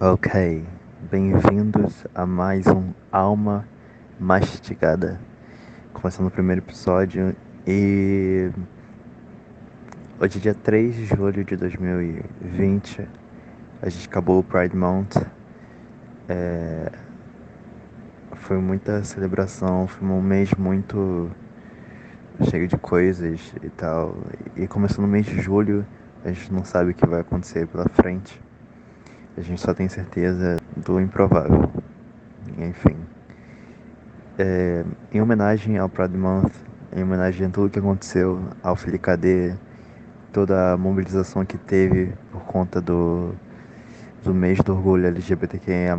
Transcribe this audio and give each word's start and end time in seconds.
Ok, 0.00 0.64
bem-vindos 1.10 2.06
a 2.14 2.24
mais 2.24 2.68
um 2.68 2.92
Alma 3.10 3.66
Mastigada. 4.20 5.20
Começando 5.92 6.28
o 6.28 6.30
primeiro 6.30 6.60
episódio 6.60 7.34
e. 7.66 8.48
Hoje 10.20 10.38
é 10.38 10.40
dia 10.40 10.54
3 10.54 10.94
de 10.94 11.06
julho 11.06 11.44
de 11.44 11.56
2020. 11.56 13.08
A 13.82 13.88
gente 13.88 14.06
acabou 14.06 14.38
o 14.38 14.44
Pride 14.44 14.76
Month. 14.76 15.16
É... 16.28 16.92
Foi 18.36 18.58
muita 18.58 19.02
celebração, 19.02 19.88
foi 19.88 20.06
um 20.06 20.22
mês 20.22 20.54
muito 20.54 21.28
cheio 22.48 22.68
de 22.68 22.76
coisas 22.76 23.52
e 23.60 23.68
tal. 23.70 24.16
E 24.54 24.68
começando 24.68 25.06
no 25.06 25.08
mês 25.08 25.26
de 25.26 25.40
julho, 25.40 25.84
a 26.24 26.28
gente 26.30 26.52
não 26.52 26.64
sabe 26.64 26.92
o 26.92 26.94
que 26.94 27.04
vai 27.04 27.22
acontecer 27.22 27.66
pela 27.66 27.88
frente. 27.88 28.45
A 29.36 29.42
gente 29.42 29.60
só 29.60 29.74
tem 29.74 29.86
certeza 29.86 30.56
do 30.74 30.98
improvável. 30.98 31.70
Enfim. 32.56 32.96
É, 34.38 34.82
em 35.12 35.20
homenagem 35.20 35.76
ao 35.76 35.90
Pride 35.90 36.16
Month, 36.16 36.52
em 36.94 37.02
homenagem 37.02 37.46
a 37.46 37.50
tudo 37.50 37.68
que 37.68 37.78
aconteceu, 37.78 38.40
ao 38.62 38.74
Filicadê, 38.74 39.54
toda 40.32 40.72
a 40.72 40.76
mobilização 40.78 41.44
que 41.44 41.58
teve 41.58 42.14
por 42.32 42.44
conta 42.44 42.80
do, 42.80 43.34
do 44.24 44.32
mês 44.32 44.58
do 44.60 44.72
orgulho 44.72 45.06
LGBTQIA+. 45.06 45.96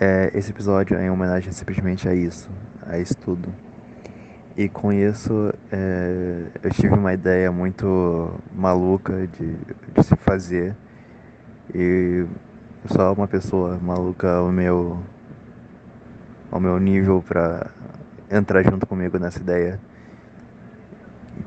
É, 0.00 0.30
esse 0.32 0.50
episódio 0.50 0.96
é 0.96 1.04
em 1.04 1.10
homenagem 1.10 1.52
simplesmente 1.52 2.08
a 2.08 2.14
isso, 2.14 2.48
a 2.86 2.98
isso 2.98 3.14
tudo. 3.18 3.52
E 4.56 4.66
com 4.66 4.90
isso 4.90 5.52
é, 5.70 6.46
eu 6.62 6.70
tive 6.70 6.94
uma 6.94 7.12
ideia 7.12 7.52
muito 7.52 8.34
maluca 8.54 9.26
de, 9.26 9.56
de 9.94 10.02
se 10.02 10.16
fazer 10.16 10.74
e 11.74 12.26
só 12.86 13.12
uma 13.12 13.28
pessoa 13.28 13.78
maluca 13.80 14.30
ao 14.32 14.50
meu 14.50 15.02
ao 16.50 16.60
meu 16.60 16.78
nível 16.78 17.22
para 17.26 17.70
entrar 18.30 18.62
junto 18.62 18.86
comigo 18.86 19.18
nessa 19.18 19.38
ideia 19.38 19.80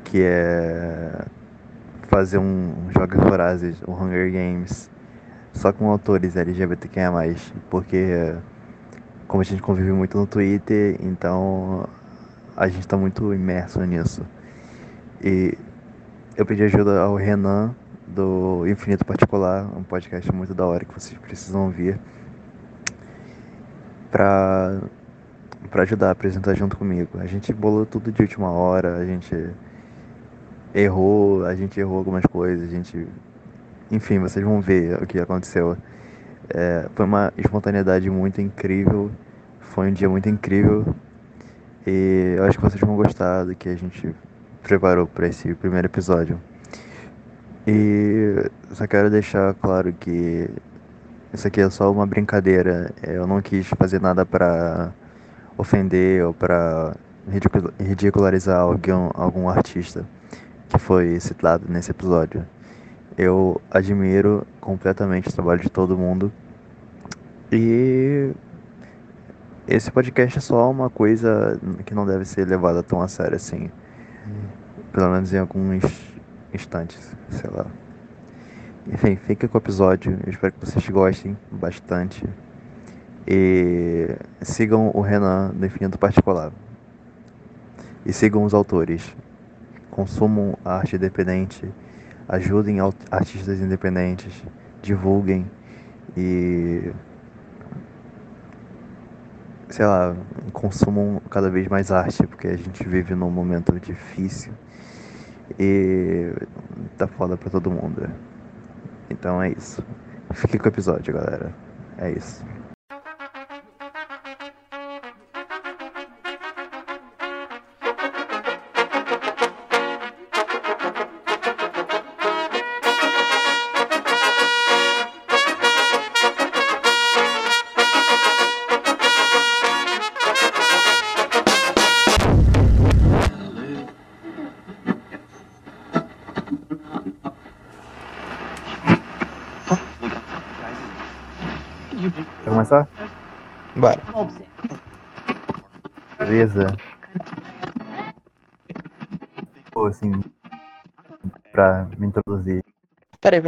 que 0.04 0.22
é 0.22 1.26
fazer 2.08 2.38
um 2.38 2.88
Jogos 2.90 3.18
Vorazes, 3.22 3.82
um 3.86 3.92
Hunger 3.92 4.32
Games 4.32 4.90
só 5.52 5.72
com 5.72 5.88
autores 5.90 6.36
LGBTQIA+, 6.36 7.10
porque 7.70 8.34
como 9.26 9.40
a 9.40 9.44
gente 9.44 9.62
convive 9.62 9.92
muito 9.92 10.18
no 10.18 10.26
Twitter, 10.26 10.96
então 11.00 11.88
a 12.56 12.68
gente 12.68 12.80
está 12.80 12.96
muito 12.96 13.32
imerso 13.32 13.80
nisso. 13.84 14.22
E 15.22 15.56
eu 16.36 16.44
pedi 16.44 16.64
ajuda 16.64 17.00
ao 17.00 17.14
Renan 17.16 17.74
do 18.06 18.66
Infinito 18.66 19.04
Particular, 19.04 19.66
um 19.76 19.82
podcast 19.82 20.30
muito 20.32 20.54
da 20.54 20.66
hora 20.66 20.84
que 20.84 20.94
vocês 20.94 21.18
precisam 21.18 21.66
ouvir, 21.66 21.98
para 24.10 24.80
para 25.70 25.82
ajudar 25.82 26.08
a 26.08 26.10
apresentar 26.12 26.54
junto 26.54 26.76
comigo. 26.76 27.18
A 27.18 27.26
gente 27.26 27.52
bolou 27.52 27.84
tudo 27.84 28.12
de 28.12 28.22
última 28.22 28.50
hora, 28.50 28.96
a 28.96 29.04
gente 29.04 29.50
errou, 30.74 31.44
a 31.44 31.54
gente 31.54 31.80
errou 31.80 31.98
algumas 31.98 32.24
coisas, 32.26 32.68
a 32.68 32.70
gente. 32.70 33.08
Enfim, 33.90 34.18
vocês 34.18 34.44
vão 34.44 34.60
ver 34.60 35.02
o 35.02 35.06
que 35.06 35.18
aconteceu. 35.18 35.76
É, 36.48 36.88
foi 36.94 37.06
uma 37.06 37.32
espontaneidade 37.36 38.10
muito 38.10 38.40
incrível, 38.40 39.10
foi 39.60 39.90
um 39.90 39.92
dia 39.92 40.08
muito 40.08 40.28
incrível 40.28 40.94
e 41.86 42.34
eu 42.36 42.44
acho 42.44 42.58
que 42.58 42.64
vocês 42.64 42.80
vão 42.80 42.96
gostar 42.96 43.44
do 43.44 43.54
que 43.54 43.68
a 43.68 43.76
gente 43.76 44.14
preparou 44.62 45.06
para 45.06 45.26
esse 45.26 45.54
primeiro 45.54 45.86
episódio. 45.86 46.38
E 47.66 48.50
só 48.72 48.86
quero 48.86 49.08
deixar 49.08 49.54
claro 49.54 49.92
que 49.92 50.50
isso 51.32 51.46
aqui 51.48 51.60
é 51.60 51.70
só 51.70 51.90
uma 51.90 52.06
brincadeira. 52.06 52.92
Eu 53.02 53.26
não 53.26 53.40
quis 53.40 53.66
fazer 53.66 54.00
nada 54.00 54.26
para 54.26 54.92
ofender 55.56 56.24
ou 56.24 56.34
para 56.34 56.94
ridicularizar 57.80 58.60
algum, 58.60 59.10
algum 59.14 59.48
artista 59.48 60.04
que 60.68 60.78
foi 60.78 61.18
citado 61.20 61.64
nesse 61.68 61.90
episódio. 61.90 62.46
Eu 63.16 63.60
admiro 63.70 64.46
completamente 64.60 65.28
o 65.28 65.32
trabalho 65.32 65.60
de 65.60 65.70
todo 65.70 65.96
mundo. 65.96 66.30
E 67.50 68.32
esse 69.66 69.90
podcast 69.90 70.36
é 70.36 70.40
só 70.40 70.70
uma 70.70 70.90
coisa 70.90 71.58
que 71.86 71.94
não 71.94 72.04
deve 72.04 72.26
ser 72.26 72.46
levada 72.46 72.82
tão 72.82 73.00
a 73.00 73.08
sério 73.08 73.36
assim. 73.36 73.70
Pelo 74.92 75.10
menos 75.10 75.32
em 75.32 75.38
alguns 75.38 76.13
instantes, 76.54 77.16
sei 77.30 77.50
lá. 77.50 77.66
Enfim, 78.86 79.16
fica 79.16 79.48
com 79.48 79.56
o 79.56 79.60
episódio. 79.60 80.18
Eu 80.24 80.30
espero 80.30 80.52
que 80.52 80.66
vocês 80.66 80.88
gostem 80.88 81.36
bastante. 81.50 82.22
E 83.26 84.14
sigam 84.42 84.90
o 84.94 85.00
Renan 85.00 85.50
do 85.54 85.64
Infinito 85.64 85.98
Particular. 85.98 86.52
E 88.04 88.12
sigam 88.12 88.44
os 88.44 88.52
autores. 88.52 89.16
Consumam 89.90 90.58
a 90.64 90.76
arte 90.76 90.96
independente. 90.96 91.70
Ajudem 92.28 92.78
artistas 93.10 93.60
independentes. 93.60 94.44
Divulguem. 94.82 95.50
E. 96.16 96.92
Sei 99.70 99.86
lá, 99.86 100.14
consumam 100.52 101.20
cada 101.30 101.50
vez 101.50 101.66
mais 101.68 101.90
arte, 101.90 102.26
porque 102.26 102.46
a 102.46 102.56
gente 102.56 102.86
vive 102.86 103.14
num 103.14 103.30
momento 103.30 103.80
difícil 103.80 104.52
e 105.58 106.32
tá 106.96 107.06
foda 107.06 107.36
pra 107.36 107.50
todo 107.50 107.70
mundo. 107.70 108.08
Então 109.10 109.42
é 109.42 109.50
isso. 109.50 109.84
Fique 110.32 110.58
com 110.58 110.66
o 110.66 110.68
episódio, 110.68 111.14
galera. 111.14 111.54
É 111.98 112.10
isso. 112.10 112.44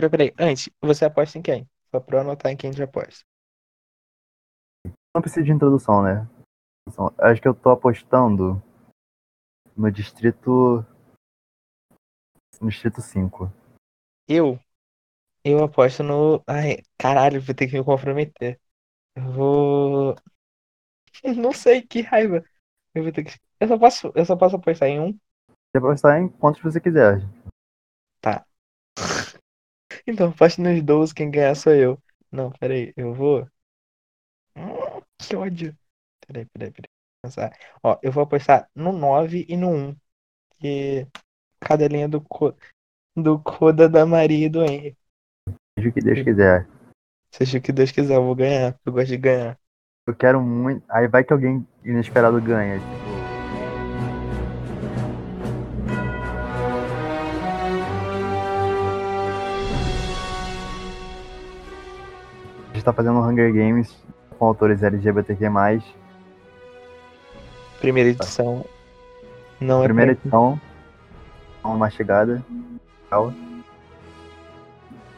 Peraí, 0.08 0.32
peraí. 0.32 0.50
Antes, 0.50 0.70
você 0.80 1.04
aposta 1.04 1.38
em 1.38 1.42
quem? 1.42 1.68
Só 1.90 2.00
pra 2.00 2.18
eu 2.18 2.20
anotar 2.20 2.52
em 2.52 2.56
quem 2.56 2.70
de 2.70 2.82
aposta. 2.82 3.24
Não 5.14 5.22
precisa 5.22 5.44
de 5.44 5.52
introdução, 5.52 6.02
né? 6.02 6.28
Acho 7.18 7.40
que 7.40 7.48
eu 7.48 7.54
tô 7.54 7.70
apostando 7.70 8.62
no 9.76 9.90
distrito. 9.90 10.84
No 12.60 12.68
distrito 12.68 13.00
5. 13.00 13.50
Eu? 14.28 14.58
Eu 15.44 15.64
aposto 15.64 16.02
no. 16.02 16.42
Ai, 16.46 16.78
caralho, 16.98 17.40
vou 17.40 17.54
ter 17.54 17.66
que 17.66 17.78
me 17.78 17.84
comprometer. 17.84 18.60
Eu 19.14 19.32
vou. 19.32 20.16
Não 21.36 21.52
sei, 21.52 21.82
que 21.82 22.02
raiva. 22.02 22.44
Eu 22.94 23.02
vou 23.02 23.12
ter 23.12 23.24
que. 23.24 23.38
Eu 23.58 23.68
só 23.68 23.78
posso, 23.78 24.12
eu 24.14 24.24
só 24.24 24.36
posso 24.36 24.56
apostar 24.56 24.88
em 24.88 25.00
um? 25.00 25.12
Você 25.12 25.80
pode 25.80 25.86
apostar 25.86 26.20
em 26.20 26.28
quantos 26.28 26.62
você 26.62 26.80
quiser. 26.80 27.20
Tá. 28.20 28.46
Então, 30.06 30.32
nos 30.58 30.82
12, 30.82 31.14
quem 31.14 31.30
ganhar 31.30 31.54
sou 31.56 31.72
eu. 31.72 31.98
Não, 32.30 32.50
peraí, 32.52 32.92
eu 32.96 33.12
vou. 33.12 33.48
Hum, 34.56 35.02
Que 35.18 35.34
ódio. 35.34 35.76
Peraí, 36.26 36.46
peraí, 36.46 36.70
peraí. 36.70 36.90
Pensar. 37.22 37.52
Ó, 37.82 37.98
eu 38.02 38.12
vou 38.12 38.22
apostar 38.22 38.68
no 38.74 38.92
9 38.92 39.44
e 39.48 39.56
no 39.56 39.70
1. 39.70 39.96
Que 40.58 41.06
cadelinha 41.60 42.08
do, 42.08 42.20
co... 42.20 42.54
do 43.16 43.38
Coda 43.40 43.88
da 43.88 44.06
Maria 44.06 44.46
e 44.46 44.48
do 44.48 44.62
Henry. 44.64 44.96
Seja 45.76 45.88
o 45.88 45.92
que 45.92 46.00
Deus 46.00 46.22
quiser. 46.22 46.68
Seja 47.32 47.58
o 47.58 47.60
que 47.60 47.72
Deus 47.72 47.90
quiser, 47.90 48.14
eu 48.14 48.24
vou 48.24 48.34
ganhar. 48.34 48.78
Eu 48.84 48.92
gosto 48.92 49.08
de 49.08 49.16
ganhar. 49.16 49.58
Eu 50.06 50.14
quero 50.14 50.40
muito. 50.40 50.84
Aí 50.88 51.08
vai 51.08 51.24
que 51.24 51.32
alguém 51.32 51.66
inesperado 51.84 52.40
ganha. 52.40 52.80
Tipo. 62.86 62.90
A 62.90 62.92
gente 62.92 62.92
tá 62.92 62.92
fazendo 62.92 63.18
Hunger 63.20 63.52
Games 63.52 63.96
com 64.38 64.46
autores 64.46 64.82
LGBTQ. 64.82 65.46
Primeira 67.80 68.10
edição. 68.10 68.64
Não 69.60 69.80
é 69.82 69.84
Primeira 69.84 70.14
pra- 70.14 70.20
edição. 70.22 70.60
Uma 71.64 71.76
mastigada. 71.76 72.44
Tal. 73.10 73.32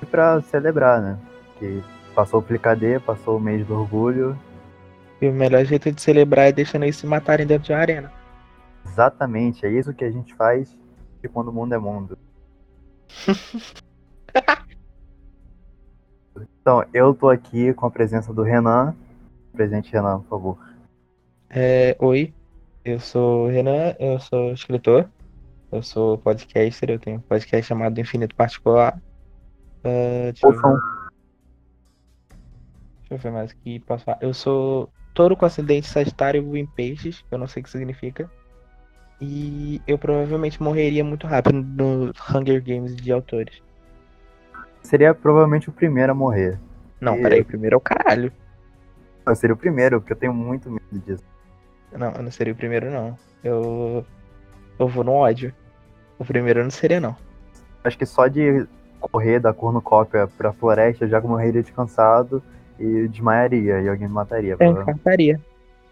E 0.02 0.06
pra 0.06 0.40
celebrar, 0.42 1.00
né? 1.02 1.18
que 1.58 1.82
passou 2.14 2.38
o 2.38 2.42
Plicadê, 2.42 3.00
passou 3.00 3.36
o 3.36 3.40
mês 3.40 3.66
do 3.66 3.74
orgulho. 3.74 4.38
E 5.20 5.28
o 5.28 5.32
melhor 5.32 5.64
jeito 5.64 5.90
de 5.90 6.00
celebrar 6.00 6.46
é 6.46 6.52
deixando 6.52 6.84
eles 6.84 6.96
se 6.96 7.04
matarem 7.06 7.44
dentro 7.46 7.64
de 7.66 7.72
uma 7.72 7.80
arena. 7.80 8.12
Exatamente, 8.86 9.66
é 9.66 9.70
isso 9.70 9.92
que 9.92 10.04
a 10.04 10.10
gente 10.10 10.32
faz 10.36 10.76
de 11.20 11.28
quando 11.28 11.48
o 11.48 11.52
mundo 11.52 11.74
é 11.74 11.78
mundo. 11.78 12.16
então, 16.68 16.84
eu 16.92 17.14
tô 17.14 17.30
aqui 17.30 17.72
com 17.72 17.86
a 17.86 17.90
presença 17.90 18.30
do 18.30 18.42
Renan. 18.42 18.94
Presente, 19.54 19.90
Renan, 19.90 20.20
por 20.20 20.28
favor. 20.28 20.58
É, 21.48 21.96
oi, 21.98 22.34
eu 22.84 23.00
sou 23.00 23.46
o 23.46 23.48
Renan, 23.48 23.96
eu 23.98 24.20
sou 24.20 24.52
escritor, 24.52 25.08
eu 25.72 25.82
sou 25.82 26.18
podcaster, 26.18 26.90
eu 26.90 26.98
tenho 26.98 27.16
um 27.16 27.22
podcast 27.22 27.66
chamado 27.66 27.98
Infinito 27.98 28.34
Particular. 28.34 29.00
Uh, 29.78 30.30
deixa, 30.30 30.46
eu 30.46 30.52
ver, 30.52 30.60
deixa 32.98 33.14
eu 33.14 33.16
ver 33.16 33.32
mais 33.32 33.50
aqui, 33.50 33.80
posso 33.80 34.04
falar. 34.04 34.18
Eu 34.20 34.34
sou 34.34 34.90
touro 35.14 35.34
com 35.38 35.46
acidente 35.46 35.86
sagitário 35.86 36.54
em 36.54 36.66
peixes, 36.66 37.24
eu 37.30 37.38
não 37.38 37.46
sei 37.46 37.62
o 37.62 37.64
que 37.64 37.70
significa. 37.70 38.30
E 39.22 39.80
eu 39.86 39.96
provavelmente 39.96 40.62
morreria 40.62 41.02
muito 41.02 41.26
rápido 41.26 41.62
no 41.62 42.12
Hunger 42.30 42.62
Games 42.62 42.94
de 42.94 43.10
autores. 43.10 43.66
Seria 44.82 45.14
provavelmente 45.14 45.68
o 45.68 45.72
primeiro 45.72 46.12
a 46.12 46.14
morrer. 46.14 46.58
Não, 47.00 47.16
e... 47.16 47.22
peraí, 47.22 47.40
o 47.40 47.44
primeiro 47.44 47.74
é 47.74 47.76
o 47.76 47.80
caralho. 47.80 48.32
Eu 49.26 49.36
seria 49.36 49.54
o 49.54 49.58
primeiro, 49.58 50.00
porque 50.00 50.12
eu 50.12 50.16
tenho 50.16 50.32
muito 50.32 50.70
medo 50.70 51.04
disso. 51.06 51.22
Não, 51.92 52.12
eu 52.12 52.22
não 52.22 52.30
seria 52.30 52.52
o 52.52 52.56
primeiro, 52.56 52.90
não. 52.90 53.16
Eu. 53.42 54.04
Eu 54.78 54.88
vou 54.88 55.04
no 55.04 55.12
ódio. 55.12 55.52
O 56.18 56.24
primeiro 56.24 56.62
não 56.62 56.70
seria, 56.70 57.00
não. 57.00 57.16
Acho 57.84 57.98
que 57.98 58.06
só 58.06 58.26
de 58.26 58.66
correr 59.00 59.38
da 59.38 59.52
cornucópia 59.52 60.26
pra 60.26 60.52
floresta 60.52 61.04
eu 61.04 61.08
já 61.08 61.20
morreria 61.20 61.62
descansado 61.62 62.42
e 62.78 63.06
desmaiaria 63.08 63.80
e 63.80 63.88
alguém 63.88 64.08
me 64.08 64.14
mataria. 64.14 64.56
Eu 64.58 64.72
infartaria. 64.72 65.40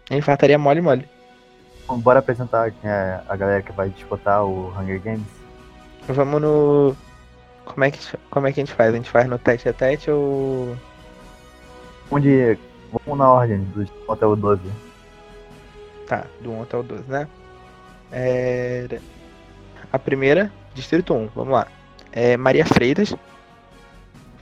Eu 0.09 0.17
infartaria 0.17 0.57
mole 0.57 0.81
mole. 0.81 1.05
Bora 1.99 2.19
apresentar 2.19 2.71
quem 2.71 2.89
é 2.89 3.21
a 3.27 3.35
galera 3.35 3.61
que 3.61 3.71
vai 3.71 3.89
disputar 3.89 4.43
o 4.43 4.73
Hunger 4.77 5.01
Games? 5.01 5.27
Vamos 6.07 6.41
no. 6.41 6.95
Como 7.67 7.83
é 7.83 7.91
que, 7.91 7.99
como 8.29 8.47
é 8.47 8.51
que 8.51 8.59
a 8.59 8.65
gente 8.65 8.73
faz? 8.73 8.93
A 8.93 8.95
gente 8.95 9.09
faz 9.09 9.27
no 9.27 9.37
tete 9.37 9.69
a 9.69 9.73
tete 9.73 10.09
ou. 10.09 10.75
Onde. 12.11 12.57
Vamos 13.05 13.19
na 13.19 13.29
ordem, 13.29 13.59
do 13.75 13.81
1 13.81 14.13
até 14.13 14.25
o 14.25 14.35
12. 14.35 14.61
Tá, 16.07 16.23
do 16.41 16.51
1 16.51 16.61
até 16.63 16.77
o 16.77 16.83
12, 16.83 17.03
né? 17.09 17.27
É... 18.11 18.99
A 19.91 19.99
primeira, 19.99 20.51
Distrito 20.73 21.13
1, 21.13 21.29
vamos 21.35 21.53
lá. 21.53 21.67
É 22.13 22.37
Maria 22.37 22.65
Freitas. 22.65 23.13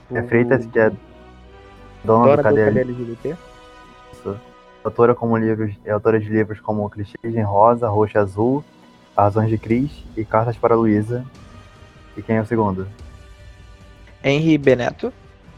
Maria 0.08 0.24
o... 0.24 0.28
Freitas, 0.28 0.66
que 0.66 0.78
é 0.78 0.90
dona, 2.04 2.24
dona 2.24 2.36
do 2.36 2.42
Cadeia 2.44 2.68
LGBT. 2.68 3.36
Isso 4.12 4.36
autora, 4.86 5.14
como 5.14 5.36
livros, 5.36 5.74
é 5.84 5.90
autora 5.90 6.20
de 6.20 6.28
livros 6.28 6.60
como 6.60 6.88
Clichês 6.88 7.34
em 7.34 7.42
Rosa, 7.42 7.88
Roxa 7.88 8.20
Azul, 8.20 8.64
Razões 9.16 9.50
de 9.50 9.58
Cris 9.58 9.90
e 10.16 10.24
Cartas 10.24 10.56
para 10.56 10.76
Luísa. 10.76 11.24
E 12.16 12.22
quem 12.22 12.36
é 12.36 12.40
o 12.40 12.46
segundo? 12.46 12.86
Henry 14.22 14.58
Beneto, 14.58 15.12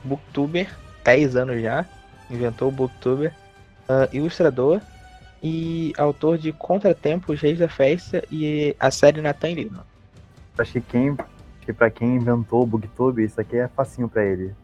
booktuber, 0.05 0.69
10 1.05 1.37
anos 1.37 1.63
já, 1.63 1.85
inventou 2.31 2.69
o 2.69 2.73
booktuber, 2.73 3.33
uh, 3.89 4.09
ilustrador 4.13 4.81
e 5.43 5.93
autor 5.97 6.39
de 6.39 6.53
Contratempos, 6.53 7.41
Reis 7.41 7.59
da 7.59 7.69
Festa 7.69 8.23
e 8.31 8.75
a 8.79 8.91
série 8.91 9.21
Nathan 9.21 9.53
Lima. 9.53 9.87
Acho 10.59 10.73
que 10.73 10.81
quem 10.81 11.17
que 11.61 11.73
para 11.73 11.91
quem 11.91 12.17
inventou 12.17 12.63
o 12.63 12.67
booktube, 12.67 13.25
isso 13.25 13.41
aqui 13.41 13.59
é 13.59 13.69
facinho 13.69 14.09
para 14.09 14.25
ele. 14.25 14.55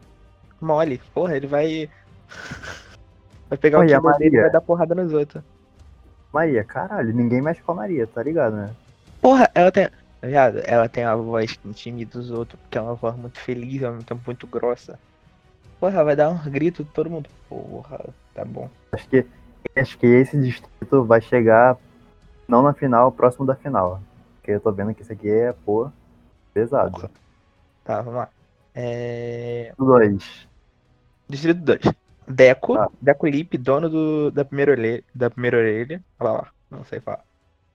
Mole, 0.60 1.00
porra, 1.12 1.36
ele 1.36 1.46
vai 1.46 1.90
Vai 3.48 3.58
pegar 3.58 3.78
Oi, 3.80 3.86
o 3.86 3.88
time 3.88 4.18
dele 4.18 4.36
e 4.36 4.40
vai 4.40 4.50
dar 4.50 4.60
porrada 4.60 4.94
nos 4.94 5.12
outros. 5.12 5.42
Maria, 6.32 6.64
caralho, 6.64 7.12
ninguém 7.12 7.40
mexe 7.40 7.62
com 7.62 7.72
a 7.72 7.74
Maria, 7.76 8.06
tá 8.06 8.22
ligado, 8.22 8.56
né? 8.56 8.70
Porra, 9.20 9.48
ela 9.54 9.70
tem. 9.70 9.88
Viado, 10.24 10.60
ela 10.64 10.88
tem 10.88 11.04
a 11.04 11.14
voz 11.14 11.52
que 11.52 11.68
intimida 11.68 12.18
os 12.18 12.30
outros, 12.30 12.58
porque 12.60 12.78
é 12.78 12.80
uma 12.80 12.94
voz 12.94 13.16
muito 13.16 13.38
feliz, 13.40 13.82
ao 13.82 13.92
mesmo 13.92 14.04
tempo 14.04 14.22
muito 14.26 14.46
grossa. 14.46 14.98
Porra, 15.78 16.02
vai 16.02 16.16
dar 16.16 16.30
um 16.30 16.50
grito 16.50 16.82
de 16.82 16.90
todo 16.90 17.10
mundo. 17.10 17.28
Porra, 17.48 18.00
tá 18.34 18.44
bom. 18.44 18.70
Acho 18.92 19.08
que, 19.08 19.26
acho 19.76 19.98
que 19.98 20.06
esse 20.06 20.40
distrito 20.40 21.04
vai 21.04 21.20
chegar 21.20 21.76
não 22.48 22.62
na 22.62 22.72
final, 22.72 23.12
próximo 23.12 23.44
da 23.44 23.54
final. 23.54 24.00
Porque 24.36 24.52
eu 24.52 24.60
tô 24.60 24.72
vendo 24.72 24.94
que 24.94 25.02
isso 25.02 25.12
aqui 25.12 25.28
é, 25.28 25.52
pô, 25.52 25.90
pesado. 26.52 26.92
Porra. 26.92 27.10
Tá, 27.84 28.00
vamos 28.00 28.14
lá. 28.14 28.28
É. 28.74 29.72
Dois. 29.78 30.48
Distrito 31.28 31.60
2. 31.60 31.80
Deco, 32.26 32.74
ah. 32.76 32.90
Deco 33.00 33.26
Lip, 33.26 33.58
dono 33.58 33.88
do, 33.88 34.30
da, 34.30 34.44
primeira 34.44 34.72
orelha, 34.72 35.04
da 35.14 35.30
primeira 35.30 35.58
orelha. 35.58 36.02
Olha 36.18 36.30
lá, 36.30 36.48
não 36.70 36.84
sei 36.84 37.00
falar. 37.00 37.24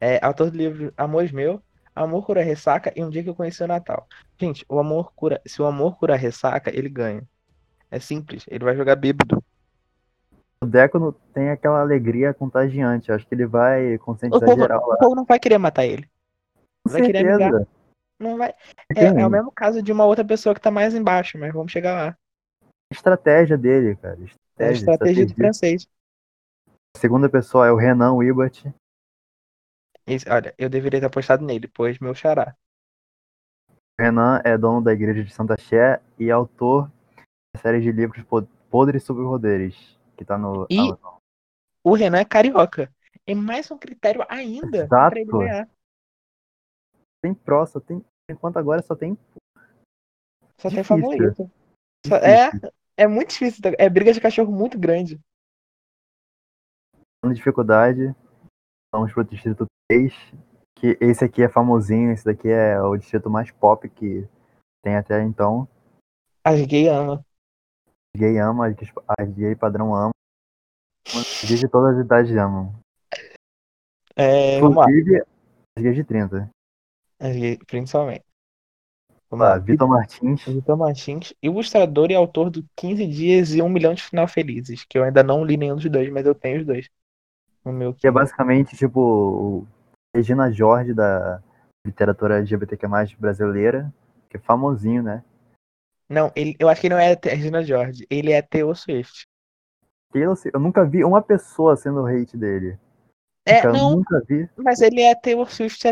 É, 0.02 0.24
autor 0.26 0.50
do 0.50 0.58
livro 0.58 0.94
Amores 0.98 1.32
Meu, 1.32 1.62
Amor 2.04 2.26
Cura 2.26 2.44
Ressaca 2.44 2.92
e 2.96 3.04
Um 3.04 3.10
Dia 3.10 3.24
que 3.24 3.30
Eu 3.30 3.36
Conheci 3.36 3.64
o 3.64 3.68
Natal. 3.68 4.08
Gente, 4.38 4.66
o 4.70 4.80
amor 4.80 5.12
cura. 5.14 5.42
Se 5.46 5.62
o 5.62 5.66
amor 5.66 5.98
cura 5.98 6.16
ressaca, 6.16 6.70
ele 6.76 6.90
ganha. 6.90 7.24
É 7.92 8.00
simples, 8.00 8.46
ele 8.48 8.64
vai 8.64 8.76
jogar 8.76 8.96
bêbado. 8.96 9.44
O 10.62 10.66
Deco 10.66 11.14
tem 11.34 11.50
aquela 11.50 11.80
alegria 11.80 12.34
contagiante. 12.34 13.12
Acho 13.12 13.26
que 13.26 13.34
ele 13.34 13.46
vai 13.46 13.98
conscientizar 14.00 14.44
o 14.44 14.52
povo, 14.52 14.62
geral. 14.62 14.84
O 14.84 14.98
povo 14.98 15.16
não 15.16 15.26
vai 15.26 15.40
querer 15.40 15.58
matar 15.58 15.86
ele. 15.86 16.04
Com 16.84 16.92
vai 16.92 17.04
certeza. 17.04 17.24
querer 17.24 17.44
amigar. 17.44 17.68
Não 18.20 18.38
vai. 18.38 18.54
É, 18.96 19.06
é, 19.06 19.26
o 19.26 19.30
mesmo 19.30 19.52
caso 19.52 19.82
de 19.82 19.92
uma 19.92 20.06
outra 20.06 20.26
pessoa 20.26 20.54
que 20.54 20.62
tá 20.62 20.70
mais 20.70 20.94
embaixo, 20.94 21.38
mas 21.38 21.54
vamos 21.54 21.72
chegar 21.72 21.94
lá 21.94 22.18
estratégia 22.92 23.58
dele, 23.58 23.96
cara. 23.96 24.18
Estratégia, 24.20 24.34
é 24.58 24.68
a 24.68 24.72
estratégia, 24.72 25.26
do 25.26 25.36
francês. 25.36 25.88
A 26.96 27.00
segunda 27.00 27.30
pessoa 27.30 27.68
é 27.68 27.72
o 27.72 27.76
Renan 27.76 28.14
Wibert. 28.14 28.66
Olha, 30.30 30.54
eu 30.58 30.70
deveria 30.70 31.00
ter 31.00 31.06
apostado 31.06 31.46
nele, 31.46 31.68
pois 31.68 32.00
meu 32.00 32.16
xará. 32.16 32.56
O 33.70 34.02
Renan 34.02 34.42
é 34.44 34.58
dono 34.58 34.82
da 34.82 34.94
igreja 34.94 35.24
de 35.24 35.34
SantaChé 35.34 36.02
e 36.18 36.32
autor 36.32 36.90
da 37.54 37.62
série 37.62 37.82
de 37.82 37.92
livros 37.92 38.24
Podres 38.70 39.04
sobre 39.04 39.24
Poderes, 39.24 40.00
que 40.18 40.24
tá 40.24 40.38
no. 40.38 40.66
E 40.70 40.78
o 41.84 41.94
Renan 41.94 42.20
é 42.20 42.26
carioca. 42.26 42.92
É 43.26 43.36
mais 43.36 43.70
um 43.70 43.78
critério 43.78 44.26
ainda 44.30 44.86
Exato. 44.86 45.12
pra 45.12 45.20
ele 45.20 45.32
ganhar. 45.32 45.70
Tem 47.22 47.34
pró, 47.34 47.66
só 47.66 47.80
tem. 47.80 48.04
Enquanto 48.30 48.58
agora 48.58 48.82
só 48.82 48.96
tem. 48.96 49.18
Só 50.60 50.70
Difícil. 50.70 50.76
tem 50.76 50.84
favorito. 50.84 51.52
Só, 52.06 52.16
é, 52.16 52.52
é 52.98 53.08
muito 53.08 53.30
difícil. 53.30 53.62
É 53.78 53.90
briga 53.90 54.14
de 54.14 54.22
cachorro 54.22 54.52
muito 54.52 54.80
grande. 54.80 55.20
Dificuldade. 57.34 58.16
Vamos 58.94 59.14
pro 59.14 59.24
distrito 59.24 59.66
3. 59.90 60.14
Que 60.76 60.98
esse 61.02 61.24
aqui 61.26 61.44
é 61.44 61.50
famosinho, 61.50 62.12
esse 62.12 62.24
daqui 62.24 62.48
é 62.48 62.82
o 62.82 62.96
distrito 62.96 63.30
mais 63.30 63.52
pop 63.52 63.88
que 63.90 64.28
tem 64.82 64.96
até 64.96 65.22
então. 65.22 65.68
As 66.44 66.66
gay 66.66 66.88
ama. 66.88 67.24
As 68.16 68.22
gay 68.22 68.40
ama, 68.40 68.68
as 69.20 69.30
gay 69.34 69.56
padrão 69.56 69.94
ama. 69.94 70.12
As 71.06 71.44
gays 71.44 71.60
de 71.60 71.68
todas 71.68 71.98
as 71.98 72.06
idades 72.06 72.36
amam. 72.36 72.74
É, 74.16 74.60
Inclusive, 74.60 75.24
as 75.78 75.84
gays 75.84 75.96
de 75.96 76.04
30. 76.04 76.50
As 77.20 77.36
gays, 77.36 77.58
principalmente. 77.68 78.24
Vamos 79.30 79.46
lá, 79.46 79.58
Vitor 79.60 79.88
Martins. 79.88 80.44
Vitor 80.44 80.78
Martins, 80.78 81.34
ilustrador 81.42 82.10
e 82.10 82.16
autor 82.16 82.50
do 82.50 82.66
15 82.76 83.06
Dias 83.06 83.54
e 83.54 83.62
Um 83.62 83.70
Milhão 83.70 83.94
de 83.94 84.02
Final 84.02 84.28
Felizes, 84.28 84.84
que 84.86 84.98
eu 84.98 85.04
ainda 85.04 85.22
não 85.22 85.44
li 85.44 85.56
nenhum 85.56 85.76
dos 85.76 85.90
dois, 85.90 86.10
mas 86.10 86.26
eu 86.26 86.34
tenho 86.34 86.62
os 86.62 86.66
dois. 86.66 86.90
No 87.64 87.74
meu 87.74 87.94
que 87.94 88.08
é 88.08 88.12
basicamente 88.12 88.76
tipo 88.76 89.00
o 89.00 89.68
Regina 90.16 90.52
Jorge 90.52 90.94
da 90.94 91.42
literatura 91.86 92.38
LGBTQ+, 92.38 92.88
brasileira, 93.18 93.94
que 94.30 94.38
é 94.38 94.40
famosinho, 94.40 95.04
né? 95.04 95.24
Não, 96.08 96.32
ele, 96.36 96.56
eu 96.60 96.68
acho 96.70 96.82
que 96.82 96.88
ele 96.88 96.96
não 96.96 97.02
é 97.02 97.18
Regina 97.24 97.64
Jorge, 97.64 98.06
ele 98.10 98.32
é 98.32 98.42
Theo 98.42 98.74
Swift. 98.76 99.28
Eu, 100.14 100.34
eu 100.54 100.60
nunca 100.60 100.84
vi 100.86 101.04
uma 101.04 101.22
pessoa 101.22 101.76
sendo 101.76 102.06
hate 102.06 102.36
dele. 102.36 102.80
É, 103.46 103.66
eu 103.66 103.74
não, 103.74 103.96
nunca 103.98 104.22
vi. 104.28 104.48
Mas 104.58 104.80
ele 104.82 105.02
é 105.02 105.16
Taylor 105.16 105.50
Swift 105.50 105.84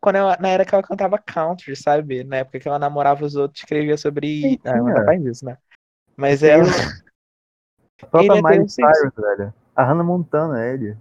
quando 0.00 0.16
ela, 0.16 0.36
na 0.40 0.48
era 0.48 0.64
que 0.64 0.74
ela 0.74 0.84
cantava 0.84 1.18
country, 1.18 1.74
sabe? 1.74 2.22
Na 2.22 2.36
época 2.38 2.60
que 2.60 2.68
ela 2.68 2.78
namorava 2.78 3.24
os 3.24 3.34
outros, 3.34 3.60
escrevia 3.60 3.96
sobre. 3.96 4.40
Sim, 4.40 4.58
ah, 4.64 4.76
ela 4.76 4.92
não 4.92 5.04
faz 5.04 5.24
isso, 5.24 5.44
né? 5.44 5.58
Mas 6.16 6.42
ela. 6.42 6.62
A 8.02 8.06
própria 8.06 8.32
ele 8.32 8.38
é 8.38 8.42
Miley 8.42 8.68
Cyrus, 8.68 9.14
velho. 9.16 9.54
A 9.74 9.84
Hannah 9.84 10.04
Montana, 10.04 10.62
é 10.62 10.74
ele. 10.74 10.96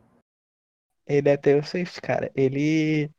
Ele 1.06 1.30
é 1.30 1.38
Taylor 1.38 1.66
Swift, 1.66 2.02
cara. 2.02 2.32
Ele. 2.36 3.12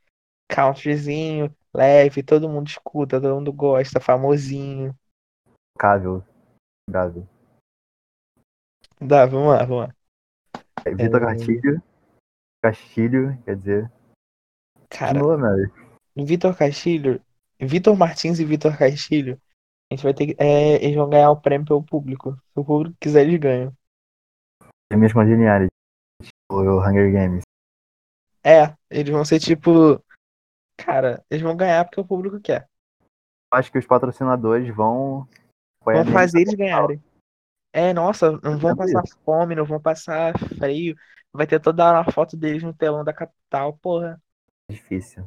Countryzinho, 0.51 1.55
leve, 1.75 2.23
todo 2.23 2.49
mundo 2.49 2.69
escuta, 2.69 3.21
todo 3.21 3.35
mundo 3.35 3.53
gosta, 3.53 4.01
famosinho. 4.01 4.95
Cável. 5.79 6.23
Grave. 6.89 7.27
Dá, 9.01 9.27
vamos 9.27 9.49
lá, 9.49 9.65
vamos 9.65 9.89
lá. 9.89 9.95
É, 10.85 10.91
Vitor 10.91 11.23
é... 11.23 11.27
Cartilho. 11.27 11.83
Castilho, 12.63 13.43
quer 13.45 13.57
dizer. 13.57 13.93
Cara, 14.89 15.19
Vitor 16.15 16.57
Castilho, 16.57 17.21
Vitor 17.59 17.97
Martins 17.97 18.39
e 18.39 18.45
Vitor 18.45 18.77
Castilho, 18.77 19.41
A 19.91 19.95
gente 19.95 20.05
vai 20.05 20.15
ter 20.15 20.27
que. 20.27 20.37
É, 20.39 20.85
eles 20.85 20.95
vão 20.95 21.09
ganhar 21.09 21.31
o 21.31 21.41
prêmio 21.41 21.67
pelo 21.67 21.83
público. 21.83 22.35
Se 22.35 22.61
o 22.61 22.65
público 22.65 22.97
quiser, 23.01 23.23
eles 23.23 23.41
ganham. 23.41 23.77
É 24.93 24.97
mesmo 24.97 25.21
a 25.21 25.25
Lineares. 25.25 25.69
Tipo, 26.23 26.61
o 26.61 26.81
Hunger 26.81 27.11
Games. 27.13 27.43
É, 28.45 28.75
eles 28.91 29.11
vão 29.13 29.25
ser 29.25 29.41
tipo. 29.41 30.03
Cara, 30.77 31.25
eles 31.31 31.43
vão 31.43 31.57
ganhar 31.57 31.85
porque 31.85 32.01
o 32.01 32.05
público 32.05 32.41
quer. 32.41 32.69
Acho 33.51 33.71
que 33.73 33.79
os 33.79 33.87
patrocinadores 33.87 34.69
vão. 34.75 35.27
Vão 35.85 36.05
fazer 36.13 36.41
eles 36.41 36.55
ganharem. 36.55 37.03
É, 37.73 37.93
nossa, 37.93 38.33
não 38.43 38.59
vão 38.59 38.77
passar 38.77 39.03
fome, 39.25 39.55
não 39.55 39.65
vão 39.65 39.81
passar 39.81 40.39
frio. 40.59 40.95
Vai 41.33 41.47
ter 41.47 41.59
toda 41.61 41.89
hora 41.89 42.01
a 42.01 42.13
foto 42.13 42.37
deles 42.37 42.63
no 42.63 42.75
telão 42.75 43.03
da 43.03 43.13
capital. 43.13 43.79
Porra, 43.79 44.21
Difícil. 44.71 45.27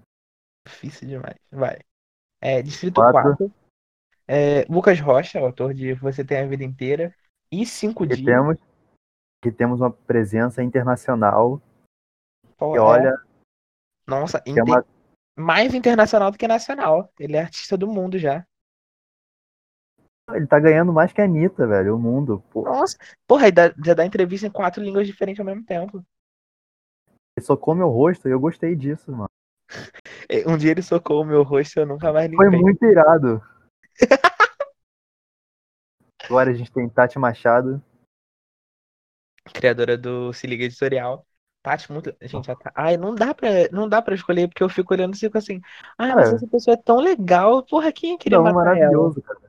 difícil 0.68 1.08
demais. 1.08 1.38
Vai. 1.52 1.80
É, 2.40 2.62
Distrito 2.62 3.02
Quatro. 3.02 3.38
4. 3.38 3.52
É, 4.28 4.66
Lucas 4.70 5.00
Rocha, 5.00 5.40
autor 5.40 5.74
de 5.74 5.94
Você 5.96 6.24
Tem 6.24 6.40
a 6.40 6.48
Vida 6.48 6.64
Inteira. 6.64 7.14
E 7.52 7.66
Cinco 7.66 8.08
Que 8.08 8.16
Dias. 8.16 8.26
temos, 8.26 8.58
que 9.46 9.52
temos 9.52 9.80
uma 9.80 9.92
presença 9.92 10.64
internacional. 10.64 11.62
Pô, 12.58 12.72
Que 12.72 12.78
é, 12.80 12.82
olha, 12.82 13.22
nossa, 14.08 14.42
que 14.42 14.50
é 14.50 14.54
inte- 14.54 14.62
uma 14.72 14.84
mais 15.38 15.76
internacional 15.76 16.32
do 16.32 16.38
que 16.38 16.48
nacional. 16.48 17.12
Ele 17.20 17.36
é 17.36 17.42
artista 17.42 17.78
do 17.78 17.88
mundo 17.88 18.18
já. 18.18 18.44
Ele 20.32 20.48
tá 20.48 20.60
ganhando 20.60 20.92
mais 20.92 21.14
que 21.14 21.22
a 21.22 21.26
Anitta, 21.26 21.68
velho. 21.68 21.96
O 21.96 22.00
mundo. 22.00 22.44
Pô, 22.50 22.64
Nossa, 22.64 22.98
porra, 23.28 23.48
e 23.50 23.52
dá- 23.52 23.72
já 23.86 23.94
dá 23.94 24.04
entrevista 24.04 24.48
em 24.48 24.52
quatro 24.52 24.82
línguas 24.84 25.06
diferentes 25.06 25.40
ao 25.40 25.46
mesmo 25.46 25.64
tempo. 25.64 26.04
ele 27.38 27.46
socou 27.46 27.76
meu 27.76 27.90
rosto 27.90 28.28
e 28.28 28.32
eu 28.32 28.40
gostei 28.40 28.76
disso, 28.76 29.12
mano. 29.12 29.30
É, 30.28 30.48
Um 30.50 30.58
dia 30.58 30.72
ele 30.72 30.82
socou 30.82 31.22
o 31.22 31.26
meu 31.26 31.44
rosto 31.44 31.78
e 31.78 31.82
eu 31.82 31.86
nunca 31.86 32.12
mais 32.12 32.32
Foi 32.34 32.46
limpei. 32.50 32.60
muito 32.60 32.84
irado. 32.86 33.40
Agora 36.24 36.50
a 36.50 36.54
gente 36.54 36.72
tem 36.72 36.90
Tati 36.90 37.20
Machado. 37.20 37.80
Criadora 39.54 39.98
do 39.98 40.34
Se 40.34 40.48
Liga 40.48 40.64
Editorial. 40.66 41.26
Tati, 41.64 41.92
muito. 41.92 42.16
Gente, 42.22 42.52
a 42.52 42.56
Ta- 42.56 42.72
ai, 42.76 42.96
não 42.98 43.16
dá 43.16 43.34
pra, 43.34 43.50
não 43.72 43.90
dá 43.90 44.02
pra 44.02 44.14
escolher, 44.14 44.48
porque 44.48 44.62
eu 44.64 44.70
fico 44.70 44.94
olhando 44.94 45.16
e 45.16 45.20
fico 45.20 45.38
assim. 45.38 45.60
Ai, 45.98 46.14
mas 46.14 46.26
Cara, 46.26 46.36
essa 46.38 46.48
pessoa 46.48 46.76
é 46.76 46.78
tão 46.78 47.00
legal. 47.00 47.64
Porra, 47.64 47.92
quem 47.92 48.12
ia 48.12 48.18
querer 48.18 48.36
Não, 48.36 48.44
matar 48.44 48.60
ela? 48.60 48.66
maravilhoso, 48.76 49.22
cara. 49.22 49.40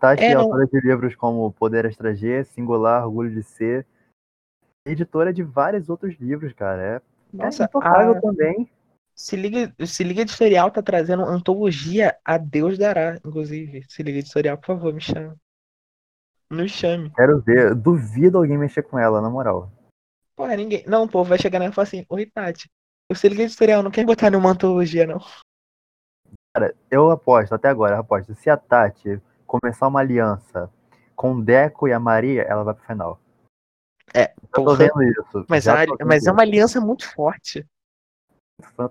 Tati 0.00 0.22
É, 0.24 0.32
é 0.32 0.34
não- 0.34 0.42
autora 0.42 0.66
de 0.66 0.80
livros 0.80 1.14
como 1.14 1.52
Poder 1.52 1.84
Extra 1.84 2.14
G, 2.14 2.42
Singular, 2.44 3.04
Orgulho 3.06 3.30
de 3.30 3.42
Ser. 3.42 3.86
Editora 4.84 5.32
de 5.32 5.42
vários 5.42 5.88
outros 5.88 6.16
livros, 6.18 6.52
cara. 6.54 6.82
É, 6.82 6.96
é 6.96 7.02
Nossa, 7.36 7.64
intocável 7.64 8.16
a 8.16 8.20
também. 8.20 8.68
Se 9.14 9.36
Liga, 9.36 9.72
Se 9.86 10.02
Liga 10.02 10.22
Editorial 10.22 10.70
tá 10.70 10.82
trazendo 10.82 11.22
antologia 11.24 12.16
a 12.24 12.38
Deus 12.38 12.78
dará, 12.78 13.16
inclusive. 13.16 13.84
Se 13.88 14.02
Liga 14.02 14.18
Editorial, 14.18 14.56
por 14.56 14.66
favor, 14.66 14.94
me 14.94 15.00
chame. 15.00 15.36
Nos 16.50 16.72
chame. 16.72 17.10
Quero 17.14 17.40
ver. 17.40 17.74
Duvido 17.74 18.38
alguém 18.38 18.58
mexer 18.58 18.82
com 18.82 18.98
ela, 18.98 19.20
na 19.20 19.30
moral. 19.30 19.70
Porra, 20.34 20.56
ninguém. 20.56 20.84
Não, 20.86 21.04
o 21.04 21.08
povo 21.08 21.28
vai 21.28 21.38
chegar 21.38 21.58
nela 21.58 21.70
e 21.70 21.74
falar 21.74 21.84
assim: 21.86 22.04
Oi, 22.08 22.26
Tati. 22.26 22.68
O 23.10 23.14
Se 23.14 23.28
Liga 23.28 23.42
Editorial 23.42 23.82
não 23.82 23.90
quer 23.90 24.04
botar 24.04 24.30
nenhuma 24.30 24.50
antologia, 24.50 25.06
não. 25.06 25.20
Cara, 26.54 26.74
eu 26.90 27.10
aposto, 27.10 27.54
até 27.54 27.68
agora, 27.68 27.96
eu 27.96 28.00
aposto. 28.00 28.34
Se 28.34 28.50
a 28.50 28.56
Tati 28.56 29.20
começar 29.46 29.86
uma 29.88 30.00
aliança 30.00 30.70
com 31.14 31.32
o 31.34 31.42
Deco 31.42 31.86
e 31.88 31.92
a 31.92 32.00
Maria, 32.00 32.42
ela 32.42 32.64
vai 32.64 32.74
pro 32.74 32.84
final. 32.86 33.20
É, 34.14 34.32
Eu 34.54 34.64
tô 34.64 34.74
vendo 34.74 35.02
isso. 35.02 35.44
Mas, 35.48 35.68
a- 35.68 35.86
mas 36.04 36.26
é 36.26 36.32
uma 36.32 36.42
aliança 36.42 36.80
muito 36.80 37.08
forte. 37.12 37.64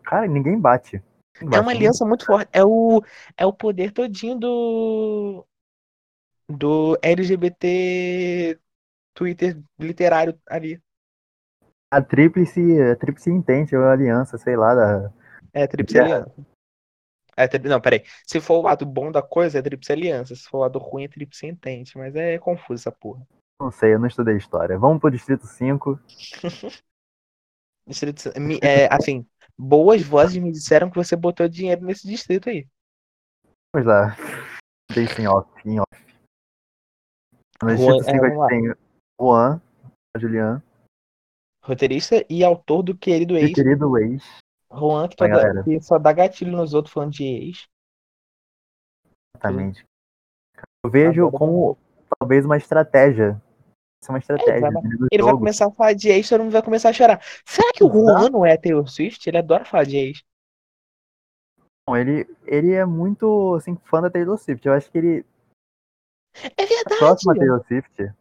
Cara, 0.04 0.28
ninguém 0.28 0.58
bate. 0.60 1.02
Ninguém 1.42 1.58
É 1.58 1.62
bate. 1.62 1.62
uma 1.62 1.72
aliança 1.72 2.06
muito 2.06 2.26
forte. 2.26 2.50
É 2.54 2.64
o, 2.64 3.04
é 3.38 3.46
o 3.46 3.52
poder 3.54 3.92
todinho 3.92 4.38
do. 4.40 5.46
Do 6.50 6.98
LGBT 7.02 8.60
Twitter 9.14 9.62
literário 9.80 10.40
ali. 10.48 10.82
A 11.92 12.02
Tríplice, 12.02 12.60
a 12.82 12.96
Tríplice 12.96 13.30
Intente, 13.30 13.76
a 13.76 13.92
aliança, 13.92 14.38
sei 14.38 14.56
lá, 14.56 14.74
da... 14.76 15.14
É 15.54 15.64
a 15.64 15.68
Tríplice 15.68 15.98
É. 16.00 16.02
Aliança. 16.02 16.36
É, 17.36 17.48
tri- 17.48 17.70
não, 17.70 17.80
peraí. 17.80 18.04
Se 18.28 18.42
for 18.42 18.56
o 18.58 18.64
lado 18.64 18.86
bom 18.86 19.12
da 19.12 19.22
coisa, 19.22 19.60
é 19.60 19.62
Tríplice 19.62 19.94
Aliança. 19.94 20.36
Se 20.36 20.44
for 20.44 20.58
o 20.58 20.62
lado 20.62 20.78
ruim, 20.78 21.06
é 21.06 21.08
Tríplice 21.08 21.48
Entente. 21.48 21.98
Mas 21.98 22.14
é 22.16 22.38
confuso 22.38 22.82
essa 22.82 22.92
porra. 22.92 23.26
não 23.62 23.72
sei, 23.72 23.94
eu 23.94 24.00
não 24.00 24.08
estudei 24.08 24.36
história. 24.36 24.78
Vamos 24.78 25.00
pro 25.00 25.10
Distrito 25.10 25.48
5. 25.48 25.98
Distrito, 27.88 28.30
é, 28.62 28.94
assim, 28.94 29.26
boas 29.58 30.02
vozes 30.04 30.38
me 30.38 30.52
disseram 30.52 30.90
que 30.90 30.96
você 30.98 31.16
botou 31.16 31.48
dinheiro 31.48 31.84
nesse 31.84 32.06
distrito 32.08 32.50
aí. 32.50 32.68
Vamos 33.74 33.88
lá. 33.88 34.16
Deixa 34.94 35.22
em 35.22 35.28
off, 35.28 35.50
em 35.66 35.80
off. 35.80 36.09
No 37.62 37.76
Juan- 37.76 37.98
Distrito 37.98 38.10
é, 38.10 38.14
5 38.14 38.26
a 38.26 38.30
vamos 38.30 38.38
lá. 38.40 38.50
gente 38.50 38.62
tem 38.62 38.76
Juan, 39.22 39.62
a 40.16 40.20
Julian, 40.20 40.64
Roteirista 41.64 42.26
e 42.30 42.44
autor 42.44 42.84
do 42.84 42.98
querido 42.98 43.38
e 43.38 43.42
ex, 43.42 43.54
querido 43.54 43.98
ex. 43.98 44.24
Juan, 44.72 45.08
que, 45.08 45.16
Vai, 45.20 45.30
toda- 45.30 45.42
galera. 45.44 45.64
que 45.64 45.82
só 45.82 45.98
dá 46.00 46.14
gatilho 46.14 46.52
nos 46.52 46.74
outros 46.74 46.94
falando 46.94 47.12
de 47.12 47.24
ex. 47.26 47.68
Exatamente. 49.36 49.84
Eu 50.84 50.90
vejo 50.90 51.28
Agora 51.28 51.38
como 51.38 51.78
talvez 52.20 52.46
uma 52.46 52.58
estratégia. 52.58 53.42
Isso 54.02 54.10
é 54.10 54.14
uma 54.14 54.20
estratégia 54.20 54.72
vai- 54.72 54.82
do 54.84 55.08
Ele 55.12 55.24
vai 55.24 55.34
começar 55.34 55.68
a 55.68 55.72
falar 55.72 55.94
de 55.94 56.10
ex, 56.10 56.30
todo 56.30 56.42
mundo 56.44 56.54
vai 56.54 56.64
começar 56.64 56.90
a 56.90 56.94
chorar. 56.94 57.22
Será 57.46 57.72
que 57.74 57.84
o 57.84 57.90
Juan 57.92 58.30
não 58.30 58.46
é 58.46 58.56
Taylor 58.58 58.88
Swift? 58.88 59.28
Ele 59.30 59.38
adora 59.38 59.66
falar 59.66 59.84
de 59.84 59.98
ex. 59.98 60.24
Não, 61.88 61.98
Ele, 61.98 62.26
ele 62.46 62.72
é 62.72 62.86
muito 62.86 63.56
assim, 63.56 63.76
fã 63.86 64.02
da 64.02 64.10
Taylor 64.10 64.38
Swift. 64.38 64.66
Eu 64.66 64.74
acho 64.74 64.90
que 64.90 64.98
ele 64.98 65.26
É 66.58 66.64
a 66.64 66.66
verdade. 66.66 67.00
próxima 67.00 67.36
Taylor 67.36 67.66
Swift. 67.68 67.92
Ele, 68.00 68.14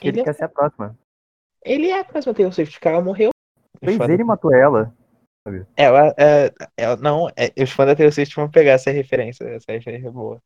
Ele 0.00 0.20
é- 0.20 0.24
quer 0.24 0.34
ser 0.34 0.44
a 0.44 0.48
próxima. 0.48 0.98
Ele 1.64 1.88
é 1.88 2.00
a 2.00 2.04
próxima 2.04 2.34
Taylor 2.34 2.52
Swift, 2.52 2.74
porque 2.74 2.88
ela 2.88 3.02
morreu. 3.02 3.30
Fez 3.82 4.00
ele 4.00 4.14
e 4.14 4.18
da- 4.18 4.24
matou 4.24 4.54
ela. 4.54 4.94
Ela, 5.76 6.14
é, 6.18 6.52
ela 6.76 6.96
não, 6.96 7.28
é, 7.30 7.52
os 7.62 7.70
fãs 7.70 7.86
da 7.86 7.96
Taylor 7.96 8.12
Swift 8.12 8.34
vão 8.36 8.50
pegar 8.50 8.72
essa 8.72 8.90
referência. 8.90 9.44
Essa 9.44 9.72
referência 9.72 10.08
é 10.08 10.10
boa. 10.10 10.38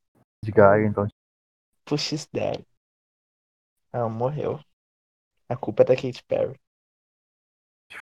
De 0.44 0.52
Gaga, 0.52 0.84
então. 0.86 1.06
Push 1.84 2.12
is 2.12 2.26
dead. 2.32 2.64
Ela 3.92 4.08
morreu. 4.08 4.60
A 5.48 5.56
culpa 5.56 5.82
é 5.82 5.86
da 5.86 5.96
Katy 5.96 6.22
Perry. 6.24 6.58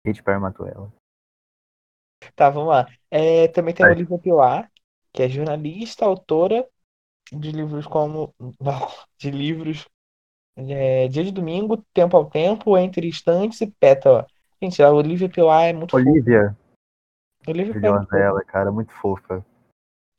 Katy 0.06 0.24
Perry 0.24 0.40
matou 0.40 0.66
ela. 0.68 0.92
Tá, 2.36 2.50
vamos 2.50 2.70
lá. 2.70 2.88
É, 3.12 3.48
também 3.50 3.74
tem 3.76 3.86
a. 3.86 3.90
Olivia 3.90 4.18
Pilar, 4.18 4.72
que 5.14 5.22
é 5.24 5.30
jornalista, 5.30 6.06
autora 6.06 6.68
de 7.32 7.52
livros 7.52 7.86
como. 7.86 8.34
Não, 8.60 8.88
de 9.18 9.32
livros. 9.32 9.88
É, 10.56 11.08
Dia 11.08 11.24
de 11.24 11.32
Domingo, 11.32 11.84
Tempo 11.94 12.18
ao 12.18 12.26
Tempo, 12.30 12.78
Entre 12.78 13.08
Instantes 13.08 13.62
e 13.62 13.68
Pétala. 13.68 14.26
Gente, 14.62 14.82
a 14.82 14.92
Olivia 14.92 15.30
Pilar 15.30 15.66
é 15.66 15.74
muito 15.74 15.92
fofa. 15.92 16.10
Olivia, 16.10 16.58
Olivia 17.48 17.74
Pilar 17.74 18.08
é 18.12 18.44
cara, 18.46 18.72
muito 18.72 18.92
fofa. 18.94 19.46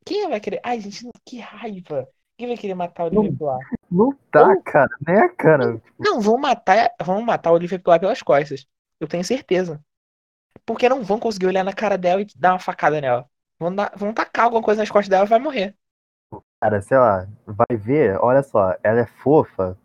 Quem 0.05 0.29
vai 0.29 0.41
querer. 0.41 0.61
Ai, 0.63 0.81
gente, 0.81 1.09
que 1.25 1.41
raiva. 1.41 2.09
Quem 2.37 2.47
vai 2.47 2.57
querer 2.57 2.75
matar 2.75 3.03
a 3.03 3.07
Olivia 3.07 3.37
Pilar? 3.37 3.59
Não 3.91 4.13
tá, 4.31 4.57
cara, 4.63 4.91
né, 5.07 5.29
cara? 5.37 5.83
Não, 5.99 6.21
vão 6.21 6.39
matar, 6.39 6.91
vão 7.03 7.21
matar 7.21 7.51
a 7.51 7.55
Olivia 7.55 7.79
Pilar 7.79 7.99
pelas 7.99 8.23
costas. 8.23 8.65
Eu 9.01 9.09
tenho 9.09 9.25
certeza. 9.25 9.83
Porque 10.65 10.89
não 10.89 11.03
vão 11.03 11.19
conseguir 11.19 11.47
olhar 11.47 11.65
na 11.65 11.73
cara 11.73 11.99
dela 11.99 12.23
e 12.23 12.27
dar 12.37 12.53
uma 12.53 12.59
facada 12.59 13.01
nela. 13.01 13.29
Vão, 13.59 13.75
dar, 13.75 13.93
vão 13.97 14.15
tacar 14.15 14.45
alguma 14.45 14.63
coisa 14.63 14.81
nas 14.81 14.91
costas 14.91 15.09
dela 15.09 15.27
e 15.27 15.29
vai 15.29 15.41
morrer. 15.41 15.77
Cara, 16.61 16.83
sei 16.83 16.99
lá, 16.99 17.29
vai 17.47 17.77
ver, 17.77 18.19
olha 18.21 18.43
só, 18.43 18.77
ela 18.83 19.01
é 19.01 19.07
fofa, 19.07 19.79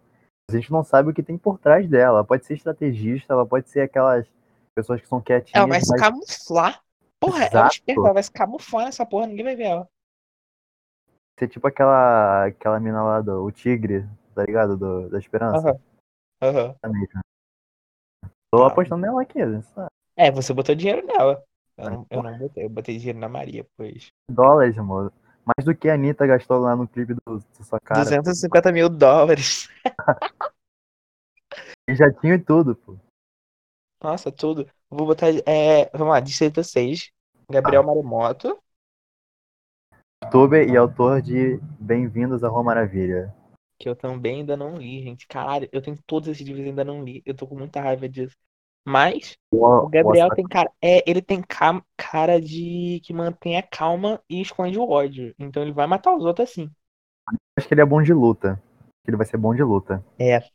a 0.50 0.56
gente 0.56 0.72
não 0.72 0.84
sabe 0.84 1.10
o 1.10 1.14
que 1.14 1.22
tem 1.24 1.38
por 1.38 1.60
trás 1.60 1.88
dela. 1.88 2.18
Ela 2.20 2.24
pode 2.26 2.46
ser 2.46 2.56
estrategista, 2.56 3.34
ela 3.34 3.46
pode 3.46 3.70
ser 3.70 3.82
aquelas 3.82 4.28
pessoas 4.76 5.00
que 5.00 5.08
são 5.08 5.22
quietinhas, 5.22 5.56
Ela 5.56 5.68
vai 5.68 5.82
se 5.82 5.92
mas 5.92 6.02
camuflar. 6.02 6.84
Porra, 7.20 7.44
ela 7.44 7.46
é 7.46 7.48
Exato. 7.48 7.74
esperta, 7.76 8.02
ela 8.02 8.14
vai 8.14 8.24
se 8.24 8.32
camuflar 8.32 8.86
nessa 8.86 9.06
porra, 9.06 9.28
ninguém 9.28 9.46
vai 9.46 9.56
ver 9.56 9.64
ela. 9.64 9.88
ser 11.40 11.48
tipo 11.48 11.68
aquela, 11.68 12.46
aquela 12.46 12.80
mina 12.80 13.04
lá 13.04 13.22
do 13.22 13.44
o 13.44 13.52
tigre, 13.52 14.08
tá 14.36 14.44
ligado? 14.44 14.76
Do, 14.78 15.10
da 15.10 15.20
esperança. 15.20 15.70
Aham. 15.70 15.80
Aham. 16.42 16.76
Exatamente. 16.84 17.14
Tô 18.52 18.60
Tá. 18.60 18.68
apostando 18.68 19.02
nela 19.02 19.22
aqui, 19.22 19.40
sabe? 19.74 19.88
É, 20.16 20.32
você 20.32 20.54
botou 20.54 20.76
dinheiro 20.76 21.06
nela. 21.06 21.44
Eu 21.76 21.90
não, 21.90 22.08
eu 22.10 22.24
não 22.24 22.38
botei, 22.38 22.66
eu 22.66 22.70
botei 22.70 22.98
dinheiro 22.98 23.18
na 23.18 23.28
Maria, 23.28 23.66
pois. 23.76 24.12
dólares, 24.30 24.78
amor. 24.78 25.12
Mais 25.46 25.66
do 25.66 25.76
que 25.76 25.90
a 25.90 25.96
Anitta 25.96 26.26
gastou 26.26 26.60
lá 26.60 26.76
no 26.76 26.88
clipe 26.88 27.14
do, 27.14 27.40
do 27.40 27.64
sua 27.64 27.80
cara. 27.80 28.04
250 28.04 28.72
mil 28.72 28.90
dólares. 28.90 29.70
E 31.88 31.96
já 31.96 32.12
tinha 32.14 32.42
tudo, 32.42 32.76
pô. 32.76 32.98
Nossa, 34.02 34.32
tudo. 34.32 34.70
Vou 34.90 35.06
botar. 35.06 35.28
É, 35.46 35.90
vamos 35.92 36.14
lá, 36.14 36.20
Distrito 36.22 36.64
6. 36.64 37.12
Gabriel 37.52 37.84
Maremoto. 37.84 38.58
Youtuber 40.24 40.68
e 40.68 40.78
autor 40.78 41.22
de 41.22 41.60
Bem-vindos 41.80 42.44
à 42.44 42.48
Rua 42.48 42.64
Maravilha. 42.64 43.36
Que 43.78 43.90
eu 43.90 43.96
também 43.96 44.40
ainda 44.40 44.56
não 44.56 44.78
li, 44.78 45.04
gente. 45.04 45.28
Caralho, 45.28 45.68
eu 45.74 45.82
tenho 45.82 45.98
todos 46.08 46.30
esses 46.30 46.46
livros 46.46 46.66
e 46.66 46.70
ainda 46.70 46.86
não 46.86 47.04
li. 47.04 47.22
Eu 47.26 47.36
tô 47.36 47.46
com 47.46 47.56
muita 47.56 47.82
raiva 47.82 48.08
disso. 48.08 48.36
Mas 48.86 49.38
O, 49.52 49.88
Gabriel 49.88 50.30
tem 50.36 50.46
cara. 50.46 50.72
É, 50.82 51.10
ele 51.10 51.22
tem 51.22 51.42
ca- 51.42 51.84
cara 51.96 52.40
de 52.42 53.02
que 53.04 53.14
mantém 53.14 53.58
a 53.58 53.64
calma 53.64 54.22
e 54.30 54.42
esconde 54.42 54.78
o 54.78 54.90
ódio. 54.90 55.34
Então 55.40 55.64
ele 55.64 55.72
vai 55.72 55.88
matar 55.88 56.14
os 56.16 56.26
outros 56.26 56.50
assim. 56.50 56.70
acho 57.58 57.68
que 57.68 57.74
ele 57.74 57.82
é 57.82 57.86
bom 57.86 58.02
de 58.02 58.14
luta. 58.14 58.62
Ele 59.08 59.18
vai 59.18 59.26
ser 59.26 59.38
bom 59.38 59.54
de 59.56 59.64
luta. 59.64 60.04
É, 60.20 60.38
isso. 60.38 60.52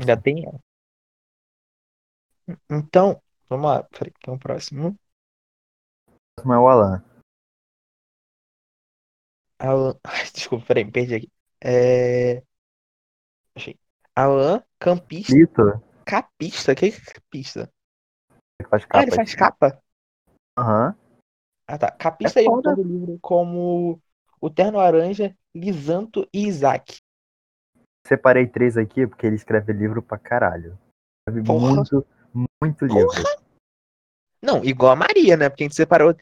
ainda 0.00 0.16
tem. 0.16 0.44
Então, 2.70 3.20
vamos 3.48 3.66
lá. 3.66 3.82
Peraí, 3.84 4.12
é 4.26 4.30
o 4.30 4.38
próximo? 4.38 4.88
O 4.88 4.96
próximo 6.36 6.54
é 6.54 6.58
o 6.58 6.68
Alan. 6.68 7.04
Alan. 9.58 9.98
Desculpa, 10.34 10.66
peraí, 10.66 10.84
me 10.84 10.92
perdi 10.92 11.14
aqui. 11.14 11.32
É. 11.62 12.42
Achei. 13.56 13.78
Alan, 14.14 14.62
campista. 14.78 15.32
Lito, 15.34 15.82
Capista? 16.04 16.72
O 16.72 16.76
que 16.76 16.86
é 16.86 16.90
capista? 16.90 17.70
que 18.60 18.68
faz 18.68 18.84
Ah, 18.84 18.86
capa. 18.88 19.02
ele 19.02 19.10
faz 19.10 19.34
capa? 19.34 19.82
Aham. 20.58 20.94
Ah, 21.66 21.78
tá. 21.78 21.90
Capista 21.90 22.40
É 22.40 22.44
é 22.44 22.46
autor 22.46 22.74
foda. 22.74 22.82
do 22.82 22.88
livro 22.88 23.18
como 23.20 24.00
O 24.40 24.50
Terno 24.50 24.78
Laranja, 24.78 25.36
Lisanto 25.54 26.28
e 26.32 26.46
Isaac. 26.46 26.98
Separei 28.06 28.46
três 28.46 28.76
aqui 28.76 29.06
porque 29.06 29.26
ele 29.26 29.36
escreve 29.36 29.72
livro 29.72 30.02
pra 30.02 30.18
caralho. 30.18 30.78
Escreve 31.26 31.46
Porra. 31.46 31.74
muito, 31.76 32.06
muito 32.62 32.84
livro. 32.86 33.22
Não, 34.42 34.62
igual 34.62 34.92
a 34.92 34.96
Maria, 34.96 35.36
né? 35.38 35.48
Porque 35.48 35.64
a 35.64 35.66
gente 35.66 35.74
separou 35.74 36.14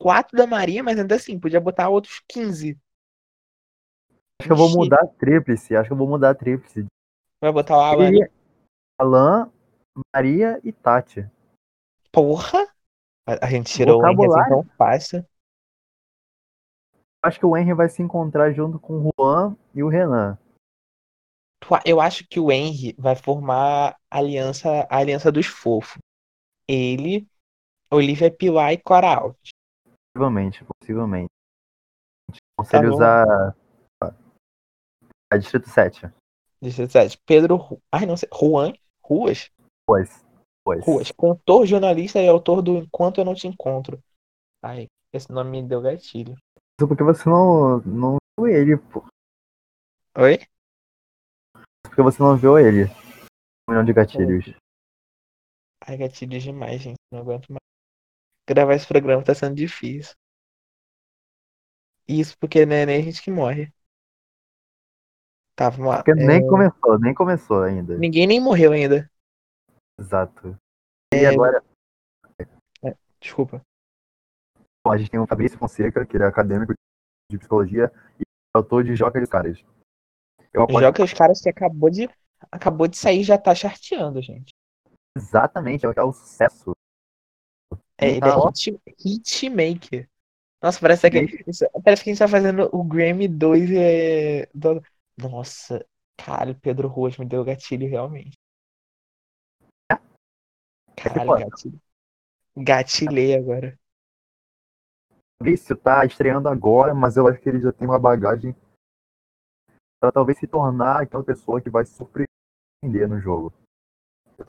quatro 0.00 0.36
da 0.38 0.46
Maria, 0.46 0.82
mas 0.82 0.98
ainda 0.98 1.16
assim, 1.16 1.38
podia 1.38 1.60
botar 1.60 1.90
outros 1.90 2.22
15. 2.26 2.78
Acho 4.40 4.48
que 4.48 4.52
eu 4.52 4.56
vou 4.56 4.70
mudar 4.70 5.02
a 5.02 5.06
tríplice. 5.06 5.76
Acho 5.76 5.88
que 5.88 5.92
eu 5.92 5.96
vou 5.98 6.08
mudar 6.08 6.30
a 6.30 6.34
tríplice. 6.34 6.86
Vai 7.42 7.52
botar 7.52 7.76
o 7.76 7.80
Alan. 7.80 8.08
Ele, 8.08 8.30
Alan, 8.98 9.50
Maria 10.12 10.60
e 10.64 10.72
Tati. 10.72 11.30
Porra! 12.10 12.66
A, 13.24 13.46
a 13.46 13.50
gente 13.50 13.72
tirou 13.72 14.02
o 14.02 14.08
Henry 14.08 14.26
assim 14.26 14.48
tão 14.48 14.64
fácil. 14.76 15.26
Acho 17.22 17.38
que 17.38 17.46
o 17.46 17.56
Henry 17.56 17.74
vai 17.74 17.88
se 17.88 18.02
encontrar 18.02 18.52
junto 18.52 18.78
com 18.78 18.98
o 18.98 19.10
Juan 19.18 19.56
e 19.74 19.82
o 19.82 19.88
Renan. 19.88 20.38
Eu 21.84 22.00
acho 22.00 22.26
que 22.26 22.40
o 22.40 22.50
Henry 22.50 22.94
vai 22.98 23.14
formar 23.14 23.96
a 24.10 24.18
aliança, 24.18 24.86
a 24.88 24.96
aliança 24.96 25.30
dos 25.30 25.46
fofos. 25.46 25.98
Ele, 26.66 27.28
Olivia 27.90 28.30
Pilar 28.30 28.72
e 28.72 28.78
Cora 28.78 29.14
Alves. 29.14 29.50
Possivelmente, 30.12 30.64
possivelmente. 30.64 31.28
Conselho 32.58 32.90
Tá 32.90 32.94
usar. 32.94 33.56
A 35.30 35.36
Distrito 35.36 35.68
7. 35.68 36.10
Distrito 36.60 36.92
7. 36.92 37.20
Pedro. 37.26 37.80
Ai, 37.92 38.06
não 38.06 38.16
sei. 38.16 38.28
Juan 38.32 38.72
Ruas? 39.08 39.50
Pois. 39.86 40.22
Pois. 40.62 40.84
Ruas. 40.84 41.10
Cantor, 41.12 41.64
jornalista 41.64 42.20
e 42.20 42.28
autor 42.28 42.60
do 42.60 42.76
Enquanto 42.76 43.18
Eu 43.18 43.24
Não 43.24 43.34
Te 43.34 43.48
Encontro. 43.48 43.98
Ai, 44.62 44.86
esse 45.14 45.32
nome 45.32 45.62
me 45.62 45.66
deu 45.66 45.80
gatilho. 45.80 46.34
Isso 46.78 46.86
porque 46.86 47.02
você 47.02 47.26
não, 47.26 47.78
não 47.80 48.16
viu 48.38 48.48
ele, 48.48 48.76
pô. 48.76 49.02
Oi? 50.18 50.40
Porque 51.82 52.02
você 52.02 52.22
não 52.22 52.36
viu 52.36 52.58
ele. 52.58 52.84
Um 53.66 53.72
milhão 53.72 53.84
de 53.84 53.94
gatilhos. 53.94 54.54
Ai, 55.86 55.96
gatilho 55.96 56.38
demais, 56.38 56.82
gente. 56.82 56.98
Não 57.10 57.20
aguento 57.20 57.48
mais. 57.48 57.62
Gravar 58.46 58.74
esse 58.74 58.86
programa 58.86 59.24
tá 59.24 59.34
sendo 59.34 59.54
difícil. 59.54 60.14
Isso 62.06 62.36
porque 62.38 62.66
não 62.66 62.74
é 62.74 62.84
nem 62.84 63.00
a 63.00 63.02
gente 63.02 63.22
que 63.22 63.30
morre. 63.30 63.72
Tá, 65.58 65.70
vamos 65.70 65.88
lá. 65.88 65.96
Porque 65.96 66.12
É, 66.12 66.14
nem 66.14 66.46
começou, 66.46 66.98
nem 67.00 67.12
começou 67.12 67.62
ainda. 67.64 67.98
Ninguém 67.98 68.28
nem 68.28 68.38
morreu 68.38 68.70
ainda. 68.70 69.10
Exato. 69.98 70.56
É. 71.12 71.22
E 71.22 71.26
agora, 71.26 71.64
Desculpa. 73.20 73.60
bom, 74.86 74.92
a 74.92 74.96
gente 74.96 75.10
tem 75.10 75.18
o 75.18 75.26
Fabrício 75.26 75.58
Fonseca, 75.58 76.06
que 76.06 76.16
ele 76.16 76.22
é 76.22 76.28
acadêmico 76.28 76.72
de 77.28 77.36
psicologia 77.36 77.90
e 78.20 78.22
autor 78.54 78.84
de 78.84 78.94
Joca 78.94 79.18
dos 79.18 79.28
Caras. 79.28 79.58
Eu 80.52 80.62
aposto 80.62 80.80
Joga 80.80 81.02
os 81.02 81.12
caras 81.12 81.40
que 81.40 81.48
acabou 81.48 81.90
de. 81.90 82.08
Acabou 82.52 82.86
de 82.86 82.96
sair 82.96 83.22
e 83.22 83.24
já 83.24 83.36
tá 83.36 83.52
charteando, 83.52 84.22
gente. 84.22 84.50
exatamente, 85.16 85.84
é 85.84 85.88
o 85.88 85.92
que 85.92 85.98
é 85.98 86.04
o 86.04 86.12
sucesso. 86.12 86.70
É, 88.00 88.10
ele 88.10 88.20
Tá 88.20 88.28
é 88.28 88.32
hit, 88.32 88.80
hitmaker. 89.04 90.08
Nossa, 90.62 90.78
parece 90.80 91.10
que, 91.10 91.44
parece 91.82 92.04
que 92.04 92.10
a 92.10 92.12
gente 92.12 92.18
tá 92.20 92.28
fazendo 92.28 92.68
o 92.72 92.84
Grammy 92.84 93.26
2 93.26 93.68
é, 93.72 94.48
do- 94.54 94.80
Nossa, 95.18 95.84
cara, 96.16 96.54
Pedro 96.54 96.86
Ruas 96.86 97.16
me 97.18 97.26
deu 97.26 97.44
gatilho 97.44 97.88
realmente. 97.88 98.36
Caralho, 100.96 101.26
foda. 101.26 101.44
gatilho. 101.44 101.80
Gatilhei 102.56 103.34
agora. 103.36 103.78
Fabrício 105.38 105.76
tá 105.76 106.04
estreando 106.04 106.48
agora, 106.48 106.94
mas 106.94 107.16
eu 107.16 107.26
acho 107.28 107.40
que 107.40 107.48
ele 107.48 107.60
já 107.60 107.72
tem 107.72 107.86
uma 107.86 107.98
bagagem 107.98 108.54
pra 110.00 110.12
talvez 110.12 110.38
se 110.38 110.46
tornar 110.46 111.02
aquela 111.02 111.22
pessoa 111.22 111.60
que 111.60 111.70
vai 111.70 111.84
se 111.84 111.94
surpreender 111.94 113.08
no 113.08 113.20
jogo. 113.20 113.52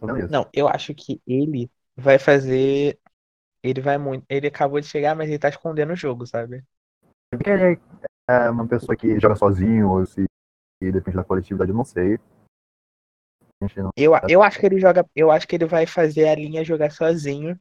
Eu. 0.01 0.29
Não, 0.29 0.49
eu 0.53 0.67
acho 0.67 0.93
que 0.93 1.21
ele 1.25 1.69
vai 1.95 2.19
fazer. 2.19 2.99
Ele 3.63 3.81
vai 3.81 3.97
muito. 3.97 4.25
Ele 4.29 4.47
acabou 4.47 4.79
de 4.79 4.87
chegar, 4.87 5.15
mas 5.15 5.29
ele 5.29 5.39
tá 5.39 5.49
escondendo 5.49 5.93
o 5.93 5.95
jogo, 5.95 6.25
sabe? 6.25 6.63
Ele 7.33 7.79
é 8.29 8.49
uma 8.49 8.67
pessoa 8.67 8.95
que 8.95 9.19
joga 9.19 9.35
sozinho 9.35 9.89
ou 9.89 10.05
se 10.05 10.25
se 10.79 10.91
depende 10.91 11.17
da 11.17 11.23
coletividade, 11.23 11.71
eu 11.71 11.75
não 11.75 11.83
sei. 11.83 12.17
Não 13.61 13.91
Eu, 13.97 14.13
eu 14.29 14.41
acho 14.41 14.57
que 14.57 14.65
ele 14.65 14.79
joga. 14.79 15.05
Eu 15.13 15.29
acho 15.29 15.45
que 15.45 15.55
ele 15.55 15.65
vai 15.65 15.85
fazer 15.85 16.29
a 16.29 16.35
linha 16.35 16.63
jogar 16.63 16.91
sozinho. 16.91 17.59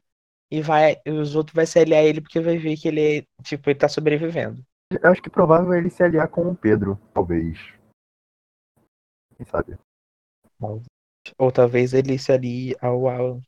E 0.50 0.62
vai. 0.62 0.96
e 1.04 1.10
os 1.10 1.34
outros 1.34 1.54
vai 1.54 1.66
se 1.66 1.78
aliar 1.78 2.00
a 2.00 2.04
ele 2.04 2.20
porque 2.20 2.40
vai 2.40 2.56
ver 2.56 2.76
que 2.76 2.88
ele. 2.88 3.26
Tipo, 3.42 3.68
ele 3.68 3.78
tá 3.78 3.88
sobrevivendo. 3.88 4.64
Eu 4.90 5.10
acho 5.10 5.20
que 5.20 5.28
provável 5.28 5.72
é 5.72 5.78
ele 5.78 5.90
se 5.90 6.02
aliar 6.02 6.28
com 6.28 6.48
o 6.48 6.56
Pedro, 6.56 6.98
talvez. 7.12 7.58
Quem 9.36 9.44
sabe? 9.44 9.76
Ou 11.36 11.52
talvez 11.52 11.92
ele 11.92 12.18
se 12.18 12.32
alie 12.32 12.74
ao 12.80 13.08
Alan. 13.08 13.42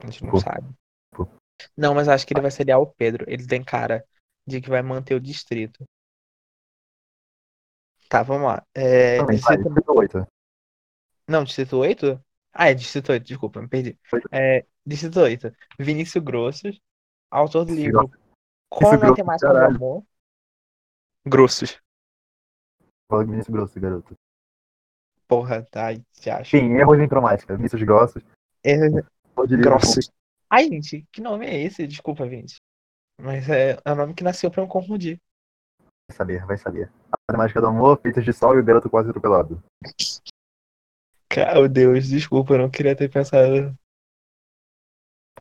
A 0.00 0.06
gente 0.06 0.22
não 0.22 0.30
Pô. 0.30 0.40
sabe. 0.40 0.68
Pô. 1.10 1.26
Não, 1.76 1.94
mas 1.94 2.06
eu 2.06 2.12
acho 2.12 2.26
que 2.26 2.34
ele 2.34 2.42
vai 2.42 2.50
se 2.50 2.62
aliar 2.62 2.78
ao 2.78 2.86
Pedro. 2.86 3.24
Ele 3.26 3.46
tem 3.46 3.64
cara 3.64 4.04
de 4.46 4.60
que 4.60 4.70
vai 4.70 4.82
manter 4.82 5.14
o 5.14 5.20
distrito. 5.20 5.84
Tá, 8.08 8.22
vamos 8.22 8.46
lá. 8.46 8.66
É, 8.74 9.18
Também, 9.18 9.38
vai, 9.38 9.56
distrito... 9.56 9.74
38. 9.74 10.26
Não, 11.28 11.44
distrito 11.44 11.76
8? 11.76 12.24
Ah, 12.52 12.70
é 12.70 12.74
distrito 12.74 13.12
8, 13.12 13.24
desculpa, 13.24 13.60
me 13.60 13.68
perdi. 13.68 13.98
É, 14.32 14.64
distrito 14.84 15.20
8. 15.20 15.52
Vinícius 15.78 16.24
Grossos, 16.24 16.80
autor 17.30 17.66
do 17.66 17.72
Esse 17.72 17.82
livro 17.82 18.00
Vinícius 18.00 18.22
Como 18.70 18.88
a 18.88 18.96
Grossos, 18.96 19.10
Matemática 19.10 19.48
do. 19.48 19.76
Amor. 19.76 20.04
Grossos. 21.26 21.80
Fala 23.10 23.24
Vinícius 23.24 23.48
Grosso, 23.48 23.80
garoto. 23.80 24.14
Porra, 25.26 25.62
tá, 25.62 25.88
te 25.94 26.30
acho. 26.30 26.50
Sim, 26.56 26.72
erros 26.76 26.98
em 26.98 27.08
cromática. 27.08 27.54
Vinícius 27.56 27.82
Grossos. 27.82 28.22
É, 28.64 28.76
livro 28.76 29.60
Grossos. 29.60 30.10
Ai, 30.48 30.64
gente, 30.64 31.06
que 31.12 31.20
nome 31.20 31.46
é 31.46 31.62
esse? 31.62 31.86
Desculpa, 31.86 32.26
Vinícius. 32.26 32.60
Mas 33.20 33.48
é, 33.50 33.78
é 33.84 33.92
o 33.92 33.96
nome 33.96 34.14
que 34.14 34.24
nasceu 34.24 34.50
pra 34.50 34.62
eu 34.62 34.68
confundir. 34.68 35.20
Vai 36.08 36.16
saber, 36.16 36.46
vai 36.46 36.58
saber. 36.58 36.92
A 37.12 37.16
matemática 37.28 37.60
do 37.60 37.66
amor, 37.66 38.00
feitas 38.00 38.24
de 38.24 38.32
sol 38.32 38.56
e 38.56 38.60
o 38.60 38.64
garoto 38.64 38.88
quase 38.88 39.10
atropelado. 39.10 39.62
Meu 41.54 41.68
Deus, 41.68 42.08
desculpa, 42.08 42.54
eu 42.54 42.58
não 42.58 42.70
queria 42.70 42.96
ter 42.96 43.10
pensado. 43.10 43.76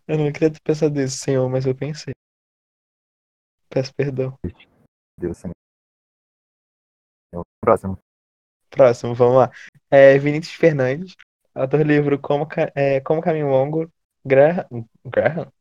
Eu 0.08 0.18
não 0.18 0.32
queria 0.32 0.52
ter 0.52 0.62
pensado 0.62 1.00
isso, 1.02 1.18
senhor, 1.18 1.50
mas 1.50 1.66
eu 1.66 1.74
pensei. 1.74 2.14
Peço 3.70 3.94
perdão. 3.94 4.38
Deus, 5.20 5.38
Senhor. 5.38 5.54
Então, 7.28 7.44
Próximo. 7.60 7.98
Próximo, 8.70 9.16
vamos 9.16 9.38
lá. 9.38 9.52
É, 9.90 10.18
Vinícius 10.18 10.56
Fernandes, 10.56 11.16
autor 11.54 11.80
do 11.80 11.86
livro 11.86 12.20
Como, 12.20 12.48
é, 12.76 13.02
Como 13.02 13.22
Caminho 13.22 13.50
Longo, 13.50 13.92
Graham, 14.26 14.88
Graham 15.06 15.52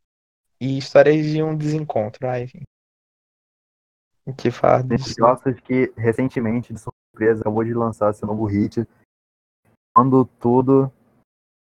e 0.59 0.77
Histórias 0.77 1.25
de 1.25 1.41
um 1.41 1.57
Desencontro. 1.57 2.27
Ai, 2.27 2.47
gente. 2.47 2.76
Que 4.35 4.51
disso. 4.97 5.15
Grossos 5.15 5.59
que 5.61 5.93
recentemente, 5.95 6.73
de 6.73 6.79
surpresa, 6.79 7.41
acabou 7.41 7.63
de 7.63 7.73
lançar 7.73 8.13
seu 8.13 8.27
novo 8.27 8.45
hit. 8.45 8.87
Quando 9.95 10.25
tudo. 10.25 10.91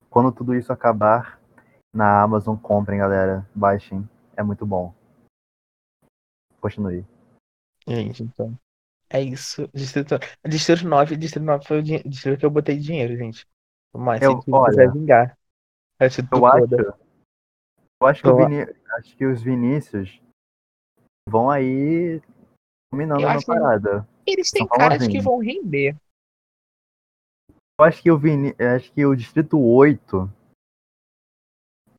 Quando 0.10 0.32
tudo 0.32 0.56
isso 0.56 0.72
acabar 0.72 1.40
na 1.94 2.22
Amazon, 2.22 2.56
comprem, 2.56 3.00
galera. 3.00 3.48
Baixem. 3.54 4.08
É 4.38 4.44
muito 4.44 4.66
bom. 4.66 4.94
Continue. 6.62 7.06
Gente, 7.88 8.24
então. 8.24 8.58
É 9.10 9.22
isso. 9.22 9.70
Distrito, 9.74 10.16
Distrito 10.48 10.88
9, 10.88 11.16
Distrito 11.16 11.46
9 11.46 11.66
foi 11.66 11.80
o 11.80 11.84
di- 11.84 12.04
distrito 12.04 12.40
que 12.40 12.46
eu 12.46 12.50
botei 12.50 12.78
dinheiro, 12.78 13.16
gente. 13.16 13.48
Mas 13.94 14.22
Eu- 14.22 14.42
se 14.42 14.52
olha, 14.52 14.92
vingar. 14.92 15.38
É 16.00 16.10
tudo 16.10 16.28
Eu 16.34 16.46
acho. 16.46 16.76
Eu 18.02 18.08
acho 18.08 18.22
que, 18.22 18.28
Eu 18.28 18.38
Vini, 18.38 18.62
acho 18.98 19.16
que 19.16 19.26
os 19.26 19.42
Vinícius 19.42 20.22
vão 21.30 21.50
aí 21.50 22.22
dominando 22.96 23.40
que- 23.40 23.46
parada. 23.46 24.08
Eles 24.26 24.50
têm 24.52 24.68
São 24.68 24.78
cara 24.78 24.98
de 24.98 25.08
que 25.08 25.20
vão 25.22 25.38
render. 25.40 25.96
Eu 27.80 27.86
acho 27.86 28.02
que 28.02 28.10
o 28.10 28.18
Vini, 28.18 28.56
acho 28.60 28.92
que 28.94 29.06
o 29.06 29.16
Distrito 29.16 29.60
8 29.60 30.30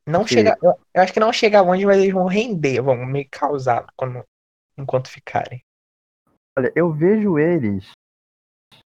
Não 0.08 0.24
Que- 0.24 0.34
chega. 0.34 0.56
Eu, 0.62 0.78
eu 0.94 1.02
acho 1.02 1.12
que 1.12 1.20
não 1.20 1.32
chega 1.32 1.60
longe, 1.60 1.84
mas 1.84 1.98
eles 1.98 2.12
vão 2.14 2.26
render, 2.26 2.80
vão 2.80 3.04
me 3.04 3.24
causar 3.24 3.86
quando, 3.96 4.24
enquanto 4.78 5.10
ficarem. 5.10 5.60
Olha, 6.56 6.72
eu 6.76 6.92
vejo 6.92 7.38
eles, 7.38 7.90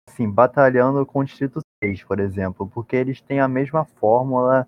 assim, 0.09 0.29
batalhando 0.29 1.05
com 1.07 1.21
o 1.21 1.25
Distrito 1.25 1.61
6, 1.85 2.03
por 2.03 2.19
exemplo, 2.19 2.67
porque 2.69 2.97
eles 2.97 3.21
têm 3.21 3.41
a 3.41 3.47
mesma 3.47 3.85
fórmula, 3.85 4.67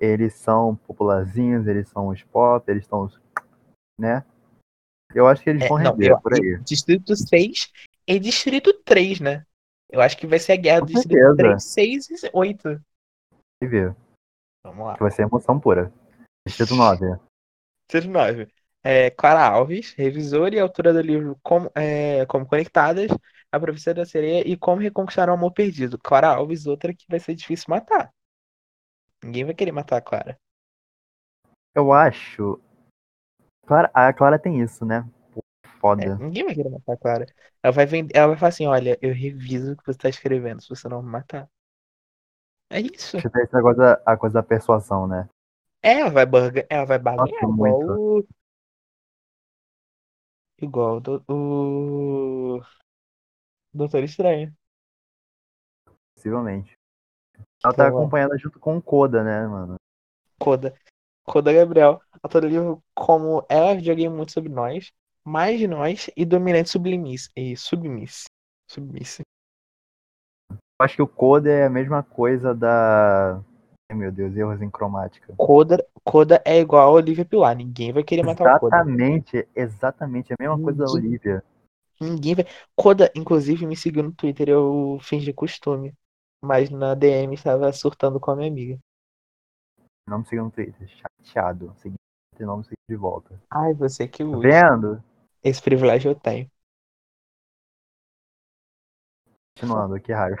eles 0.00 0.34
são 0.34 0.74
popularzinhos, 0.74 1.66
eles 1.66 1.88
são 1.90 2.08
os 2.08 2.22
pop, 2.24 2.68
eles 2.70 2.86
são 2.86 3.02
os. 3.04 3.20
né? 4.00 4.24
Eu 5.14 5.26
acho 5.26 5.42
que 5.42 5.50
eles 5.50 5.62
É, 5.62 5.68
vão 5.68 5.78
não, 5.78 5.92
render 5.92 6.10
eu- 6.12 6.20
por 6.20 6.34
aí. 6.34 6.58
Distrito 6.62 7.16
6 7.16 7.72
e 8.06 8.18
Distrito 8.18 8.72
3, 8.84 9.20
né? 9.20 9.44
Eu 9.90 10.00
acho 10.00 10.16
que 10.18 10.26
vai 10.26 10.38
ser 10.38 10.52
a 10.52 10.56
guerra 10.56 10.80
Com 10.80 10.86
do 10.86 10.92
Distrito 10.92 11.18
certeza. 11.18 11.36
3, 11.36 11.64
6 11.64 12.10
e 12.24 12.30
8. 12.32 12.62
Vai 13.60 13.70
ver, 13.70 13.96
Vamos 14.64 14.86
lá. 14.86 14.94
que 14.94 15.00
vai 15.02 15.10
ser 15.10 15.22
emoção 15.22 15.58
pura. 15.58 15.92
Distrito 16.46 16.74
9. 16.76 17.06
Distrito 17.90 18.12
9. 18.12 18.48
É, 18.84 19.10
Clara 19.10 19.42
Alves, 19.48 19.92
revisora 19.94 20.54
e 20.54 20.60
autora 20.60 20.92
do 20.92 21.00
livro 21.00 21.38
Como, 21.42 21.70
é, 21.74 22.24
Como 22.26 22.46
Conectadas, 22.46 23.10
A 23.50 23.58
Profecia 23.58 23.92
da 23.92 24.04
Sereia 24.06 24.46
e 24.46 24.56
Como 24.56 24.80
Reconquistar 24.80 25.28
o 25.28 25.32
Amor 25.32 25.52
Perdido. 25.52 25.98
Clara 25.98 26.28
Alves, 26.28 26.66
outra 26.66 26.94
que 26.94 27.04
vai 27.08 27.18
ser 27.18 27.34
difícil 27.34 27.66
matar. 27.68 28.12
Ninguém 29.24 29.44
vai 29.44 29.54
querer 29.54 29.72
matar 29.72 29.96
a 29.96 30.00
Clara. 30.00 30.38
Eu 31.74 31.92
acho. 31.92 32.60
Clara, 33.68 33.90
a 33.94 34.12
Clara 34.12 34.38
tem 34.38 34.60
isso, 34.60 34.84
né? 34.84 35.08
Pô, 35.32 35.44
É, 35.98 36.06
Foda. 36.06 36.16
ninguém 36.16 36.44
vai 36.44 36.54
querer 36.54 36.70
matar 36.70 36.92
a 36.94 36.96
Clara. 36.96 37.26
Ela 37.62 37.72
vai 37.72 37.86
vender, 37.86 38.16
ela 38.16 38.28
vai 38.28 38.36
falar 38.36 38.48
assim: 38.48 38.66
olha, 38.66 38.98
eu 39.02 39.12
reviso 39.14 39.72
o 39.72 39.76
que 39.76 39.84
você 39.86 39.98
tá 39.98 40.08
escrevendo, 40.08 40.62
se 40.62 40.68
você 40.68 40.88
não 40.88 41.02
me 41.02 41.10
matar. 41.10 41.48
É 42.70 42.80
isso. 42.80 43.16
Que 43.18 43.28
tem 43.28 43.42
esse 43.42 43.54
negócio 43.54 43.78
da, 43.78 44.00
a 44.06 44.16
coisa 44.16 44.34
da 44.34 44.42
persuasão, 44.42 45.06
né? 45.06 45.28
É, 45.82 46.00
ela 46.00 46.10
vai, 46.10 46.26
barga... 46.26 46.66
ela 46.68 46.84
vai 46.84 46.98
barganhar 46.98 47.42
Nossa, 47.42 47.52
igual 47.52 47.82
muito. 47.82 47.92
o. 47.92 48.26
Igual 50.60 51.00
do... 51.00 51.24
o. 51.28 52.60
Doutor 53.72 54.02
Estranho. 54.04 54.54
Possivelmente. 56.14 56.76
Ela 57.64 57.74
tá 57.74 57.84
ó. 57.84 57.88
acompanhando 57.88 58.38
junto 58.38 58.58
com 58.58 58.76
o 58.76 58.82
Koda, 58.82 59.22
né, 59.22 59.46
mano? 59.46 59.76
Coda. 60.38 60.74
Coda 61.28 61.52
Gabriel. 61.52 62.00
Autor 62.22 62.42
do 62.42 62.48
livro 62.48 62.82
Como 62.94 63.44
Ela 63.48 63.78
Joguei 63.78 64.08
Muito 64.08 64.32
Sobre 64.32 64.48
Nós, 64.50 64.90
Mais 65.24 65.58
de 65.58 65.68
Nós 65.68 66.10
e 66.16 66.24
Dominante 66.24 66.70
Sublimis. 66.70 67.28
E 67.36 67.56
Submiss. 67.56 68.24
Submiss. 68.70 69.20
Eu 70.50 70.56
acho 70.84 70.96
que 70.96 71.02
o 71.02 71.08
Koda 71.08 71.50
é 71.50 71.66
a 71.66 71.70
mesma 71.70 72.02
coisa 72.02 72.54
da. 72.54 73.40
Ai 73.90 73.96
meu 73.96 74.12
Deus, 74.12 74.36
erros 74.36 74.60
em 74.62 74.70
cromática. 74.70 75.34
Coda, 75.36 75.84
Coda 76.04 76.42
é 76.44 76.58
igual 76.58 76.88
a 76.88 76.92
Olivia 76.92 77.24
Pilar. 77.24 77.56
Ninguém 77.56 77.92
vai 77.92 78.02
querer 78.02 78.22
matar 78.24 78.56
o 78.56 78.60
Coda. 78.60 78.76
Exatamente, 78.76 79.48
exatamente. 79.54 80.32
É 80.32 80.34
a 80.34 80.42
mesma 80.48 80.62
coisa 80.62 80.78
da 80.78 80.84
Ninguém- 80.86 81.08
Olivia. 81.10 81.44
Ninguém 82.00 82.34
vai. 82.36 82.46
Coda, 82.76 83.10
inclusive, 83.14 83.66
me 83.66 83.76
seguiu 83.76 84.02
no 84.02 84.12
Twitter. 84.12 84.48
Eu 84.48 84.98
fingi 85.02 85.32
costume. 85.32 85.92
Mas 86.44 86.70
na 86.70 86.94
DM 86.94 87.34
estava 87.34 87.72
surtando 87.72 88.20
com 88.20 88.30
a 88.30 88.36
minha 88.36 88.48
amiga. 88.48 88.78
Não 90.08 90.18
me 90.20 90.24
siga 90.26 90.42
no 90.42 90.50
Twitter. 90.50 90.88
Chateado. 91.22 91.74
Seguinte, 91.78 91.98
não 92.40 92.58
me 92.58 92.64
siga 92.64 92.76
de 92.88 92.96
volta. 92.96 93.40
Ai, 93.50 93.74
você 93.74 94.08
que 94.08 94.24
Tá 94.24 94.30
usa. 94.30 94.40
vendo? 94.40 95.04
Esse 95.42 95.62
privilégio 95.62 96.10
eu 96.10 96.14
tenho. 96.14 96.50
Continuando, 99.56 100.00
que 100.00 100.12
raiva. 100.12 100.36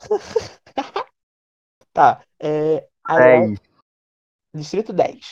Tá. 1.92 2.22
É, 2.38 2.88
Ariel, 3.02 3.48
10. 3.56 3.60
Distrito 4.54 4.92
10. 4.92 5.30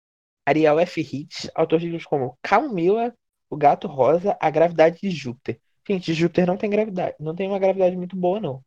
Ariel 0.49 0.81
F. 0.81 1.01
Hitch, 1.01 1.47
autor 1.55 1.79
de 1.79 1.87
livros 1.87 2.05
como 2.07 2.37
Camila, 2.43 3.15
O 3.49 3.57
Gato 3.57 3.87
Rosa, 3.87 4.37
A 4.41 4.51
Gravidade 4.51 4.99
de 5.01 5.11
Júpiter. 5.11 5.61
Gente, 5.87 6.13
Júpiter 6.13 6.45
não 6.45 6.57
tem 6.57 6.69
gravidade. 6.69 7.15
Não 7.21 7.37
tem 7.37 7.47
uma 7.47 7.61
gravidade 7.61 7.97
muito 7.97 8.17
boa, 8.17 8.41
não. 8.41 8.65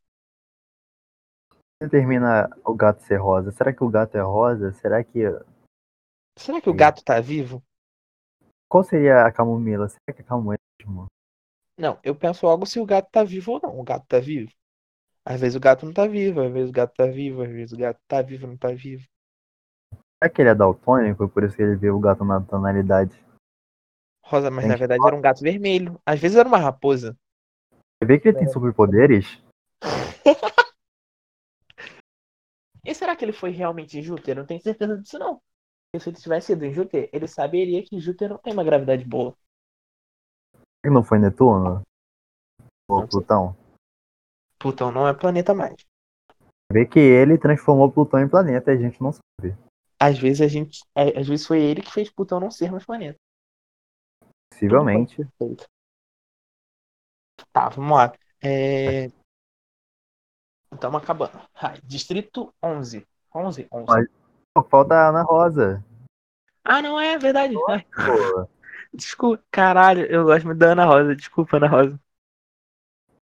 Termina 1.88 2.50
o 2.66 2.74
gato 2.74 3.02
ser 3.04 3.18
rosa? 3.18 3.52
Será 3.52 3.72
que 3.72 3.84
o 3.84 3.90
gato 3.90 4.18
é 4.18 4.22
rosa? 4.22 4.74
Será 4.74 5.02
que. 5.04 5.22
Será 6.38 6.60
que 6.60 6.70
o 6.70 6.74
Sim. 6.74 6.78
gato 6.78 7.04
tá 7.04 7.22
vivo? 7.22 7.64
Qual 8.68 8.84
seria 8.84 9.26
a 9.26 9.32
camomila? 9.32 9.88
Será 9.88 10.14
que 10.14 10.22
é 10.22 10.26
camomila? 10.26 10.58
Não, 11.78 11.98
eu 12.04 12.14
penso 12.14 12.46
logo 12.46 12.66
se 12.66 12.80
o 12.80 12.86
gato 12.86 13.10
tá 13.10 13.24
vivo 13.24 13.54
ou 13.54 13.62
não. 13.64 13.80
O 13.80 13.84
gato 13.84 14.06
tá 14.08 14.20
vivo. 14.20 14.52
Às 15.24 15.40
vezes 15.40 15.56
o 15.56 15.60
gato 15.60 15.86
não 15.86 15.94
tá 15.94 16.08
vivo, 16.08 16.42
às 16.42 16.52
vezes 16.52 16.70
o 16.70 16.74
gato 16.74 16.94
tá 16.96 17.06
vivo, 17.06 17.42
às 17.44 17.50
vezes 17.50 17.72
o 17.72 17.78
gato 17.78 18.00
tá 18.08 18.22
vivo, 18.22 18.48
não 18.48 18.58
tá 18.58 18.70
vivo. 18.70 19.06
Será 20.22 20.30
que 20.34 20.42
ele 20.42 20.50
é 20.50 20.56
daltônico 20.56 21.24
e 21.24 21.30
por 21.30 21.44
isso 21.44 21.56
que 21.56 21.62
ele 21.62 21.76
vê 21.76 21.90
o 21.90 22.00
gato 22.00 22.26
na 22.26 22.42
tonalidade? 22.42 23.18
Rosa, 24.24 24.50
mas 24.52 24.66
na 24.66 24.72
Gente, 24.72 24.80
verdade 24.80 25.06
era 25.06 25.16
um 25.16 25.22
gato 25.22 25.42
vermelho. 25.42 26.00
Às 26.06 26.20
vezes 26.20 26.38
era 26.38 26.48
uma 26.48 26.58
raposa. 26.58 27.18
Você 27.72 28.06
vê 28.06 28.20
que 28.20 28.28
ele 28.28 28.38
tem 28.38 28.48
É. 28.48 28.52
superpoderes? 28.52 29.42
E 32.90 32.96
será 32.96 33.16
que 33.16 33.24
ele 33.24 33.32
foi 33.32 33.52
realmente 33.52 34.00
em 34.00 34.02
Júpiter? 34.02 34.36
Não 34.36 34.48
tenho 34.48 34.60
certeza 34.60 34.98
disso, 34.98 35.20
não. 35.20 35.40
Porque 35.92 36.04
se 36.04 36.10
ele 36.10 36.18
tivesse 36.18 36.54
ido 36.54 36.66
em 36.66 36.74
Júpiter, 36.74 37.08
ele 37.14 37.28
saberia 37.28 37.84
que 37.84 38.00
Júpiter 38.00 38.30
não 38.30 38.40
tem 38.40 38.52
uma 38.52 38.64
gravidade 38.64 39.06
boa. 39.06 39.38
Ele 40.84 40.96
não 40.96 41.04
foi 41.04 41.20
Netuno? 41.20 41.84
Ou 42.90 43.02
Não 43.02 43.08
sei. 43.08 43.10
Plutão? 43.12 43.56
Plutão 44.58 44.92
não 44.92 45.08
é 45.08 45.14
planeta 45.14 45.54
mais. 45.54 45.76
Vê 46.74 46.84
que 46.84 46.98
ele 46.98 47.38
transformou 47.38 47.92
Plutão 47.92 48.22
em 48.22 48.28
planeta 48.28 48.72
e 48.72 48.78
a 48.78 48.82
gente 48.82 49.00
não 49.00 49.12
sabe. 49.12 49.56
Às 50.00 50.18
vezes 50.18 50.42
a 50.42 50.48
gente. 50.48 50.80
Às 50.96 51.28
vezes 51.28 51.46
foi 51.46 51.62
ele 51.62 51.84
que 51.84 51.92
fez 51.92 52.10
Plutão 52.10 52.40
não 52.40 52.50
ser 52.50 52.72
mais 52.72 52.88
planeta. 52.88 53.20
Possivelmente. 54.52 55.28
Tá, 57.54 57.70
vamos 57.70 57.96
lá. 57.96 58.12
É... 58.42 59.12
Estamos 60.74 61.02
acabando. 61.02 61.40
Ai, 61.56 61.80
Distrito 61.84 62.54
11. 62.64 63.06
11? 63.34 63.68
11. 63.72 63.86
Mas- 63.88 64.08
Pô, 64.54 64.64
falta 64.64 64.96
a 64.96 65.10
Ana 65.10 65.22
Rosa. 65.24 65.84
Ah, 66.64 66.82
não 66.82 67.00
é 67.00 67.18
verdade. 67.18 67.56
Ai, 67.70 67.86
desculpa. 68.94 69.44
Caralho, 69.52 70.06
eu 70.06 70.26
gosto 70.26 70.46
muito 70.46 70.58
da 70.60 70.72
Ana 70.72 70.86
Rosa. 70.86 71.16
Desculpa, 71.16 71.58
Ana 71.58 71.68
Rosa. 71.68 72.00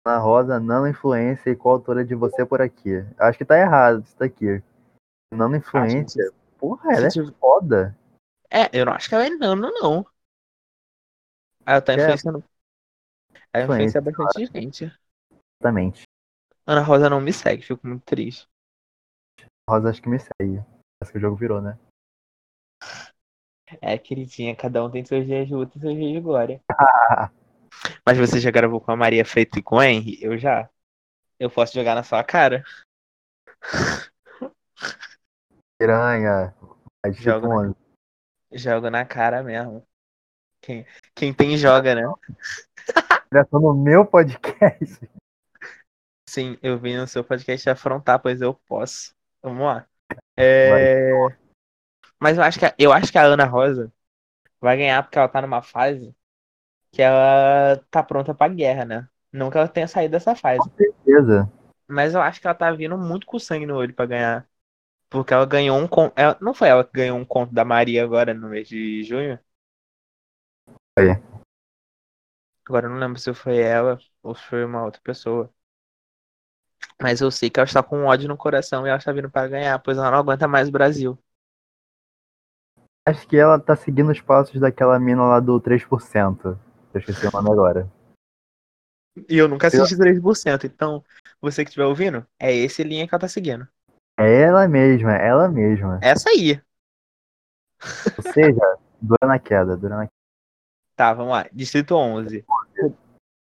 Ana 0.07 0.19
Rosa, 0.19 0.61
nano 0.61 0.87
influência 0.87 1.51
e 1.51 1.57
coautora 1.57 2.05
de 2.05 2.15
Você 2.15 2.45
por 2.47 2.61
Aqui. 2.63 2.91
Acho 3.19 3.39
que 3.39 3.45
tá 3.45 3.59
errado 3.59 4.03
isso 4.05 4.17
daqui. 4.19 4.63
Nano 5.35 5.57
influência. 5.57 6.31
Porra, 6.59 6.93
ela 6.93 7.07
é 7.07 7.11
Se 7.11 7.21
tiver- 7.21 7.37
foda. 7.39 7.99
É, 8.51 8.71
eu 8.79 8.87
não 8.87 8.93
acho 8.93 9.09
que 9.09 9.15
ela 9.15 9.27
é 9.27 9.31
nano, 9.31 9.71
não. 9.73 10.07
Ela 11.67 11.83
tá 11.83 11.93
É. 11.93 11.97
influenciando. 11.97 12.45
Ela 13.53 13.65
influencia 13.65 13.99
Influência, 13.99 14.01
bastante 14.01 14.53
gente. 14.53 14.99
Exatamente. 15.61 16.03
Ana 16.67 16.83
Rosa 16.83 17.09
não 17.09 17.21
me 17.21 17.33
segue, 17.33 17.63
fico 17.63 17.87
muito 17.87 18.03
triste. 18.05 18.49
Rosa 19.71 19.91
acho 19.91 20.03
que 20.03 20.09
me 20.09 20.19
segue. 20.19 20.65
Acho 21.01 21.13
que 21.13 21.19
o 21.19 21.21
jogo 21.21 21.37
virou, 21.37 21.61
né? 21.61 21.79
É, 23.81 23.97
queridinha, 23.99 24.55
cada 24.57 24.85
um 24.85 24.91
tem 24.91 25.05
seus 25.05 25.27
dias 25.27 25.47
de 25.47 25.55
luta 25.55 25.77
e 25.77 25.81
seus 25.81 25.95
dias 25.95 26.13
de 26.13 26.21
glória. 26.21 26.61
Mas 28.05 28.19
você 28.19 28.41
já 28.41 28.51
gravou 28.51 28.81
com 28.81 28.91
a 28.91 28.97
Maria 28.97 29.25
Freito 29.25 29.59
e 29.59 29.63
com 29.63 29.77
o 29.77 29.83
Henry? 29.83 30.19
Eu 30.23 30.39
já. 30.39 30.69
Eu 31.39 31.51
posso 31.51 31.75
jogar 31.75 31.95
na 31.95 32.03
sua 32.03 32.25
cara? 32.25 32.65
Piranha. 35.79 36.55
É 37.05 37.11
de 37.11 37.23
Jogo? 37.23 37.49
11. 37.49 37.77
Jogo 38.53 38.91
na 38.91 39.05
cara 39.05 39.43
mesmo. 39.43 39.87
Quem, 40.61 40.87
quem 41.15 41.35
tem, 41.35 41.57
joga, 41.57 41.95
né? 41.95 42.03
Direto 43.31 43.59
no 43.61 43.75
meu 43.75 44.07
podcast. 44.07 45.09
Sim, 46.29 46.59
eu 46.63 46.79
vim 46.79 46.97
no 46.97 47.07
seu 47.07 47.23
podcast 47.23 47.69
afrontar, 47.71 48.19
pois 48.19 48.41
eu 48.41 48.53
posso. 48.53 49.15
Vamos 49.43 49.65
lá. 49.65 49.87
É... 50.37 51.11
Mas 52.21 52.37
eu 52.37 52.43
acho, 52.43 52.59
que 52.59 52.67
a, 52.67 52.75
eu 52.79 52.93
acho 52.93 53.13
que 53.13 53.19
a 53.19 53.23
Ana 53.23 53.45
Rosa 53.45 53.93
vai 54.61 54.77
ganhar 54.77 55.03
porque 55.03 55.19
ela 55.19 55.29
tá 55.29 55.41
numa 55.41 55.63
fase 55.63 56.15
que 56.91 57.03
ela 57.03 57.77
tá 57.91 58.03
pronta 58.03 58.35
pra 58.35 58.49
guerra, 58.49 58.85
né? 58.85 59.09
Não 59.33 59.51
que 59.51 59.59
ela 59.59 59.69
tenha 59.69 59.87
saído 59.87 60.13
dessa 60.13 60.35
fase. 60.35 60.69
Beleza. 61.05 61.51
Mas 61.87 62.15
eu 62.15 62.21
acho 62.21 62.41
que 62.41 62.47
ela 62.47 62.55
tá 62.55 62.71
vindo 62.73 62.97
muito 62.97 63.27
com 63.27 63.39
sangue 63.39 63.67
no 63.67 63.77
olho 63.77 63.95
pra 63.95 64.07
ganhar. 64.07 64.49
Porque 65.09 65.33
ela 65.33 65.47
ganhou 65.47 65.79
um 65.79 65.87
conto. 65.87 66.13
Ela... 66.17 66.37
Não 66.41 66.53
foi 66.53 66.69
ela 66.69 66.85
que 66.85 66.93
ganhou 66.93 67.19
um 67.19 67.25
conto 67.25 67.55
da 67.55 67.65
Maria 67.65 68.03
agora 68.03 68.35
no 68.35 68.49
mês 68.49 68.69
de 68.69 69.05
junho? 69.05 69.39
Foi. 70.99 71.11
Agora 72.67 72.87
eu 72.87 72.91
não 72.91 72.99
lembro 72.99 73.21
se 73.21 73.33
foi 73.33 73.59
ela 73.59 73.99
ou 74.23 74.35
se 74.35 74.43
foi 74.43 74.65
uma 74.65 74.85
outra 74.85 75.01
pessoa. 75.03 75.53
Mas 77.01 77.21
eu 77.21 77.31
sei 77.31 77.51
que 77.51 77.61
ela 77.61 77.67
está 77.67 77.83
com 77.83 78.05
ódio 78.05 78.29
no 78.29 78.37
coração 78.37 78.87
e 78.87 78.89
ela 78.89 78.99
está 78.99 79.13
vindo 79.13 79.31
pra 79.31 79.49
ganhar, 79.49 79.79
pois 79.79 79.99
ela 79.99 80.11
não 80.11 80.19
aguenta 80.19 80.49
mais 80.49 80.69
o 80.69 80.73
Brasil. 80.73 81.19
Acho 83.07 83.27
que 83.29 83.37
ela 83.37 83.61
tá 83.61 83.77
seguindo 83.77 84.11
os 84.11 84.21
passos 84.21 84.59
daquela 84.61 84.99
mina 84.99 85.23
lá 85.23 85.39
do 85.39 85.61
3%. 85.61 86.59
Eu 86.93 87.01
esqueci 87.01 87.27
o 87.27 87.31
nome 87.31 87.51
agora. 87.51 87.93
E 89.29 89.37
eu 89.39 89.49
nunca 89.49 89.69
assisti 89.69 89.97
3%, 89.97 90.65
então 90.65 91.05
você 91.41 91.65
que 91.65 91.71
estiver 91.71 91.87
ouvindo, 91.87 92.27
é 92.39 92.53
esse 92.53 92.83
linha 92.83 93.07
que 93.07 93.15
ela 93.15 93.21
tá 93.21 93.29
seguindo. 93.29 93.67
É 94.19 94.43
ela 94.43 94.67
mesma, 94.67 95.17
é 95.17 95.29
ela 95.29 95.49
mesma. 95.49 96.01
Essa 96.03 96.31
aí. 96.31 96.61
Ou 98.17 98.33
seja, 98.33 98.79
dura 99.01 99.27
na 99.27 99.39
queda, 99.39 99.77
dura 99.77 99.97
na 99.97 100.03
queda. 100.03 100.13
Tá, 100.97 101.13
vamos 101.13 101.33
lá. 101.33 101.47
Distrito 101.53 101.95
11. 101.95 102.45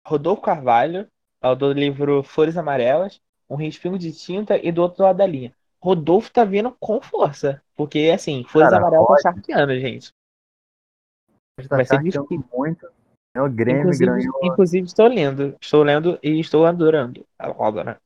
Rodolfo 0.07 0.43
Carvalho, 0.43 1.09
autor 1.41 1.75
do 1.75 1.81
livro 1.81 2.23
Flores 2.23 2.57
Amarelas, 2.57 3.21
Um 3.51 3.57
Respingo 3.57 3.99
de 3.99 4.13
Tinta 4.13 4.57
e 4.57 4.71
do 4.71 4.81
outro 4.81 5.03
lado 5.03 5.17
da 5.17 5.27
linha. 5.27 5.53
Rodolfo 5.83 6.31
tá 6.31 6.45
vindo 6.45 6.71
com 6.79 7.01
força. 7.01 7.61
Porque, 7.75 8.13
assim, 8.15 8.45
Flores 8.45 8.71
Cara, 8.71 8.81
Amarelas 8.81 9.23
tá 9.23 9.33
charqueando, 9.33 9.79
gente. 9.81 10.13
Tá 11.69 11.77
Vai 11.77 11.85
ser 11.85 11.99
difícil. 11.99 12.45
muito. 12.55 12.89
É 13.35 13.41
o 13.41 13.49
Grêmio 13.49 13.83
Inclusive, 13.83 14.11
ganhou 14.11 14.41
inclusive, 14.43 14.87
estou 14.87 15.07
lendo. 15.07 15.57
Estou 15.61 15.83
lendo 15.83 16.19
e 16.23 16.41
estou 16.41 16.67
adorando 16.67 17.27
a 17.39 17.51
obra, 17.51 17.85
né? 17.85 17.97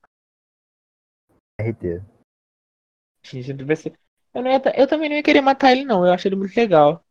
RT. 1.60 2.02
Eu, 4.34 4.42
não 4.42 4.50
ia 4.50 4.60
eu 4.76 4.86
também 4.86 5.08
não 5.08 5.16
ia 5.16 5.22
querer 5.22 5.40
matar 5.40 5.72
ele, 5.72 5.84
não. 5.84 6.06
Eu 6.06 6.12
acho 6.12 6.28
ele 6.28 6.36
muito 6.36 6.54
legal. 6.56 7.02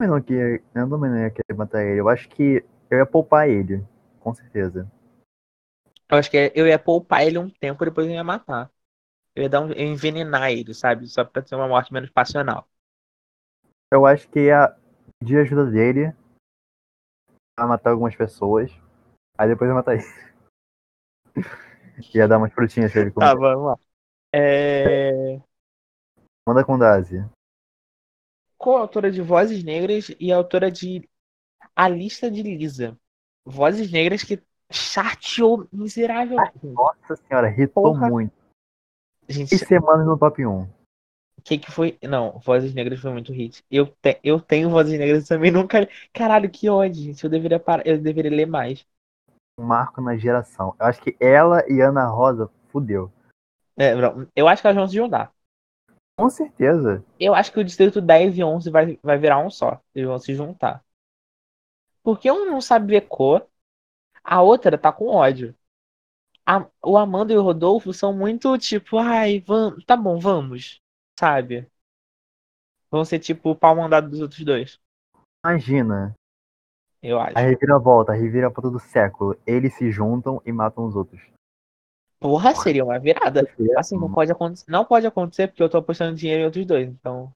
Eu 0.00 0.08
não 0.08 0.22
queria, 0.22 0.62
eu 0.74 0.88
também 0.88 1.10
não 1.10 1.18
ia 1.18 1.30
querer 1.30 1.56
matar 1.56 1.84
ele. 1.84 2.00
Eu 2.00 2.08
acho 2.08 2.28
que 2.30 2.64
eu 2.90 2.98
ia 2.98 3.06
poupar 3.06 3.48
ele, 3.48 3.84
com 4.20 4.32
certeza. 4.32 4.90
Eu 6.10 6.18
acho 6.18 6.30
que 6.30 6.52
eu 6.54 6.66
ia 6.66 6.78
poupar 6.78 7.22
ele 7.22 7.38
um 7.38 7.48
tempo, 7.48 7.84
depois 7.84 8.06
eu 8.06 8.12
ia 8.12 8.24
matar. 8.24 8.70
Eu 9.34 9.44
ia 9.44 9.48
dar 9.48 9.60
um, 9.60 9.70
eu 9.70 9.78
ia 9.78 9.84
envenenar 9.84 10.50
ele, 10.50 10.74
sabe? 10.74 11.06
Só 11.06 11.24
pra 11.24 11.40
ter 11.40 11.54
uma 11.54 11.68
morte 11.68 11.92
menos 11.92 12.10
passional. 12.10 12.68
Eu 13.92 14.04
acho 14.04 14.28
que 14.28 14.46
ia 14.46 14.76
pedir 15.20 15.38
ajuda 15.38 15.66
dele 15.66 16.12
a 17.56 17.66
matar 17.66 17.90
algumas 17.90 18.16
pessoas. 18.16 18.70
Aí 19.38 19.48
depois 19.48 19.68
eu 19.68 19.74
ia 19.74 19.74
matar 19.74 19.94
ele. 19.94 20.04
ia 22.14 22.26
dar 22.26 22.38
umas 22.38 22.52
frutinhas 22.52 22.90
pra 22.90 23.02
ele 23.02 23.12
comer. 23.12 23.26
Tá, 23.26 23.34
vamos 23.34 23.66
lá. 23.66 23.78
É... 24.34 25.40
Manda 26.46 26.64
com 26.64 26.78
Dazi. 26.78 27.18
Co-autora 28.58 29.10
de 29.10 29.22
Vozes 29.22 29.62
Negras 29.62 30.14
e 30.18 30.32
autora 30.32 30.70
de 30.70 31.08
A 31.74 31.88
Lista 31.88 32.30
de 32.30 32.42
Lisa. 32.42 32.98
Vozes 33.44 33.90
Negras 33.90 34.22
que 34.22 34.42
charteou 34.70 35.66
miseravelmente. 35.72 36.66
Nossa 36.66 37.16
senhora, 37.16 37.48
irritou 37.48 37.82
Porra. 37.82 38.08
muito. 38.08 38.32
Gente, 39.28 39.48
Seis 39.48 39.62
semanas 39.62 40.06
no 40.06 40.18
top 40.18 40.44
1. 40.44 40.62
o 40.62 40.68
que 41.44 41.58
que 41.58 41.70
foi? 41.70 41.98
Não, 42.02 42.38
Vozes 42.40 42.74
Negras 42.74 43.00
foi 43.00 43.12
muito 43.12 43.32
hit. 43.32 43.64
Eu, 43.70 43.86
te... 43.86 44.18
eu 44.24 44.40
tenho 44.40 44.70
Vozes 44.70 44.98
Negras 44.98 45.26
também, 45.26 45.50
nunca. 45.52 45.88
Caralho, 46.12 46.50
que 46.50 46.68
ódio, 46.68 47.02
gente. 47.02 47.22
Eu 47.22 47.30
deveria 47.30 47.62
eu 47.84 47.98
deveria 47.98 48.30
ler 48.30 48.46
mais. 48.46 48.86
Marco 49.58 50.00
na 50.00 50.16
geração. 50.16 50.74
Eu 50.78 50.86
acho 50.86 51.00
que 51.02 51.16
ela 51.20 51.62
e 51.70 51.80
Ana 51.80 52.06
Rosa 52.06 52.50
fudeu. 52.68 53.12
É, 53.76 53.94
eu 54.34 54.48
acho 54.48 54.62
que 54.62 54.66
elas 54.66 54.76
vão 54.76 54.88
se 54.88 54.94
juntar. 54.94 55.32
Com 56.18 56.28
certeza. 56.28 57.04
Eu 57.18 57.34
acho 57.34 57.52
que 57.52 57.60
o 57.60 57.64
distrito 57.64 58.00
10 58.00 58.36
e 58.36 58.44
11 58.44 58.70
vai, 58.70 58.98
vai 59.02 59.16
virar 59.16 59.38
um 59.38 59.48
só. 59.48 59.80
Eles 59.94 60.06
vão 60.06 60.18
se 60.18 60.34
juntar. 60.34 60.84
Porque 62.02 62.30
um 62.30 62.46
não 62.46 62.60
sabe 62.60 62.88
ver 62.88 63.02
cor, 63.02 63.46
a 64.22 64.42
outra 64.42 64.78
tá 64.78 64.92
com 64.92 65.06
ódio. 65.08 65.54
A- 66.46 66.66
o 66.82 66.96
Amanda 66.96 67.32
e 67.32 67.36
o 67.36 67.42
Rodolfo 67.42 67.92
são 67.92 68.12
muito 68.12 68.56
tipo, 68.58 68.98
ai, 68.98 69.40
vamos, 69.40 69.84
tá 69.84 69.96
bom, 69.96 70.18
vamos. 70.18 70.80
Sabe? 71.18 71.70
Vão 72.90 73.04
ser 73.04 73.18
tipo 73.20 73.50
o 73.50 73.56
pau 73.56 73.76
mandado 73.76 74.08
dos 74.08 74.20
outros 74.20 74.44
dois. 74.44 74.80
Imagina. 75.44 76.14
Eu 77.02 77.18
acho. 77.18 77.38
A 77.38 77.40
reviravolta, 77.40 78.12
a 78.12 78.14
reviravolta 78.14 78.70
do 78.70 78.78
século. 78.78 79.38
Eles 79.46 79.74
se 79.74 79.90
juntam 79.90 80.42
e 80.44 80.52
matam 80.52 80.84
os 80.84 80.96
outros. 80.96 81.20
Porra, 82.18 82.54
seria 82.54 82.84
uma 82.84 82.98
virada. 82.98 83.48
Assim, 83.78 83.96
não 83.98 84.12
pode 84.12 84.30
acontecer. 84.30 84.70
Não 84.70 84.84
pode 84.84 85.06
acontecer 85.06 85.48
porque 85.48 85.62
eu 85.62 85.70
tô 85.70 85.78
apostando 85.78 86.16
dinheiro 86.16 86.42
em 86.42 86.44
outros 86.44 86.66
dois. 86.66 86.88
Então, 86.88 87.34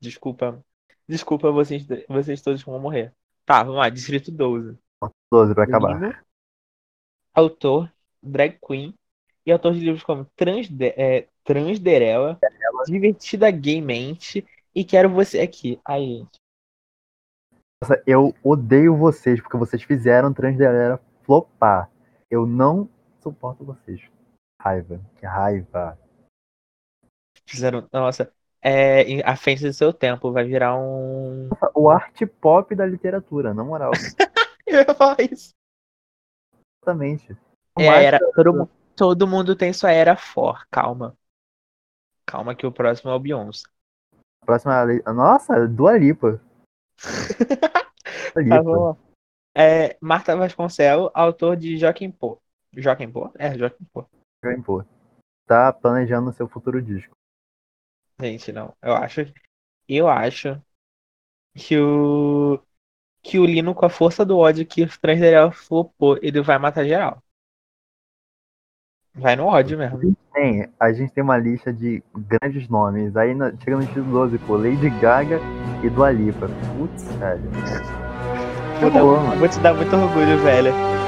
desculpa. 0.00 0.64
Desculpa 1.06 1.50
vocês, 1.50 1.86
vocês 2.08 2.40
todos 2.40 2.62
vão 2.62 2.78
morrer. 2.78 3.12
Tá, 3.44 3.62
vamos 3.62 3.78
lá. 3.78 3.90
Distrito 3.90 4.32
12. 4.32 4.78
12 5.32 5.54
pra 5.54 5.64
acabar. 5.64 6.24
Autor, 7.34 7.92
drag 8.22 8.58
queen 8.64 8.94
e 9.44 9.52
autor 9.52 9.74
de 9.74 9.80
livros 9.80 10.02
como 10.02 10.24
Transde 10.36 10.94
é, 10.96 11.28
Transderela, 11.42 12.38
Divertida 12.86 13.50
Gaymente 13.50 14.46
e 14.74 14.84
Quero 14.84 15.10
Você 15.10 15.40
Aqui. 15.40 15.80
Aí, 15.84 16.18
gente. 16.18 16.38
Nossa, 17.82 18.02
eu 18.06 18.34
odeio 18.42 18.96
vocês 18.96 19.40
porque 19.40 19.56
vocês 19.56 19.82
fizeram 19.82 20.32
Transdelera 20.32 20.98
flopar. 21.22 21.90
Eu 22.30 22.46
não 22.46 22.88
suporto 23.20 23.64
vocês. 23.64 24.00
Raiva. 24.60 25.00
Que 25.16 25.26
raiva. 25.26 25.98
Fizeram. 27.44 27.86
Nossa, 27.92 28.32
é 28.62 29.22
à 29.22 29.36
frente 29.36 29.62
do 29.62 29.72
seu 29.72 29.92
tempo. 29.92 30.32
Vai 30.32 30.44
virar 30.44 30.78
um. 30.78 31.50
O 31.74 31.90
art 31.90 32.18
pop 32.40 32.74
da 32.74 32.86
literatura, 32.86 33.52
na 33.52 33.62
moral. 33.62 33.92
Ia 34.74 34.94
falar 34.94 35.16
isso. 35.20 35.52
Exatamente. 36.82 37.36
É 37.78 37.86
era. 37.86 38.18
Todo, 38.34 38.52
mu- 38.54 38.70
todo 38.96 39.26
mundo 39.26 39.56
tem 39.56 39.72
sua 39.72 39.90
era 39.90 40.16
for. 40.16 40.66
Calma. 40.70 41.16
Calma 42.26 42.54
que 42.54 42.66
o 42.66 42.72
próximo 42.72 43.10
é 43.10 43.14
o 43.14 43.18
Beyoncé. 43.20 43.64
Próxima. 44.44 44.82
le- 44.84 45.02
Nossa, 45.02 45.66
Dua 45.66 45.96
Lipa. 45.98 46.40
Dua 48.34 48.34
Tá, 48.34 48.40
Lipa. 48.40 48.98
É, 49.56 49.96
Marta 50.00 50.36
Vasconcelos, 50.36 51.10
autor 51.14 51.56
de 51.56 51.76
Joaquim 51.78 52.10
Pô. 52.10 52.40
Joaquim 52.72 53.10
Pô? 53.10 53.30
É, 53.38 53.56
Joaquim 53.56 53.84
Pô. 53.92 54.04
Joaquim 54.42 54.62
Pô. 54.62 54.84
Tá 55.46 55.72
planejando 55.72 56.32
seu 56.32 56.48
futuro 56.48 56.80
disco. 56.82 57.14
Gente, 58.20 58.52
não. 58.52 58.74
Eu 58.82 58.94
acho. 58.94 59.20
Eu 59.88 60.08
acho 60.08 60.60
que 61.54 61.78
o. 61.78 62.60
Que 63.24 63.38
o 63.38 63.46
Lino, 63.46 63.74
com 63.74 63.86
a 63.86 63.88
força 63.88 64.22
do 64.24 64.36
ódio 64.38 64.66
que 64.66 64.82
o 64.82 64.98
Transderel 65.00 65.50
flopou, 65.50 66.18
ele 66.22 66.42
vai 66.42 66.58
matar 66.58 66.84
geral. 66.84 67.22
Vai 69.14 69.34
no 69.34 69.46
ódio 69.46 69.78
mesmo. 69.78 69.98
Tem, 70.34 70.68
a 70.78 70.92
gente 70.92 71.12
tem 71.12 71.22
uma 71.24 71.38
lista 71.38 71.72
de 71.72 72.02
grandes 72.14 72.68
nomes. 72.68 73.16
Aí 73.16 73.34
na- 73.34 73.52
chega 73.62 73.76
no 73.76 73.86
título 73.86 74.10
12, 74.10 74.38
pô, 74.38 74.56
Lady 74.56 74.90
Gaga 75.00 75.40
e 75.82 75.88
Dua 75.88 76.10
Lipa. 76.10 76.48
Putz, 76.76 77.04
velho. 77.14 77.40
Vou, 78.80 78.90
dar- 78.90 79.00
Pô, 79.00 79.16
vou 79.38 79.48
te 79.48 79.58
dar 79.60 79.72
muito 79.74 79.96
orgulho, 79.96 80.38
velho. 80.42 81.03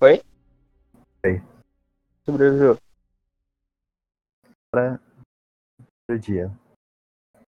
Oi? 0.00 0.22
Oi. 1.26 1.42
Sobreviveu. 2.24 2.78
do 6.08 6.16
dia. 6.16 6.52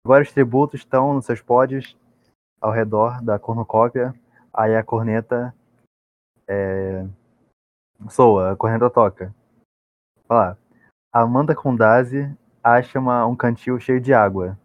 Agora 0.06 0.24
os 0.24 0.32
tributos 0.32 0.80
estão 0.80 1.14
nos 1.14 1.26
seus 1.26 1.42
pódios 1.42 1.98
ao 2.62 2.72
redor 2.72 3.22
da 3.22 3.38
cornucópia. 3.38 4.16
Aí 4.54 4.74
a 4.74 4.82
corneta 4.82 5.54
é... 6.48 7.06
soa, 8.10 8.54
a 8.54 8.56
corneta 8.56 8.90
toca. 8.90 9.36
Olha 10.30 10.40
lá. 10.40 10.58
Amanda 11.12 11.54
Condazzi 11.54 12.34
acha 12.64 13.00
uma, 13.00 13.28
um 13.28 13.36
cantil 13.36 13.78
cheio 13.82 14.00
de 14.00 14.14
água. 14.14 14.58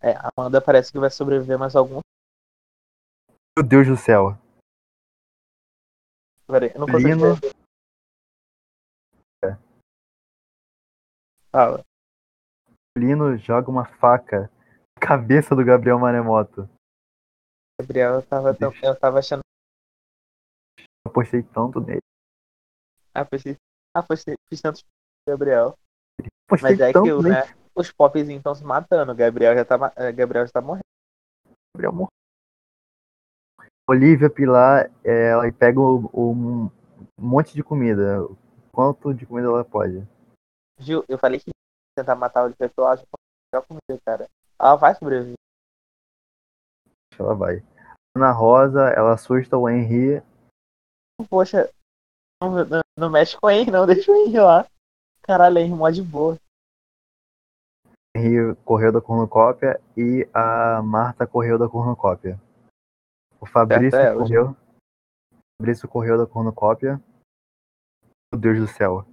É, 0.00 0.16
a 0.16 0.28
Amanda 0.36 0.60
parece 0.60 0.90
que 0.90 0.98
vai 0.98 1.08
sobreviver 1.08 1.56
mais 1.56 1.76
algum. 1.76 2.00
Meu 3.56 3.64
Deus 3.64 3.86
do 3.86 3.96
céu. 3.96 4.36
Peraí, 6.46 6.70
eu 6.74 6.80
não 6.80 6.86
consigo 6.86 7.08
Lino. 7.08 7.34
Fala. 11.50 11.84
Lino 12.96 13.36
joga 13.36 13.70
uma 13.70 13.84
faca 13.84 14.50
na 14.96 15.06
cabeça 15.06 15.54
do 15.54 15.64
Gabriel 15.64 15.98
Maremoto. 15.98 16.68
Gabriel, 17.80 18.14
eu 18.14 18.22
tava, 18.22 18.54
tão, 18.54 18.72
eu 18.82 18.98
tava 18.98 19.18
achando. 19.20 19.40
Eu 21.06 21.12
postei 21.12 21.42
tanto 21.42 21.80
nele. 21.80 22.00
Ah, 23.14 23.24
fiz, 23.24 23.56
ah, 23.94 24.02
fiz, 24.02 24.24
fiz 24.48 24.60
tantos 24.60 24.82
Gabriel. 25.28 25.76
Postei 26.48 26.72
Mas 26.72 26.80
é 26.80 26.92
tanto 26.92 27.04
aquilo, 27.04 27.22
nele. 27.22 27.34
né? 27.34 27.42
Os 27.74 27.90
popzinhos 27.90 28.40
estão 28.40 28.54
se 28.54 28.64
matando. 28.64 29.12
O 29.12 29.14
Gabriel 29.14 29.54
já 29.54 29.64
tá, 29.64 29.76
Gabriel 30.12 30.46
já 30.46 30.52
tá 30.52 30.60
morrendo. 30.60 30.84
Gabriel 31.74 31.92
morreu. 31.92 32.08
Olivia 33.88 34.30
Pilar, 34.30 34.90
é, 35.04 35.30
ela 35.30 35.52
pega 35.52 35.78
o- 35.78 36.10
o- 36.12 36.32
um 36.32 36.70
monte 37.18 37.54
de 37.54 37.62
comida. 37.62 38.26
Quanto 38.72 39.12
de 39.12 39.26
comida 39.26 39.48
ela 39.48 39.64
pode? 39.64 40.06
Gil, 40.78 41.04
eu 41.08 41.18
falei 41.18 41.38
que 41.38 41.50
tentar 41.96 42.16
matar 42.16 42.44
o 42.44 42.48
de 42.48 42.56
pessoal, 42.56 42.88
acho 42.88 43.02
que 43.02 43.08
já 43.54 43.62
comida, 43.62 44.00
cara. 44.04 44.28
Ela 44.58 44.74
vai 44.76 44.94
sobreviver. 44.94 45.34
Ela 47.18 47.34
vai. 47.34 47.62
Ana 48.16 48.32
Rosa, 48.32 48.88
ela 48.90 49.14
assusta 49.14 49.56
o 49.56 49.68
Henry. 49.68 50.22
Poxa, 51.28 51.70
não, 52.42 52.64
não, 52.64 52.80
não 52.98 53.10
mexe 53.10 53.36
com 53.38 53.46
o 53.46 53.50
Henry, 53.50 53.70
não. 53.70 53.86
Deixa 53.86 54.10
o 54.10 54.16
Henry 54.16 54.40
lá. 54.40 54.66
Caralho, 55.22 55.58
Henry 55.58 55.74
mó 55.74 55.90
de 55.90 56.02
boa. 56.02 56.36
Henry 58.16 58.54
correu 58.64 58.92
da 58.92 59.00
cornucópia 59.00 59.80
e 59.96 60.28
a 60.32 60.80
Marta 60.82 61.26
correu 61.26 61.58
da 61.58 61.68
cornucópia. 61.68 62.40
O 63.44 63.46
Fabrício 63.46 63.98
é, 64.00 64.14
correu. 64.16 64.50
O 64.52 65.36
Fabrício 65.60 65.86
correu 65.86 66.16
da 66.16 66.26
cornucópia. 66.26 66.96
Meu 68.32 68.40
Deus 68.40 68.58
do 68.58 68.66
céu. 68.66 69.06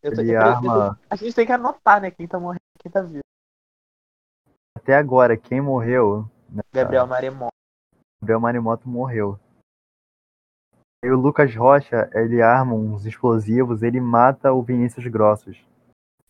Eu 0.00 0.14
tô- 0.14 0.20
Ele 0.20 0.36
arma. 0.36 0.98
A 1.10 1.16
gente 1.16 1.34
tem 1.34 1.44
que 1.44 1.50
anotar, 1.52 2.00
né? 2.00 2.10
Quem 2.12 2.28
tá 2.28 2.38
morrendo 2.38 2.60
quem 2.78 2.92
tá 2.92 3.02
vivo. 3.02 3.20
Até 4.76 4.94
agora, 4.94 5.36
quem 5.36 5.60
morreu? 5.60 6.30
Gabriel 6.72 7.04
Maremon. 7.06 7.48
Gabriel 8.20 8.40
Marimoto 8.40 8.88
morreu. 8.88 9.40
E 11.04 11.10
o 11.10 11.18
Lucas 11.18 11.52
Rocha, 11.54 12.08
ele 12.14 12.40
arma 12.40 12.74
uns 12.74 13.04
explosivos, 13.04 13.82
ele 13.82 14.00
mata 14.00 14.52
o 14.52 14.62
Vinícius 14.62 15.04
Grossos. 15.08 15.56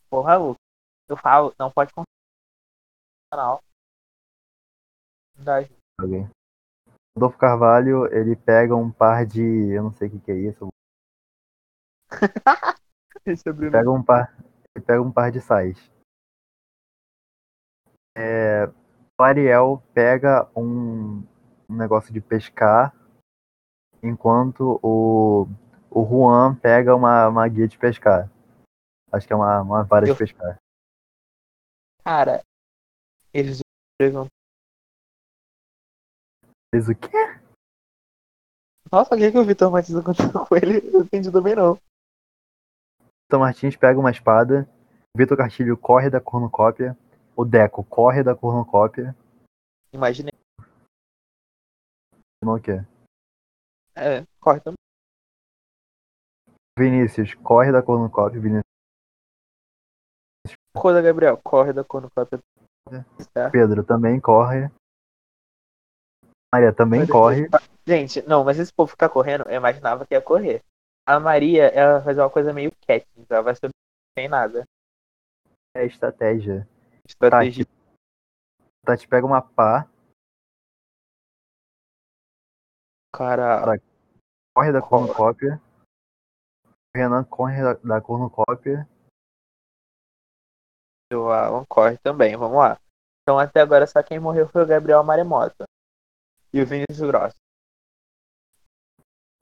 Porra, 0.09 0.35
Lucas. 0.37 0.57
Eu 1.07 1.15
falo, 1.15 1.53
não 1.59 1.71
pode 1.71 1.91
contar. 1.93 2.07
Das- 5.37 5.69
Alguém. 5.99 6.29
Rodolfo 7.15 7.37
Carvalho, 7.37 8.05
ele 8.13 8.35
pega 8.35 8.75
um 8.75 8.91
par 8.91 9.25
de. 9.25 9.41
Eu 9.41 9.83
não 9.83 9.91
sei 9.91 10.07
o 10.07 10.11
que, 10.11 10.19
que 10.19 10.31
é 10.31 10.35
isso. 10.35 10.67
Esse 13.25 13.49
é. 13.49 13.53
Pega 13.53 13.89
um 13.91 14.03
par. 14.03 14.33
Ele 14.75 14.85
pega 14.85 15.01
um 15.01 15.11
par 15.11 15.31
de 15.31 15.41
sais. 15.41 15.77
É, 18.15 18.65
o 19.19 19.23
Ariel 19.23 19.81
pega 19.93 20.49
um, 20.55 21.23
um 21.69 21.75
negócio 21.75 22.13
de 22.13 22.21
pescar, 22.21 22.95
enquanto 24.01 24.79
o, 24.83 25.45
o 25.89 26.05
Juan 26.05 26.55
pega 26.55 26.95
uma, 26.95 27.27
uma 27.27 27.47
guia 27.47 27.67
de 27.67 27.77
pescar. 27.77 28.29
Acho 29.11 29.25
que 29.27 29.33
é 29.33 29.35
uma, 29.35 29.61
uma 29.61 29.83
vara 29.83 30.07
Eu- 30.07 30.13
de 30.13 30.19
pescar. 30.19 30.57
Cara, 32.03 32.41
eles. 33.33 33.59
Diz 36.77 36.87
o 36.89 36.95
quê? 36.95 37.09
Nossa, 38.91 39.15
o 39.15 39.17
que, 39.17 39.31
que 39.31 39.37
o 39.37 39.43
Vitor 39.43 39.71
Martins 39.71 39.95
aconteceu 39.95 40.31
com 40.45 40.55
ele? 40.55 40.77
Eu 40.93 41.01
entendi 41.01 41.31
também 41.31 41.55
não. 41.55 41.73
Vitor 43.25 43.39
Martins 43.39 43.75
pega 43.75 43.99
uma 43.99 44.11
espada. 44.11 44.69
Vitor 45.15 45.35
Castilho 45.35 45.75
corre 45.75 46.07
da 46.11 46.21
cornucópia. 46.21 46.95
O 47.35 47.43
Deco 47.43 47.83
corre 47.83 48.21
da 48.21 48.35
cornucópia. 48.35 49.15
Imaginei. 49.91 50.31
Não 52.43 52.53
o 52.53 52.61
quê? 52.61 52.85
É, 53.95 54.23
corre 54.39 54.59
também. 54.59 54.77
Vinícius 56.77 57.33
corre 57.33 57.71
da 57.71 57.81
cornucópia. 57.81 58.39
Vinícius 58.39 58.63
Coisa, 60.75 61.01
Gabriel, 61.01 61.41
corre 61.43 61.73
da 61.73 61.83
cornucópia. 61.83 62.39
Certo? 63.33 63.51
Pedro 63.51 63.83
também 63.83 64.21
corre. 64.21 64.71
Maria 66.53 66.73
também 66.73 67.01
Mas 67.01 67.09
corre. 67.09 67.43
depois- 67.43 67.69
Gente, 67.85 68.21
não, 68.23 68.43
mas 68.43 68.59
esse 68.59 68.73
povo 68.73 68.91
ficar 68.91 69.09
correndo, 69.09 69.45
eu 69.47 69.55
imaginava 69.55 70.05
que 70.05 70.13
ia 70.13 70.21
correr. 70.21 70.61
A 71.05 71.19
Maria, 71.19 71.67
ela 71.67 71.95
vai 71.95 72.03
fazer 72.03 72.21
uma 72.21 72.29
coisa 72.29 72.53
meio 72.53 72.71
Katniss, 72.85 73.29
ela 73.29 73.41
vai 73.41 73.55
subir 73.55 73.71
sem 74.17 74.27
nada. 74.27 74.65
É 75.75 75.85
estratégia. 75.85 76.67
Estratégia. 77.07 77.65
Tati 78.85 79.07
pega 79.07 79.25
uma 79.25 79.41
pá, 79.41 79.87
Cara, 83.13 83.79
corre 84.55 84.71
da 84.71 84.81
cornucópia. 84.81 85.61
O 86.65 86.97
Renan 86.97 87.23
corre 87.23 87.61
da, 87.63 87.73
da 87.73 88.01
cornucópia. 88.01 88.87
o 91.13 91.29
Alan 91.29 91.65
corre 91.65 91.97
também, 91.97 92.35
vamos 92.35 92.57
lá. 92.57 92.79
Então 93.23 93.39
até 93.39 93.61
agora 93.61 93.87
só 93.87 94.03
quem 94.03 94.19
morreu 94.19 94.47
foi 94.47 94.63
o 94.63 94.67
Gabriel 94.67 95.03
Maremota. 95.03 95.65
E 96.57 96.61
o 96.61 96.65
Vinícius 96.65 97.07
Grosso. 97.07 97.35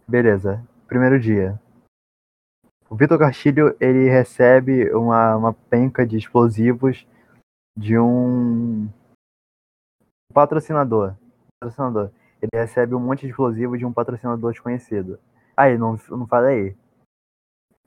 Beleza. 0.05 0.61
Primeiro 0.85 1.17
dia. 1.17 1.57
O 2.89 2.95
Vitor 2.97 3.17
Castilho, 3.17 3.73
ele 3.79 4.09
recebe 4.09 4.93
uma, 4.93 5.37
uma 5.37 5.53
penca 5.53 6.05
de 6.05 6.17
explosivos 6.17 7.07
de 7.77 7.97
um 7.97 8.89
patrocinador. 10.33 11.15
patrocinador. 11.57 12.11
Ele 12.41 12.51
recebe 12.53 12.93
um 12.93 12.99
monte 12.99 13.21
de 13.21 13.29
explosivo 13.29 13.77
de 13.77 13.85
um 13.85 13.93
patrocinador 13.93 14.51
desconhecido. 14.51 15.17
Aí, 15.55 15.77
não, 15.77 15.97
não 16.09 16.27
falei? 16.27 16.75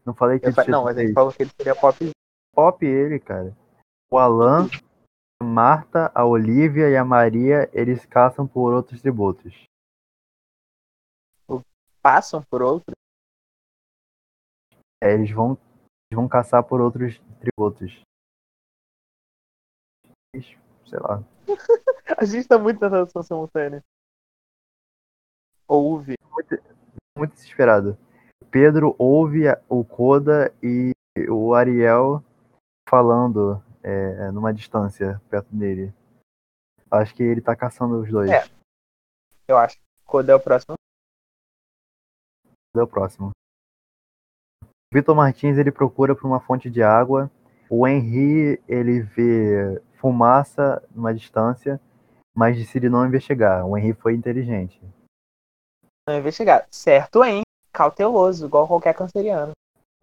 Não 0.07 0.15
falei 0.15 0.39
que 0.41 0.47
Eu 0.47 0.55
Não, 0.69 0.85
mas 0.85 0.97
fez. 0.97 1.13
falou 1.13 1.33
que 1.35 1.43
ele 1.43 1.51
seria 1.55 1.77
pop. 1.77 2.11
pop 2.55 2.87
ele, 2.87 3.21
cara. 3.21 3.55
O 4.11 4.17
Alan, 4.17 4.69
a 5.41 5.45
Marta, 5.45 6.11
a 6.15 6.25
Olivia 6.25 6.91
e 6.91 6.97
a 6.97 7.05
Maria, 7.05 7.71
eles 7.73 8.05
caçam 8.05 8.47
por 8.47 8.73
outros 8.73 9.01
tributos. 9.01 9.55
Passam 12.03 12.43
por 12.43 12.63
outro. 12.63 12.93
É, 15.03 15.15
eles 15.15 15.31
vão, 15.31 15.53
eles 16.11 16.15
vão 16.15 16.29
caçar 16.29 16.65
por 16.65 16.81
outros 16.81 17.21
tributos. 17.41 18.03
Sei 20.35 20.99
lá. 20.99 21.23
A 22.19 22.25
gente 22.25 22.49
tá 22.49 22.59
muito 22.59 22.81
na 22.81 22.89
tradução 22.89 23.23
simultânea. 23.23 23.85
Ouve. 25.69 26.15
Muito 27.17 27.35
desesperado. 27.35 27.97
Pedro 28.51 28.97
ouve 28.99 29.45
o 29.69 29.85
Koda 29.85 30.53
e 30.63 30.93
o 31.29 31.53
Ariel 31.53 32.25
falando 32.89 33.63
é, 33.83 34.31
numa 34.31 34.53
distância 34.53 35.21
perto 35.29 35.55
dele. 35.55 35.93
Acho 36.91 37.15
que 37.15 37.23
ele 37.23 37.41
tá 37.41 37.55
caçando 37.55 38.01
os 38.01 38.11
dois. 38.11 38.31
É. 38.31 38.45
Eu 39.47 39.57
acho. 39.59 39.77
Quando 40.05 40.31
é 40.31 40.35
o 40.35 40.41
próximo. 40.41 40.75
É 42.77 42.81
o 42.81 42.87
próximo. 42.87 43.31
Vitor 44.93 45.15
Martins 45.15 45.59
ele 45.59 45.71
procura 45.71 46.15
por 46.15 46.27
uma 46.27 46.41
fonte 46.41 46.71
de 46.71 46.83
água. 46.83 47.31
O 47.69 47.87
Henry 47.87 48.63
ele 48.67 49.01
vê 49.01 49.83
fumaça 50.01 50.83
numa 50.91 51.13
distância, 51.13 51.79
mas 52.35 52.57
decide 52.57 52.89
não 52.89 53.07
investigar. 53.07 53.67
O 53.67 53.77
Henry 53.77 53.93
foi 53.93 54.15
inteligente. 54.15 54.81
Não 56.09 56.19
investigar. 56.19 56.67
Certo, 56.71 57.23
hein? 57.23 57.43
Cauteloso, 57.71 58.47
igual 58.47 58.67
qualquer 58.67 58.95
canceriano. 58.95 59.53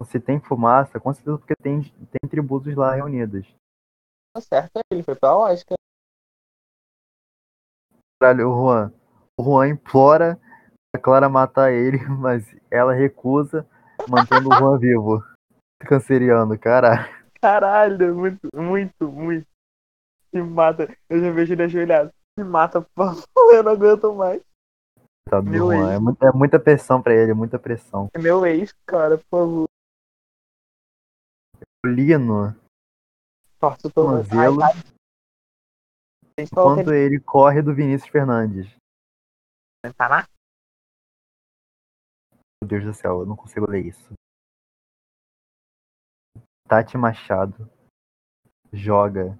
Se 0.04 0.20
tem 0.20 0.40
fumaça, 0.40 1.00
com 1.00 1.12
certeza 1.12 1.38
porque 1.38 1.56
tem, 1.56 1.82
tem 1.82 2.30
tributos 2.30 2.76
lá 2.76 2.94
reunidos. 2.94 3.48
Tá 4.36 4.42
certo, 4.42 4.80
ele 4.92 5.02
foi 5.02 5.16
pela 5.16 5.34
lógica. 5.34 5.76
Caralho, 8.22 8.50
o 8.50 8.54
Juan. 8.54 8.94
O 9.40 9.44
Juan 9.44 9.70
implora 9.70 10.38
a 10.94 11.00
Clara 11.00 11.30
matar 11.30 11.72
ele, 11.72 11.98
mas 12.20 12.44
ela 12.70 12.94
recusa, 12.94 13.66
mantendo 14.10 14.50
o 14.50 14.54
Juan 14.54 14.76
vivo. 14.80 15.24
Canceriano, 15.88 16.60
caralho. 16.60 17.08
Caralho, 17.42 18.14
muito, 18.14 18.50
muito, 18.54 19.10
muito. 19.10 19.48
Me 20.34 20.44
mata. 20.44 20.94
Eu 21.08 21.22
já 21.22 21.32
vejo 21.32 21.54
ele 21.54 21.64
ajoelhado. 21.64 22.12
Me 22.38 22.44
mata, 22.44 22.82
por 22.82 23.16
favor. 23.16 23.54
Eu 23.54 23.64
não 23.64 23.72
aguento 23.72 24.14
mais. 24.14 24.42
Tá 25.30 25.42
Meu 25.42 25.72
Juan. 25.72 25.76
ex. 25.88 25.96
É, 25.96 26.00
muita- 26.00 26.26
é 26.28 26.32
muita 26.34 26.60
pressão 26.60 27.02
pra 27.02 27.14
ele, 27.14 27.34
muita 27.34 27.58
pressão. 27.58 28.10
É 28.14 28.20
meu 28.20 28.46
ex, 28.46 28.74
cara, 28.86 29.18
por 29.18 29.26
favor. 29.30 29.66
Lino, 31.86 32.54
Torce 33.66 33.88
o 33.88 33.92
tornozelo. 33.92 34.62
Enquanto 36.38 36.94
ele 36.94 37.20
corre 37.20 37.64
do 37.64 37.74
Vinícius 37.74 38.12
Fernandes. 38.12 38.68
tá 39.98 40.08
na 40.08 40.28
Meu 42.62 42.68
Deus 42.68 42.84
do 42.84 42.94
céu, 42.94 43.22
eu 43.22 43.26
não 43.26 43.36
consigo 43.36 43.68
ler 43.68 43.88
isso. 43.88 44.14
Tati 46.68 46.96
Machado 46.96 47.68
joga 48.72 49.40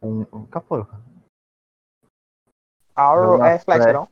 um. 0.00 0.22
um 0.34 0.46
capô, 0.46 0.86
Arrow 2.94 3.44
é 3.44 3.58
flash. 3.58 3.92
não? 3.92 4.08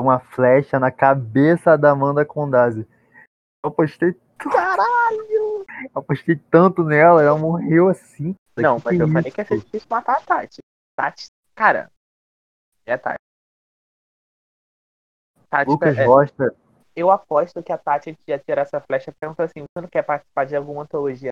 uma 0.00 0.18
flecha 0.18 0.80
na 0.80 0.90
cabeça 0.90 1.76
da 1.76 1.90
Amanda 1.90 2.24
Condazzi. 2.24 2.88
Eu 3.64 3.70
apostei, 3.70 4.14
Caralho! 4.38 4.93
Eu 5.82 6.00
apostei 6.00 6.36
tanto 6.50 6.82
nela, 6.84 7.22
ela 7.22 7.38
morreu 7.38 7.88
assim. 7.88 8.34
Não, 8.56 8.78
Que 8.78 8.84
mas 8.84 9.00
eu 9.00 9.06
isso? 9.06 9.12
falei 9.14 9.30
que 9.32 9.40
ia 9.40 9.44
ser 9.44 9.58
difícil 9.58 9.88
matar 9.90 10.16
a 10.18 10.20
Tati. 10.20 10.58
Tati, 10.96 11.26
cara. 11.54 11.90
É 12.86 12.92
a 12.94 12.98
Tati. 12.98 13.18
Tati, 15.50 15.70
Lucas 15.70 15.96
é, 15.96 16.04
Rocha, 16.04 16.54
eu 16.96 17.10
aposto 17.10 17.62
que 17.62 17.72
a 17.72 17.78
Tati 17.78 18.16
ia 18.26 18.38
tirar 18.38 18.62
essa 18.62 18.80
flecha 18.80 19.12
perguntou 19.18 19.44
assim: 19.44 19.60
você 19.60 19.80
não 19.80 19.88
quer 19.88 20.02
participar 20.02 20.44
de 20.46 20.56
alguma 20.56 20.82
antologia? 20.82 21.30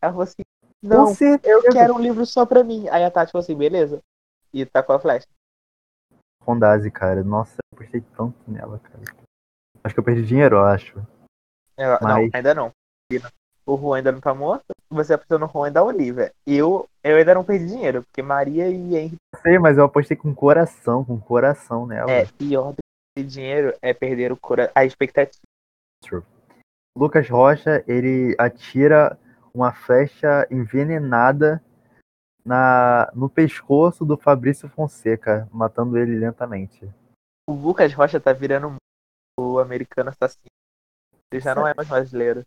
Ela 0.00 0.12
falou 0.12 0.22
assim: 0.24 0.42
Não, 0.82 1.06
eu 1.42 1.62
quero 1.72 1.94
um 1.94 1.98
livro 2.00 2.24
só 2.26 2.46
pra 2.46 2.62
mim. 2.64 2.88
Aí 2.88 3.04
a 3.04 3.10
Tati 3.10 3.32
falou 3.32 3.42
assim, 3.42 3.56
beleza. 3.56 4.00
E 4.52 4.64
tá 4.64 4.82
com 4.82 4.92
a 4.92 5.00
flecha. 5.00 5.26
Fondase, 6.42 6.90
cara. 6.90 7.22
Nossa, 7.22 7.56
eu 7.72 7.78
gostei 7.78 8.00
tanto 8.16 8.34
nela, 8.50 8.78
cara. 8.78 9.00
Acho 9.84 9.94
que 9.94 10.00
eu 10.00 10.04
perdi 10.04 10.24
dinheiro, 10.24 10.56
eu 10.56 10.64
acho. 10.64 10.98
Eu- 11.76 11.90
Não, 11.92 11.98
Mas- 12.00 12.34
ainda 12.34 12.54
não. 12.54 12.72
O 13.68 13.76
Juan 13.76 13.98
ainda 13.98 14.10
não 14.10 14.20
tá 14.20 14.32
morto. 14.32 14.64
Você 14.88 15.12
apostou 15.12 15.38
no 15.38 15.46
Juan 15.46 15.70
da 15.70 15.84
Olivia. 15.84 16.32
Eu, 16.46 16.88
eu 17.04 17.16
ainda 17.18 17.34
não 17.34 17.44
perdi 17.44 17.66
dinheiro, 17.66 18.02
porque 18.02 18.22
Maria 18.22 18.66
e 18.66 18.96
Henry 18.96 19.16
Não 19.34 19.42
sei, 19.42 19.58
mas 19.58 19.76
eu 19.76 19.84
apostei 19.84 20.16
com 20.16 20.34
coração, 20.34 21.04
com 21.04 21.20
coração 21.20 21.86
nela. 21.86 22.10
é 22.10 22.24
pior 22.24 22.72
do 22.72 22.76
que 22.76 23.22
perder 23.22 23.28
dinheiro 23.30 23.78
é 23.82 23.92
perder 23.92 24.32
o 24.32 24.38
cora... 24.38 24.72
a 24.74 24.86
expectativa. 24.86 25.42
Lucas 26.96 27.28
Rocha, 27.28 27.84
ele 27.86 28.34
atira 28.38 29.18
uma 29.52 29.74
flecha 29.74 30.48
envenenada 30.50 31.62
na, 32.42 33.12
no 33.14 33.28
pescoço 33.28 34.02
do 34.02 34.16
Fabrício 34.16 34.66
Fonseca, 34.70 35.46
matando 35.52 35.98
ele 35.98 36.18
lentamente. 36.18 36.88
O 37.46 37.52
Lucas 37.52 37.92
Rocha 37.92 38.18
tá 38.18 38.32
virando 38.32 38.76
o 39.38 39.58
americano 39.58 40.08
assassino. 40.08 40.46
Ele 41.30 41.42
já 41.42 41.54
não 41.54 41.66
é 41.68 41.74
mais 41.74 41.86
brasileiro. 41.86 42.46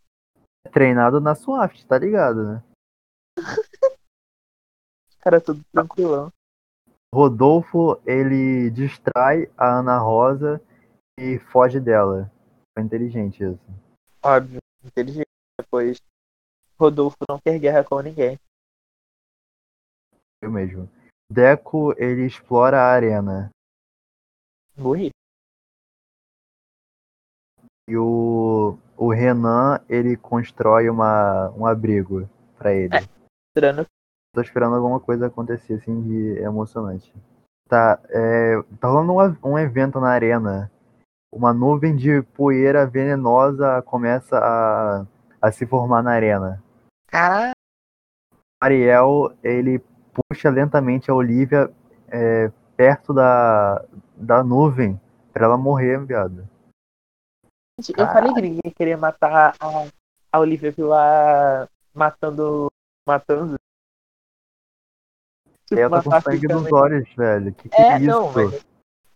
Treinado 0.72 1.20
na 1.20 1.34
Swaft, 1.36 1.86
tá 1.86 1.98
ligado, 1.98 2.44
né? 2.44 2.64
Cara, 5.20 5.40
tudo 5.40 5.64
tranquilão. 5.72 6.32
Rodolfo, 7.14 8.02
ele 8.06 8.70
distrai 8.72 9.52
a 9.58 9.80
Ana 9.80 9.98
Rosa 10.00 10.62
e 11.20 11.40
foge 11.52 11.80
dela. 11.80 12.32
Foi 12.74 12.84
inteligente 12.84 13.44
isso. 13.44 13.60
Óbvio, 14.24 14.60
inteligente. 14.84 15.28
Depois, 15.60 15.98
Rodolfo 16.80 17.18
não 17.30 17.40
quer 17.40 17.60
guerra 17.60 17.84
com 17.84 18.00
ninguém. 18.00 18.40
Eu 20.42 20.50
mesmo. 20.50 20.90
Deco, 21.32 21.94
ele 22.02 22.26
explora 22.26 22.80
a 22.80 22.92
arena. 22.92 23.52
Morri. 24.76 25.12
E 27.92 27.98
o, 27.98 28.78
o 28.96 29.12
Renan, 29.12 29.82
ele 29.90 30.16
constrói 30.16 30.90
uma, 30.90 31.50
um 31.58 31.66
abrigo 31.66 32.26
pra 32.58 32.74
ele. 32.74 32.96
Tirando 33.54 33.86
Tô 34.34 34.40
esperando 34.40 34.78
alguma 34.78 34.98
coisa 34.98 35.28
acontecer, 35.28 35.74
assim, 35.74 36.02
de 36.04 36.40
emocionante. 36.40 37.14
Tá, 37.68 38.00
é, 38.08 38.64
tá 38.80 38.88
rolando 38.88 39.12
um, 39.44 39.52
um 39.52 39.60
evento 39.60 40.00
na 40.00 40.08
arena. 40.08 40.72
Uma 41.34 41.54
nuvem 41.54 41.94
de 41.94 42.22
poeira 42.22 42.88
venenosa 42.88 43.82
começa 43.82 44.38
a, 44.38 45.06
a 45.42 45.52
se 45.52 45.66
formar 45.66 46.02
na 46.02 46.12
arena. 46.12 46.64
Caralho, 47.08 47.52
Ariel, 48.64 49.34
ele 49.44 49.84
puxa 50.30 50.50
lentamente 50.50 51.12
a 51.12 51.14
Olivia 51.14 51.70
é, 52.08 52.50
perto 52.78 53.14
da, 53.14 53.84
da 54.16 54.42
nuvem 54.46 54.98
pra 55.34 55.44
ela 55.44 55.58
morrer, 55.58 56.00
viado. 56.06 56.48
Gente, 57.82 58.00
eu 58.00 58.08
falei 58.08 58.34
que 58.34 58.42
ninguém 58.42 58.74
queria 58.76 58.98
matar 58.98 59.56
a, 59.60 59.88
a 60.32 60.40
Olivia 60.40 60.74
lá 60.78 61.68
matando. 61.94 62.68
matando. 63.08 63.58
Tipo, 65.66 65.82
Ela 65.82 66.02
tá 66.02 66.04
com 66.04 66.22
sangue 66.22 66.48
nos 66.48 66.64
fisicamente. 66.64 66.74
olhos, 66.74 67.16
velho. 67.16 67.54
Que 67.56 67.70
que 67.70 67.82
É, 67.82 67.94
é 67.94 67.98
isso? 68.00 68.08
não, 68.08 68.32
mas, 68.32 68.66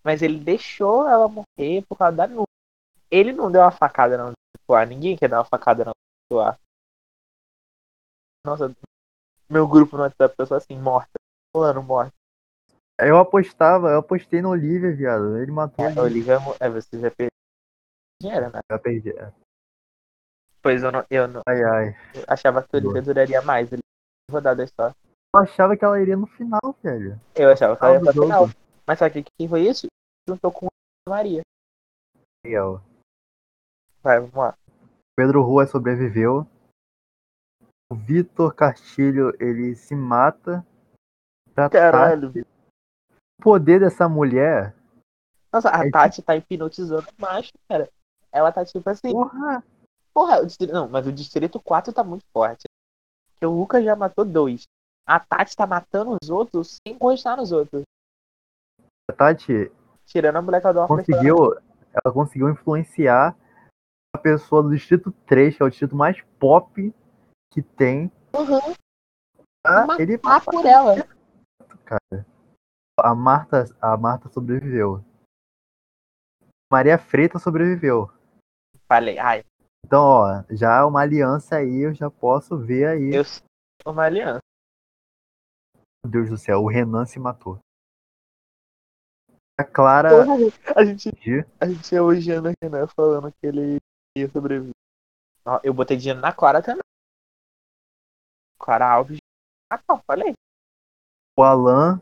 mas 0.03 0.21
ele 0.21 0.39
deixou 0.39 1.07
ela 1.07 1.27
morrer 1.27 1.83
por 1.87 1.97
causa 1.97 2.15
da 2.15 2.27
nuvem. 2.27 2.45
Ele 3.11 3.31
não 3.31 3.51
deu 3.51 3.61
uma 3.61 3.71
facada 3.71 4.17
não 4.17 4.31
no 4.67 4.75
ar. 4.75 4.87
Ninguém 4.87 5.15
quer 5.15 5.29
dar 5.29 5.39
uma 5.39 5.45
facada 5.45 5.85
não 5.85 5.93
no 6.31 6.39
ar. 6.39 6.59
Nossa, 8.45 8.75
meu 9.49 9.67
grupo 9.67 9.95
no 9.95 10.03
WhatsApp 10.03 10.35
tá 10.35 10.45
só 10.45 10.55
assim, 10.55 10.77
morta. 10.77 11.11
Fulano, 11.55 11.83
morta. 11.83 12.13
Eu 12.99 13.17
apostava, 13.17 13.89
eu 13.89 13.99
apostei 13.99 14.41
no 14.41 14.49
Olivia, 14.49 14.95
viado. 14.95 15.37
Ele 15.37 15.51
matou 15.51 15.85
É, 15.85 15.99
a 15.99 16.03
Olivia, 16.03 16.39
mo- 16.39 16.55
é, 16.59 16.69
você 16.69 16.97
já 16.99 17.11
perdeu 17.11 17.29
dinheiro, 18.25 18.51
né? 18.51 18.59
Eu 18.69 18.79
perdi. 18.79 19.13
Pois 20.61 20.81
eu 20.81 20.91
não, 20.91 21.05
eu 21.09 21.27
não 21.27 21.41
Ai, 21.47 21.63
ai. 21.63 21.95
eu 22.15 22.23
achava 22.27 22.63
que 22.63 22.75
a 22.75 22.79
Olivia 22.79 23.01
duraria 23.01 23.41
mais. 23.41 23.71
Ele 23.71 23.81
rodadas 24.31 24.71
só. 24.71 24.89
Eu 25.35 25.41
achava 25.41 25.77
que 25.77 25.85
ela 25.85 26.01
iria 26.01 26.17
no 26.17 26.25
final, 26.25 26.75
velho. 26.81 27.19
Eu 27.35 27.51
achava 27.51 27.77
que 27.77 27.83
ela 27.83 27.93
ia 27.93 27.99
Final 27.99 28.13
pra 28.13 28.21
do 28.21 28.23
final. 28.23 28.49
Mas 28.87 28.99
que 29.11 29.25
quem 29.37 29.47
foi 29.47 29.61
isso? 29.67 29.87
Juntou 30.27 30.51
com 30.51 30.67
a 30.67 31.09
Maria. 31.09 31.41
Ariel. 32.45 32.81
Vai, 34.01 34.19
vamos 34.19 34.35
lá. 34.35 34.57
Pedro 35.15 35.41
Rua 35.43 35.67
sobreviveu. 35.67 36.47
O 37.91 37.95
Vitor 37.95 38.53
Castilho, 38.55 39.35
ele 39.39 39.75
se 39.75 39.95
mata. 39.95 40.65
Pra 41.53 41.69
Caralho, 41.69 42.33
Tati. 42.33 42.41
O 42.41 43.43
poder 43.43 43.79
dessa 43.79 44.09
mulher. 44.09 44.75
Nossa, 45.51 45.69
a 45.69 45.85
É 45.85 45.91
Tati 45.91 46.21
tá 46.21 46.35
hipnotizando 46.35 47.07
o 47.07 47.21
macho, 47.21 47.53
cara. 47.69 47.89
Ela 48.35 48.51
tá 48.51 48.65
tipo 48.65 48.89
assim, 48.89 49.11
Porra! 49.11 49.63
porra, 50.13 50.41
o 50.41 50.45
distrito, 50.45 50.73
não, 50.73 50.89
mas 50.89 51.07
o 51.07 51.11
Distrito 51.11 51.57
4 51.57 51.93
tá 51.93 52.03
muito 52.03 52.25
forte. 52.33 52.63
Porque 53.31 53.45
o 53.45 53.51
Lucas 53.57 53.83
já 53.83 53.95
matou 53.95 54.25
dois. 54.25 54.63
A 55.07 55.19
Tati 55.19 55.55
tá 55.55 55.65
matando 55.65 56.17
os 56.21 56.29
outros 56.29 56.77
sem 56.85 56.95
encostar 56.95 57.37
nos 57.37 57.51
outros. 57.53 57.83
A 59.09 59.13
Tati 59.13 59.71
Tirando 60.05 60.35
a 60.35 60.41
mulher 60.41 60.59
que 60.61 60.67
adora 60.67 60.87
conseguiu. 60.87 61.53
Ela 62.03 62.13
conseguiu 62.13 62.49
influenciar 62.49 63.37
a 64.13 64.17
pessoa 64.17 64.61
do 64.61 64.69
Distrito 64.71 65.11
3, 65.25 65.55
que 65.55 65.63
é 65.63 65.65
o 65.65 65.69
distrito 65.69 65.95
mais 65.95 66.21
pop 66.37 66.93
que 67.53 67.61
tem. 67.61 68.11
Uhum, 68.35 68.75
Pra 69.63 69.87
Ma- 69.87 69.95
ele 69.97 70.19
matar 70.21 70.43
por 70.43 70.65
ela. 70.65 70.95
cara. 71.85 72.25
A 72.99 73.15
Marta, 73.15 73.65
a 73.81 73.95
Marta 73.95 74.27
sobreviveu. 74.29 75.03
Maria 76.71 76.97
Freita 76.97 77.39
sobreviveu. 77.39 78.11
Falei, 78.87 79.17
ai, 79.17 79.43
Então, 79.85 80.01
ó, 80.01 80.43
já 80.49 80.85
uma 80.85 81.01
aliança 81.01 81.57
aí, 81.57 81.85
eu 81.85 81.93
já 81.93 82.09
posso 82.09 82.57
ver 82.57 82.87
aí. 82.87 83.13
eu 83.13 83.23
sou 83.23 83.41
uma 83.87 84.03
aliança. 84.03 84.39
Meu 86.03 86.11
Deus 86.11 86.29
do 86.29 86.37
céu, 86.37 86.59
o 86.61 86.69
Renan 86.69 87.05
se 87.05 87.19
matou. 87.19 87.59
A 89.57 89.63
Clara. 89.63 90.09
A 90.75 90.85
gente, 90.85 91.09
a 91.59 91.65
gente 91.65 91.95
elogiando 91.95 92.49
o 92.49 92.53
Renan 92.61 92.87
falando 92.87 93.31
que 93.31 93.47
ele 93.47 93.77
ia 94.17 94.29
sobreviver. 94.29 94.73
Eu 95.63 95.73
botei 95.73 95.95
dinheiro 95.97 96.19
na 96.19 96.33
Clara 96.33 96.61
também. 96.61 96.83
Clara 98.59 98.91
Alves. 98.91 99.17
Ah, 99.71 99.79
não, 99.87 100.01
falei. 100.01 100.33
O 101.37 101.43
Alan. 101.43 102.01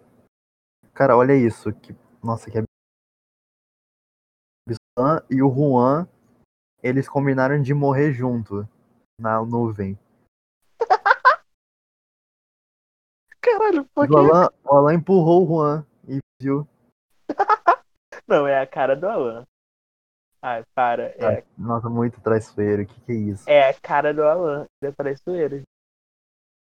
Cara, 0.93 1.15
olha 1.15 1.35
isso. 1.35 1.71
Que... 1.73 1.95
Nossa, 2.23 2.49
que 2.49 2.57
absurdo. 2.57 2.69
E 5.29 5.41
o 5.41 5.49
Juan, 5.49 6.07
eles 6.83 7.07
combinaram 7.07 7.61
de 7.61 7.73
morrer 7.73 8.11
junto 8.11 8.67
na 9.19 9.41
nuvem. 9.43 9.97
Caralho, 13.41 13.85
por 13.93 14.05
O 14.05 14.07
quê? 14.09 14.15
Alan, 14.15 14.49
o 14.63 14.75
Alan 14.75 14.93
empurrou 14.93 15.43
o 15.43 15.47
Juan 15.47 15.85
e 16.07 16.19
viu. 16.41 16.67
Não, 18.27 18.45
é 18.47 18.59
a 18.61 18.67
cara 18.67 18.95
do 18.95 19.07
Alan. 19.07 19.45
Ai, 20.41 20.63
para. 20.75 21.03
É, 21.17 21.39
Ah, 21.39 21.43
Nossa, 21.57 21.89
muito 21.89 22.19
traiçoeiro. 22.21 22.85
Que 22.85 22.99
que 23.01 23.11
é 23.11 23.15
isso? 23.15 23.49
é 23.49 23.69
a 23.69 23.73
cara 23.79 24.13
do 24.13 24.23
Alan. 24.23 24.65
Ele 24.81 24.91
é 24.91 24.95
traiçoeiro. 24.95 25.61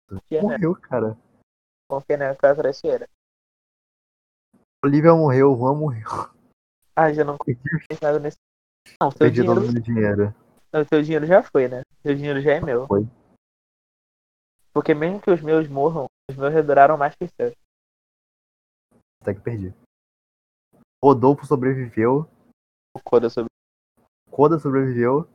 Confia, 0.10 0.42
né? 0.42 0.50
Morreu, 0.50 0.76
cara. 0.82 1.18
Confia 1.90 2.18
nela 2.18 2.36
que 2.36 2.46
é 2.46 2.56
traiçoeira. 2.56 3.08
Olivia 4.84 5.14
morreu, 5.14 5.52
o 5.52 5.58
Juan 5.58 5.76
morreu. 5.76 6.08
Ah, 6.96 7.12
já 7.14 7.24
não 7.24 7.38
nada 8.02 8.20
nesse. 8.20 8.38
Não, 9.02 9.12
seu 9.12 9.20
perdi 9.20 9.42
dinheiro, 9.42 9.62
todo 9.62 9.70
o 9.70 9.72
meu 9.74 9.82
dinheiro. 9.82 10.36
o 10.74 10.86
teu 10.86 11.02
dinheiro 11.02 11.26
já 11.26 11.44
foi, 11.44 11.68
né? 11.68 11.82
Seu 12.02 12.16
dinheiro 12.16 12.42
já 12.42 12.54
é 12.54 12.62
meu. 12.62 12.88
Foi. 12.88 13.08
Porque 14.74 14.94
mesmo 14.94 15.22
que 15.22 15.32
os 15.32 15.42
meus 15.42 15.68
morram, 15.68 16.06
os 16.30 16.38
meus 16.38 16.54
já 16.54 16.62
duraram 16.62 16.98
mais 16.98 17.16
que 17.16 17.26
os 17.26 17.32
seus. 17.32 17.54
Até 19.22 19.34
que 19.34 19.42
perdi. 19.42 19.74
Rodolfo 21.04 21.46
sobreviveu. 21.46 22.30
O 22.96 23.00
Koda 23.04 23.30
sobre. 23.30 23.50
Koda 24.30 24.60
sobreviveu. 24.60 25.28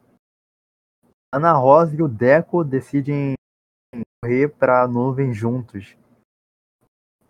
Ana 1.34 1.52
Rosa 1.52 1.96
e 1.96 2.02
o 2.02 2.08
Deco 2.08 2.62
decidem 2.62 3.34
correr 4.22 4.48
pra 4.48 4.86
nuvem 4.86 5.32
juntos. 5.32 5.96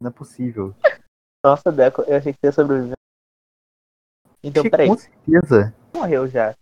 Não 0.01 0.11
é 0.11 0.13
possível. 0.13 0.75
Nossa, 1.45 1.73
Deco, 1.73 2.03
eu 2.03 2.17
achei 2.17 2.33
que 2.33 2.39
você 2.41 2.47
ia 2.49 2.53
sobreviver. 2.53 2.97
Então, 4.43 4.61
Achei 4.61 4.71
peraí, 4.71 4.89
Com 4.89 4.97
certeza. 4.97 5.75
Morreu 5.95 6.27
já. 6.29 6.55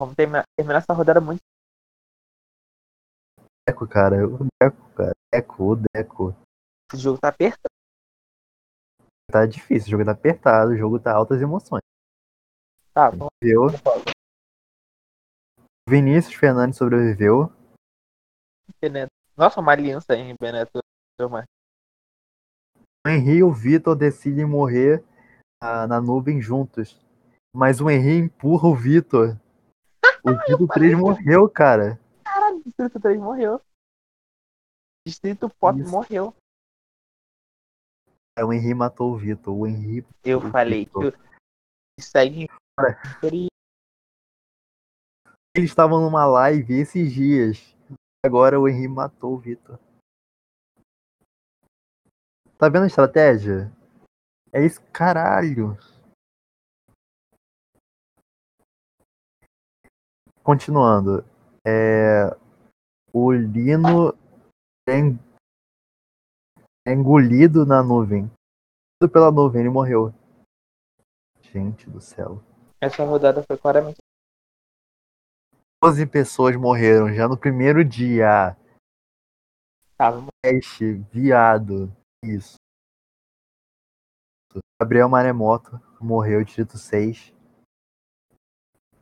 Vamos 0.00 0.14
terminar, 0.14 0.44
terminar 0.56 0.78
essa 0.78 0.92
rodada 0.92 1.20
muito. 1.20 1.40
Deco, 3.68 3.86
cara. 3.86 4.26
O 4.26 4.46
Deco, 4.60 4.94
cara. 4.94 5.12
Deco, 5.32 5.72
o 5.72 5.76
Deco. 5.76 6.34
Esse 6.92 7.02
jogo 7.02 7.18
tá 7.20 7.28
apertado. 7.28 7.70
Tá 9.30 9.46
difícil, 9.46 9.88
o 9.88 9.90
jogo 9.92 10.04
tá 10.04 10.12
apertado, 10.12 10.72
o 10.72 10.76
jogo 10.76 10.98
tá 10.98 11.14
altas 11.14 11.40
emoções. 11.40 11.82
Tá, 12.92 13.10
vamos 13.10 13.30
Viu? 13.42 13.66
Vinícius 15.88 16.34
Fernandes 16.34 16.78
sobreviveu. 16.78 17.52
né? 18.82 19.06
Nossa, 19.36 19.60
uma 19.60 19.72
aliança 19.72 20.14
em 20.14 20.34
Beneto. 20.40 20.80
O 21.20 23.08
Henry 23.08 23.38
e 23.38 23.42
o 23.42 23.52
Vitor 23.52 23.94
decidem 23.94 24.44
morrer 24.44 25.04
na 25.62 26.00
nuvem 26.00 26.40
juntos. 26.40 26.98
Mas 27.54 27.80
o 27.80 27.90
Henry 27.90 28.18
empurra 28.18 28.68
o 28.68 28.74
Vitor. 28.76 29.36
O 30.22 30.32
Distrito 30.34 30.68
3 30.68 30.98
morreu, 30.98 31.48
cara. 31.48 31.98
Caralho, 32.22 32.62
Distrito 32.62 33.00
3 33.00 33.18
morreu. 33.18 33.58
Distrito 35.06 35.48
Pop 35.48 35.80
Isso. 35.80 35.90
morreu. 35.90 36.34
É, 38.38 38.44
o 38.44 38.52
Henry 38.52 38.74
matou 38.74 39.14
o 39.14 39.16
Vitor. 39.16 39.56
O 39.56 39.66
Henry. 39.66 40.06
Eu 40.22 40.38
o 40.38 40.50
falei 40.50 40.84
que 40.84 40.92
Vitor. 40.92 41.18
o- 41.18 42.02
segue. 42.02 42.48
Eles 45.56 45.70
estavam 45.70 46.00
numa 46.02 46.26
live 46.26 46.74
esses 46.74 47.10
dias. 47.12 47.74
Agora 48.24 48.60
o 48.60 48.68
Henry 48.68 48.88
matou 48.88 49.34
o 49.34 49.38
Vitor. 49.38 49.78
Tá 52.58 52.68
vendo 52.68 52.84
a 52.84 52.88
estratégia? 52.88 53.72
É 54.52 54.64
isso, 54.64 54.82
caralho. 54.92 55.78
Continuando. 60.50 61.24
É... 61.64 62.26
O 63.12 63.30
Lino 63.30 64.12
é 64.88 64.94
é 66.84 66.92
engolido 66.92 67.64
na 67.64 67.84
nuvem. 67.84 68.28
Pela 69.12 69.30
nuvem, 69.30 69.60
ele 69.60 69.70
morreu. 69.70 70.12
Gente 71.40 71.88
do 71.88 72.00
céu. 72.00 72.42
Essa 72.80 73.04
rodada 73.04 73.44
foi 73.44 73.56
claramente. 73.56 73.98
12 75.84 76.04
pessoas 76.06 76.56
morreram 76.56 77.14
já 77.14 77.28
no 77.28 77.38
primeiro 77.38 77.84
dia. 77.84 78.56
Tava. 79.96 80.26
Peste, 80.42 80.94
viado. 81.12 81.94
Isso. 82.24 82.56
Gabriel 84.82 85.08
Maremoto 85.08 85.80
morreu, 86.00 86.42
distrito 86.42 86.76
6. 86.76 87.38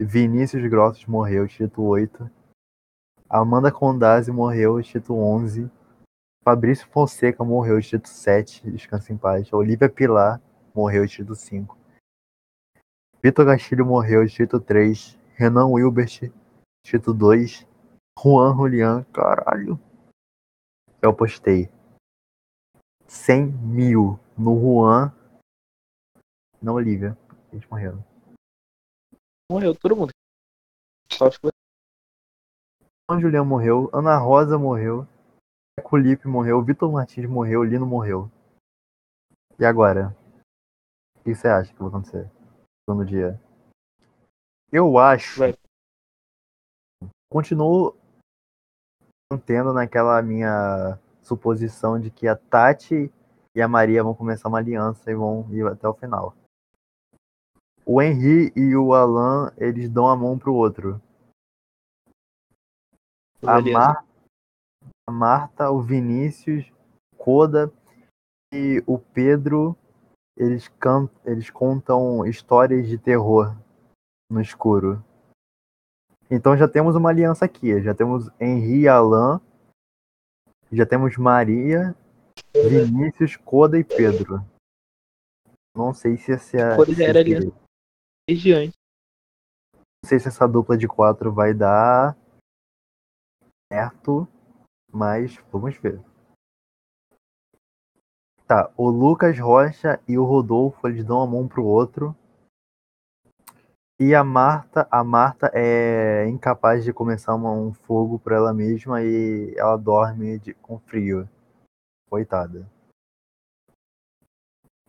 Vinícius 0.01 0.62
Grossos 0.70 1.05
morreu, 1.07 1.44
distrito 1.44 1.82
8. 1.82 2.30
Amanda 3.28 3.72
Condazzi 3.72 4.30
morreu, 4.30 4.80
distrito 4.80 5.12
11. 5.12 5.68
Fabrício 6.44 6.86
Fonseca 6.86 7.42
morreu, 7.42 7.80
distrito 7.80 8.09
7. 8.09 8.70
Descansa 8.70 9.12
em 9.12 9.16
paz. 9.16 9.53
Olivia 9.53 9.88
Pilar 9.88 10.40
morreu, 10.72 11.05
distrito 11.05 11.34
5. 11.34 11.76
Vitor 13.20 13.44
Castilho 13.44 13.84
morreu, 13.84 14.24
distrito 14.24 14.61
3. 14.61 15.18
Renan 15.34 15.66
Wilbert, 15.66 16.32
distrito 16.84 17.12
2. 17.12 17.66
Juan 18.16 18.57
Julian, 18.57 19.05
caralho. 19.12 19.80
Eu 21.03 21.12
postei 21.12 21.68
100 23.09 23.46
mil 23.46 24.18
no 24.36 24.55
Juan, 24.61 25.12
na 26.62 26.72
Olivia. 26.72 27.18
Eles 27.53 27.66
morreram. 27.66 28.05
Morreu 29.51 29.74
todo 29.74 29.96
mundo. 29.96 30.11
Só 31.11 31.30
que 31.30 31.38
Juan 33.11 33.20
Julian 33.20 33.44
morreu, 33.44 33.90
Ana 33.94 34.18
Rosa 34.18 34.59
morreu, 34.59 35.07
Culipe 35.82 36.28
morreu, 36.28 36.62
Vitor 36.62 36.92
Martins 36.92 37.28
morreu, 37.28 37.64
Lino 37.64 37.86
morreu. 37.86 38.30
E 39.59 39.64
agora? 39.64 40.14
O 41.16 41.22
que 41.24 41.34
você 41.34 41.49
acha 41.49 41.72
que 41.72 41.78
vai 41.78 41.88
acontecer 41.88 42.30
no 42.86 43.05
dia? 43.05 43.40
Eu 44.70 44.99
acho. 44.99 45.40
Vai. 45.40 45.55
Continuo 47.30 47.96
mantendo 49.32 49.72
naquela 49.72 50.20
minha 50.22 50.99
suposição 51.22 51.99
de 52.01 52.11
que 52.11 52.28
a 52.28 52.36
Tati 52.36 53.12
e 53.55 53.62
a 53.62 53.68
Maria 53.68 54.03
vão 54.03 54.14
começar 54.14 54.49
uma 54.49 54.59
aliança 54.59 55.11
e 55.11 55.14
vão 55.14 55.46
ir 55.53 55.66
até 55.66 55.88
o 55.88 55.94
final. 55.94 56.34
O 57.91 58.03
Henry 58.03 58.53
e 58.55 58.76
o 58.76 58.93
Alan, 58.93 59.51
eles 59.57 59.89
dão 59.89 60.07
a 60.07 60.14
mão 60.14 60.39
pro 60.39 60.53
outro. 60.53 61.01
A. 63.41 63.62
Mar... 63.62 64.05
a 65.09 65.11
Marta, 65.11 65.70
o 65.70 65.80
Vinícius, 65.80 66.70
o 67.14 67.16
Koda 67.16 67.72
e 68.53 68.84
o 68.86 68.99
Pedro, 68.99 69.74
eles, 70.36 70.68
can... 70.68 71.09
eles 71.24 71.49
contam 71.49 72.26
histórias 72.26 72.86
de 72.86 72.99
terror 72.99 73.57
no 74.30 74.43
escuro. 74.43 75.03
Então 76.30 76.55
já 76.59 76.68
temos 76.68 76.95
uma 76.95 77.09
aliança 77.09 77.47
aqui. 77.47 77.80
Já 77.80 77.95
temos 77.95 78.28
Henri 78.39 78.80
e 78.82 78.89
Alan. 78.89 79.41
Já 80.70 80.84
temos 80.84 81.16
Maria, 81.16 81.97
Vinícius, 82.53 83.34
Koda 83.34 83.78
e 83.78 83.84
Pedro. 83.84 84.45
Não 85.74 85.95
sei 85.95 86.18
se 86.18 86.32
essa. 86.32 86.76
Koda 86.76 86.91
já 86.91 86.97
se 86.97 87.05
era 87.05 87.20
esse- 87.22 87.34
aliança. 87.34 87.68
Desde 88.29 88.53
antes. 88.53 88.74
Não 89.74 90.07
sei 90.07 90.20
se 90.20 90.29
essa 90.29 90.47
dupla 90.47 90.76
de 90.76 90.87
quatro 90.87 91.33
vai 91.33 91.55
dar 91.55 92.14
certo, 93.72 94.29
mas 94.93 95.39
vamos 95.51 95.74
ver. 95.79 95.99
Tá, 98.47 98.70
o 98.76 98.91
Lucas 98.91 99.39
Rocha 99.39 99.99
e 100.07 100.18
o 100.18 100.24
Rodolfo, 100.24 100.87
eles 100.87 101.03
dão 101.07 101.22
a 101.22 101.26
mão 101.26 101.49
pro 101.49 101.64
outro. 101.64 102.14
E 103.99 104.14
a 104.14 104.22
Marta, 104.22 104.87
a 104.91 105.03
Marta 105.03 105.51
é 105.55 106.29
incapaz 106.29 106.85
de 106.85 106.93
começar 106.93 107.35
uma- 107.35 107.53
um 107.53 107.72
fogo 107.72 108.18
por 108.18 108.33
ela 108.33 108.53
mesma 108.53 109.03
e 109.03 109.55
ela 109.57 109.76
dorme 109.79 110.39
de- 110.39 110.53
com 110.55 110.79
frio. 110.81 111.26
Coitada. 112.11 112.70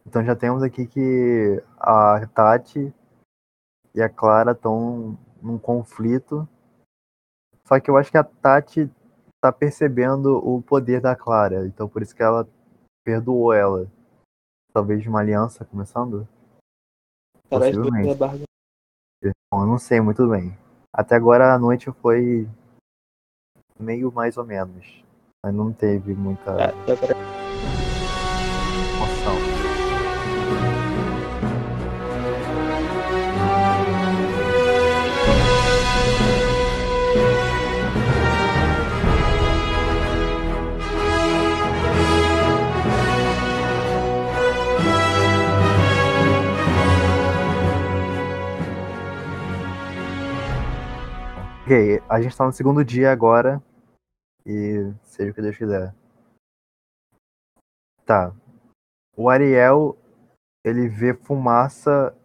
Então 0.05 0.25
já 0.25 0.35
temos 0.35 0.61
aqui 0.61 0.85
que 0.85 1.63
a 1.79 2.27
Tati 2.27 2.93
e 3.99 4.03
a 4.03 4.09
Clara 4.09 4.51
estão 4.53 5.17
num 5.41 5.57
conflito. 5.57 6.47
Só 7.65 7.79
que 7.79 7.89
eu 7.89 7.97
acho 7.97 8.09
que 8.09 8.17
a 8.17 8.23
Tati 8.23 8.89
tá 9.41 9.51
percebendo 9.51 10.37
o 10.37 10.61
poder 10.61 11.01
da 11.01 11.15
Clara. 11.15 11.67
Então 11.67 11.87
por 11.87 12.01
isso 12.01 12.15
que 12.15 12.23
ela 12.23 12.47
perdoou 13.03 13.53
ela. 13.53 13.87
Talvez 14.73 15.05
uma 15.05 15.19
aliança 15.19 15.65
começando? 15.65 16.27
Possivelmente. 17.49 17.91
dois 17.91 18.17
da 18.17 18.27
barba. 18.27 18.43
Bom, 19.51 19.63
eu 19.63 19.67
não 19.67 19.77
sei 19.77 19.99
muito 19.99 20.27
bem. 20.29 20.57
Até 20.93 21.15
agora 21.15 21.53
a 21.53 21.59
noite 21.59 21.91
foi 21.91 22.47
meio 23.79 24.11
mais 24.11 24.37
ou 24.37 24.45
menos. 24.45 25.03
Mas 25.43 25.53
não 25.53 25.71
teve 25.71 26.13
muita 26.13 26.55
Tá, 26.55 26.73
a 52.09 52.19
gente 52.19 52.35
tá 52.35 52.45
no 52.45 52.51
segundo 52.51 52.83
dia 52.83 53.11
agora. 53.11 53.61
E 54.45 54.91
seja 55.03 55.31
o 55.31 55.33
que 55.33 55.41
Deus 55.41 55.55
quiser. 55.55 55.93
Tá. 58.03 58.33
O 59.15 59.29
Ariel, 59.29 59.95
ele 60.63 60.87
vê 60.89 61.13
fumaça. 61.13 62.15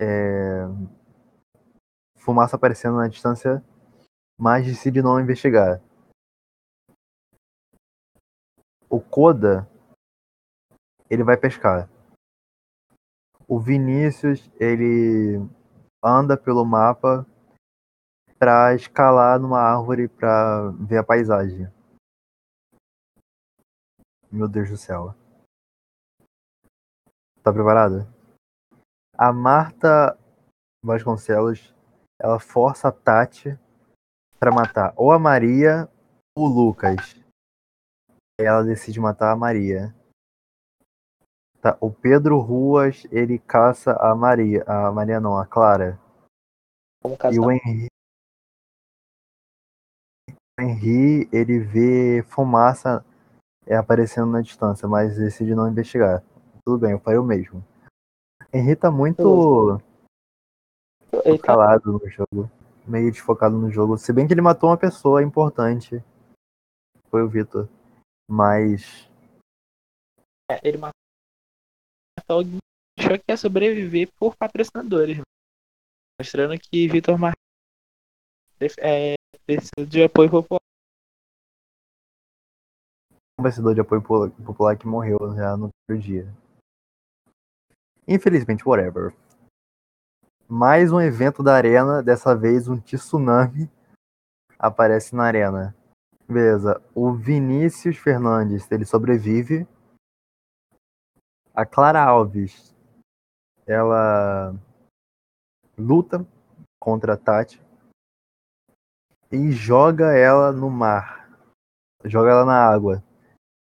é, 0.00 0.64
Fumaça 2.18 2.56
aparecendo 2.56 2.96
na 2.96 3.06
distância, 3.06 3.62
mas 4.36 4.66
decide 4.66 5.00
não 5.00 5.20
investigar. 5.20 5.80
O 8.90 9.00
Koda, 9.00 9.68
ele 11.08 11.22
vai 11.22 11.36
pescar. 11.36 11.88
O 13.46 13.60
Vinícius, 13.60 14.50
ele 14.58 15.38
anda 16.02 16.36
pelo 16.36 16.64
mapa 16.64 17.24
pra 18.38 18.74
escalar 18.74 19.40
numa 19.40 19.60
árvore 19.60 20.08
pra 20.08 20.70
ver 20.80 20.98
a 20.98 21.04
paisagem. 21.04 21.70
Meu 24.30 24.48
Deus 24.48 24.68
do 24.68 24.76
céu. 24.76 25.14
Tá 27.42 27.52
preparada? 27.52 28.06
A 29.16 29.32
Marta 29.32 30.18
Vasconcelos, 30.84 31.74
ela 32.20 32.38
força 32.38 32.88
a 32.88 32.92
Tati 32.92 33.58
pra 34.38 34.52
matar 34.52 34.92
ou 34.96 35.10
a 35.10 35.18
Maria 35.18 35.88
ou 36.36 36.44
o 36.44 36.48
Lucas. 36.48 37.16
Ela 38.38 38.62
decide 38.62 39.00
matar 39.00 39.32
a 39.32 39.36
Maria. 39.36 39.94
Tá, 41.62 41.78
o 41.80 41.90
Pedro 41.90 42.38
Ruas, 42.38 43.06
ele 43.10 43.38
caça 43.38 43.92
a 43.92 44.14
Maria, 44.14 44.62
a 44.66 44.92
Maria 44.92 45.18
não, 45.18 45.38
a 45.38 45.46
Clara. 45.46 45.98
Como 47.02 47.16
E 47.32 47.40
o 47.40 47.50
Henrique 47.50 47.95
Henry, 50.58 51.28
ele 51.32 51.58
vê 51.58 52.22
fumaça 52.22 53.04
é, 53.66 53.76
aparecendo 53.76 54.30
na 54.30 54.40
distância, 54.40 54.88
mas 54.88 55.16
decide 55.16 55.54
não 55.54 55.68
investigar. 55.68 56.22
Tudo 56.64 56.78
bem, 56.78 56.92
eu 56.92 57.00
falei 57.00 57.18
o 57.18 57.24
mesmo. 57.24 57.64
Henry 58.52 58.74
tá 58.74 58.90
muito 58.90 59.80
Ele 61.24 61.38
calado 61.38 61.92
no 61.92 62.08
jogo, 62.08 62.50
meio 62.86 63.10
desfocado 63.10 63.56
no 63.56 63.70
jogo. 63.70 63.98
Se 63.98 64.12
bem 64.12 64.26
que 64.26 64.32
ele 64.32 64.40
matou 64.40 64.70
uma 64.70 64.78
pessoa 64.78 65.22
importante, 65.22 66.02
foi 67.10 67.22
o 67.22 67.28
Vitor. 67.28 67.68
Mas 68.28 69.08
é, 70.50 70.60
ele 70.62 70.78
matou 70.78 70.94
alguém 72.28 72.58
achou 72.98 73.18
que 73.18 73.24
ia 73.28 73.36
sobreviver 73.36 74.10
por 74.18 74.34
patrocinadores. 74.36 75.20
Mostrando 76.20 76.58
que 76.58 76.88
Vitor 76.88 77.18
Martins 77.18 77.36
é, 78.78 79.15
precisa 79.46 79.86
de 79.88 80.02
apoio 80.02 80.30
popular. 80.30 80.60
um 83.38 83.42
vencedor 83.42 83.74
de 83.74 83.80
apoio 83.80 84.02
po- 84.02 84.30
popular 84.44 84.76
que 84.76 84.86
morreu 84.86 85.18
já 85.36 85.56
no 85.56 85.68
primeiro 85.86 86.06
dia. 86.06 86.34
Infelizmente, 88.08 88.66
whatever. 88.66 89.14
Mais 90.48 90.92
um 90.92 91.00
evento 91.00 91.42
da 91.42 91.54
arena, 91.54 92.02
dessa 92.02 92.34
vez 92.34 92.66
um 92.66 92.80
tsunami 92.80 93.70
aparece 94.58 95.14
na 95.14 95.24
arena. 95.24 95.76
Beleza. 96.26 96.80
O 96.94 97.12
Vinícius 97.12 97.98
Fernandes, 97.98 98.70
ele 98.70 98.84
sobrevive. 98.84 99.66
A 101.52 101.66
Clara 101.66 102.02
Alves, 102.02 102.74
ela 103.66 104.54
luta 105.76 106.26
contra 106.80 107.14
a 107.14 107.16
Tati 107.16 107.60
e 109.30 109.50
joga 109.52 110.16
ela 110.16 110.52
no 110.52 110.70
mar. 110.70 111.28
Joga 112.04 112.30
ela 112.30 112.44
na 112.44 112.54
água 112.54 113.02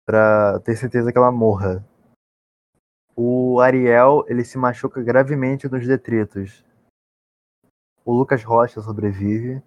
pra 0.07 0.59
ter 0.61 0.77
certeza 0.77 1.13
que 1.13 1.19
ela 1.19 1.31
morra. 1.31 1.85
O 3.15 3.61
Ariel, 3.61 4.25
ele 4.29 4.45
se 4.45 4.57
machuca 4.57 5.03
gravemente 5.03 5.69
nos 5.69 5.87
detritos. 5.87 6.65
O 8.05 8.13
Lucas 8.13 8.43
Rocha 8.43 8.81
sobrevive. 8.81 9.63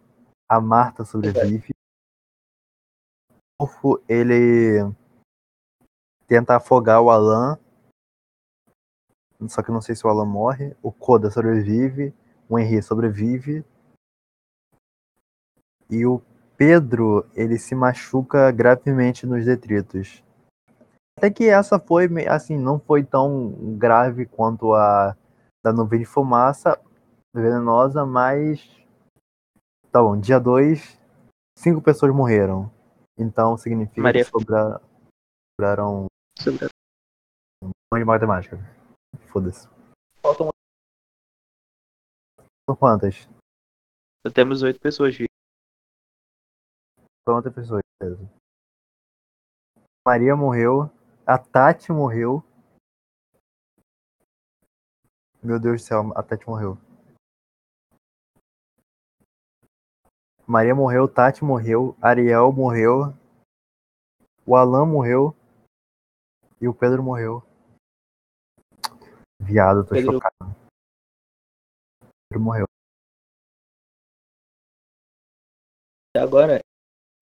A 0.50 0.60
Marta 0.60 1.06
sobrevive. 1.06 1.70
O 3.60 3.66
Rodolfo, 3.66 4.04
ele 4.10 4.80
tenta 6.28 6.56
afogar 6.56 7.02
o 7.02 7.10
Alan. 7.10 7.58
Só 9.48 9.62
que 9.62 9.72
não 9.72 9.82
sei 9.82 9.96
se 9.96 10.06
o 10.06 10.10
Alan 10.10 10.26
morre. 10.26 10.76
O 10.82 10.92
Koda 10.92 11.30
sobrevive. 11.30 12.14
O 12.50 12.58
Henry 12.58 12.82
sobrevive. 12.82 13.64
E 15.94 16.08
o 16.08 16.20
Pedro, 16.58 17.30
ele 17.36 17.60
se 17.60 17.76
machuca 17.76 18.50
gravemente 18.52 19.28
nos 19.28 19.46
detritos. 19.46 20.24
Até 21.16 21.30
que 21.30 21.48
essa 21.48 21.78
foi, 21.78 22.08
assim, 22.28 22.58
não 22.58 22.80
foi 22.80 23.04
tão 23.04 23.78
grave 23.78 24.26
quanto 24.26 24.74
a 24.74 25.16
da 25.64 25.72
nuvem 25.72 26.00
de 26.00 26.06
fumaça 26.06 26.82
venenosa, 27.36 28.06
mas. 28.06 28.60
Tá 29.92 30.02
bom, 30.02 30.20
dia 30.20 30.40
2, 30.40 31.00
cinco 31.60 31.80
pessoas 31.80 32.12
morreram. 32.12 32.72
Então 33.18 33.56
significa 33.56 34.02
Maria- 34.02 34.26
que 34.26 34.32
sobra- 34.32 34.82
sobraram 35.56 36.08
Sobre- 36.40 36.66
um 37.64 37.98
de 38.00 38.04
matemática. 38.04 38.58
Foda-se. 39.28 39.70
Faltam 40.24 40.50
quantas? 42.80 43.30
temos 44.34 44.64
oito 44.64 44.80
pessoas 44.80 45.16
vivas. 45.16 45.33
Quantas 47.26 47.54
pessoas? 47.54 47.82
Maria 50.06 50.36
morreu. 50.36 50.92
A 51.26 51.38
Tati 51.38 51.92
morreu. 51.92 52.44
Meu 55.42 55.60
Deus 55.60 55.82
do 55.82 55.86
céu, 55.86 56.18
a 56.18 56.24
Tati 56.24 56.46
morreu. 56.46 56.78
Maria 60.46 60.76
morreu, 60.76 61.08
Tati 61.08 61.44
morreu, 61.44 61.96
Ariel 62.02 62.52
morreu, 62.52 63.14
o 64.46 64.56
Alan 64.58 64.86
morreu 64.86 65.34
e 66.60 66.68
o 66.68 66.74
Pedro 66.74 67.02
morreu. 67.02 67.42
Viado, 69.40 69.86
tô 69.86 69.96
Pedro- 69.96 70.14
chocado. 70.14 70.36
Pedro 72.30 72.44
morreu. 72.44 72.66
E 76.16 76.20
agora 76.20 76.60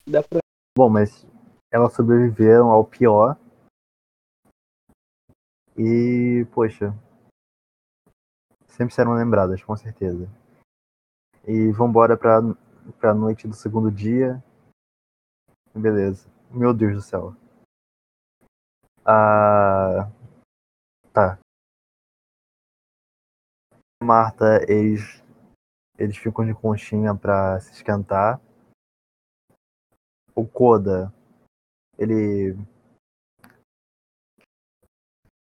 dá 0.06 0.22
pra. 0.22 0.40
Bom, 0.76 0.88
mas 0.88 1.26
elas 1.70 1.92
sobreviveram 1.94 2.70
ao 2.70 2.84
pior. 2.84 3.36
E, 5.76 6.46
poxa, 6.52 6.94
sempre 8.68 8.94
serão 8.94 9.14
lembradas, 9.14 9.62
com 9.62 9.76
certeza. 9.76 10.28
E 11.46 11.72
vambora 11.72 12.16
pra, 12.16 12.40
pra 13.00 13.14
noite 13.14 13.48
do 13.48 13.54
segundo 13.54 13.90
dia. 13.90 14.42
Beleza. 15.74 16.28
Meu 16.50 16.74
Deus 16.74 16.94
do 16.94 17.02
céu. 17.02 17.34
Ah, 19.04 20.10
tá. 21.12 21.38
Marta, 24.02 24.64
eles, 24.68 25.22
eles 25.98 26.16
ficam 26.16 26.44
de 26.44 26.54
conchinha 26.54 27.14
pra 27.14 27.58
se 27.60 27.72
esquentar. 27.72 28.40
O 30.34 30.46
Koda, 30.46 31.12
ele. 31.98 32.56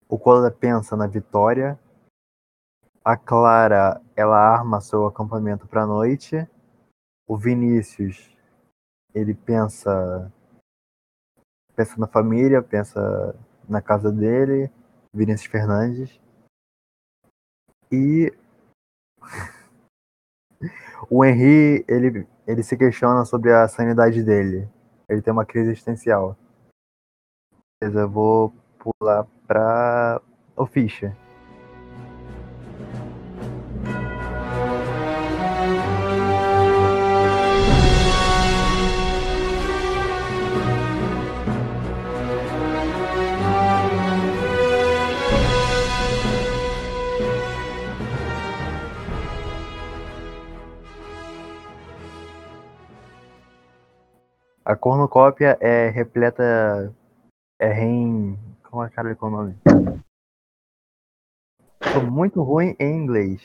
O 0.08 0.18
Koda 0.18 0.50
pensa 0.50 0.96
na 0.96 1.06
vitória. 1.06 1.80
A 3.06 3.16
Clara, 3.16 4.02
ela 4.16 4.38
arma 4.38 4.82
seu 4.82 5.06
acampamento 5.06 5.68
pra 5.68 5.86
noite. 5.86 6.48
O 7.28 7.38
Vinícius, 7.38 8.36
ele 9.14 9.34
pensa. 9.34 10.32
Pensa 11.76 11.98
na 11.98 12.08
família, 12.08 12.62
pensa 12.62 13.36
na 13.68 13.82
casa 13.82 14.12
dele. 14.12 14.72
Vinícius 15.14 15.52
Fernandes. 15.52 16.20
E. 17.92 18.34
O 21.10 21.24
Henry, 21.24 21.84
ele, 21.88 22.28
ele 22.46 22.62
se 22.62 22.76
questiona 22.78 23.24
sobre 23.24 23.54
a 23.54 23.68
sanidade 23.68 24.22
dele. 24.22 24.70
Ele 25.10 25.22
tem 25.22 25.34
uma 25.34 25.45
crise 25.45 25.72
existencial. 25.72 26.38
Beleza, 27.82 28.05
vou 28.05 28.53
pular 28.78 29.26
pra 29.47 30.22
o 30.55 30.66
Ficha. 30.66 31.16
A 54.70 54.76
cornucópia 54.76 55.58
é 55.60 55.90
repleta. 55.90 56.94
É 57.60 57.74
rem. 57.74 58.38
Como 58.70 58.84
é 58.84 58.90
cara 58.92 59.16
qual 59.16 59.32
é 59.32 59.34
o 59.34 59.38
nome? 59.38 59.58
Sou 61.92 62.04
muito 62.06 62.44
ruim 62.44 62.76
em 62.80 62.96
inglês. 62.96 63.42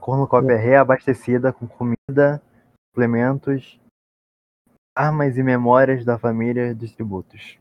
Cornucópia 0.00 0.54
é 0.54 0.56
reabastecida 0.56 1.52
com 1.52 1.68
comida, 1.68 2.42
suplementos, 2.90 3.78
armas 4.92 5.38
e 5.38 5.42
memórias 5.44 6.04
da 6.04 6.18
família 6.18 6.74
dos 6.74 6.90
tributos. 6.90 7.60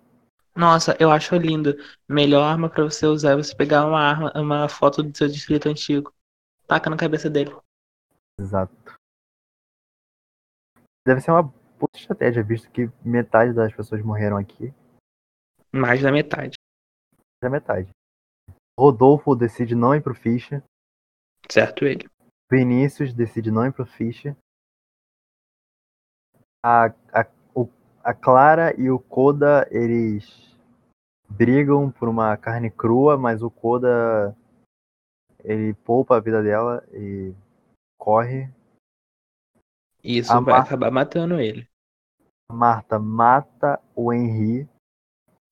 Nossa, 0.55 0.97
eu 0.99 1.11
acho 1.11 1.35
lindo. 1.35 1.75
Melhor 2.09 2.41
arma 2.41 2.71
pra 2.71 2.85
você 2.85 3.05
usar 3.05 3.33
é 3.33 3.35
você 3.35 3.55
pegar 3.55 3.85
uma 3.85 4.01
arma, 4.01 4.33
uma 4.35 4.67
foto 4.67 5.03
do 5.03 5.15
seu 5.15 5.27
distrito 5.27 5.69
antigo. 5.69 6.11
Taca 6.67 6.89
na 6.89 6.97
cabeça 6.97 7.29
dele. 7.29 7.55
Exato. 8.39 8.95
Deve 11.05 11.21
ser 11.21 11.31
uma 11.31 11.43
puta 11.77 11.97
estratégia, 11.97 12.43
visto 12.43 12.69
que 12.71 12.89
metade 13.03 13.53
das 13.53 13.73
pessoas 13.73 14.01
morreram 14.01 14.37
aqui. 14.37 14.73
Mais 15.73 16.01
da 16.01 16.11
metade. 16.11 16.53
Já 17.43 17.49
metade. 17.49 17.89
Rodolfo 18.79 19.35
decide 19.35 19.75
não 19.75 19.93
ir 19.93 20.01
pro 20.01 20.15
Ficha. 20.15 20.63
Certo 21.51 21.85
ele. 21.85 22.07
Vinícius 22.49 23.13
decide 23.13 23.51
não 23.51 23.65
ir 23.65 23.73
pro 23.73 23.85
Ficha. 23.85 24.35
A, 26.63 26.85
a, 27.11 27.27
o- 27.53 27.69
a 28.03 28.13
Clara 28.13 28.73
e 28.79 28.89
o 28.89 28.97
Koda, 28.99 29.67
eles 29.69 30.55
brigam 31.29 31.91
por 31.91 32.07
uma 32.07 32.37
carne 32.37 32.71
crua, 32.71 33.17
mas 33.17 33.41
o 33.43 33.51
Koda 33.51 34.35
ele 35.43 35.73
poupa 35.73 36.15
a 36.15 36.19
vida 36.21 36.41
dela 36.41 36.81
e 36.93 37.33
corre. 38.03 38.49
Isso 40.03 40.33
A 40.33 40.41
vai 40.41 40.55
Mar- 40.55 40.63
acabar 40.65 40.91
matando 40.91 41.39
ele. 41.39 41.65
A 42.49 42.53
Marta 42.53 42.99
mata 42.99 43.79
o 43.95 44.11
Henry. 44.11 44.67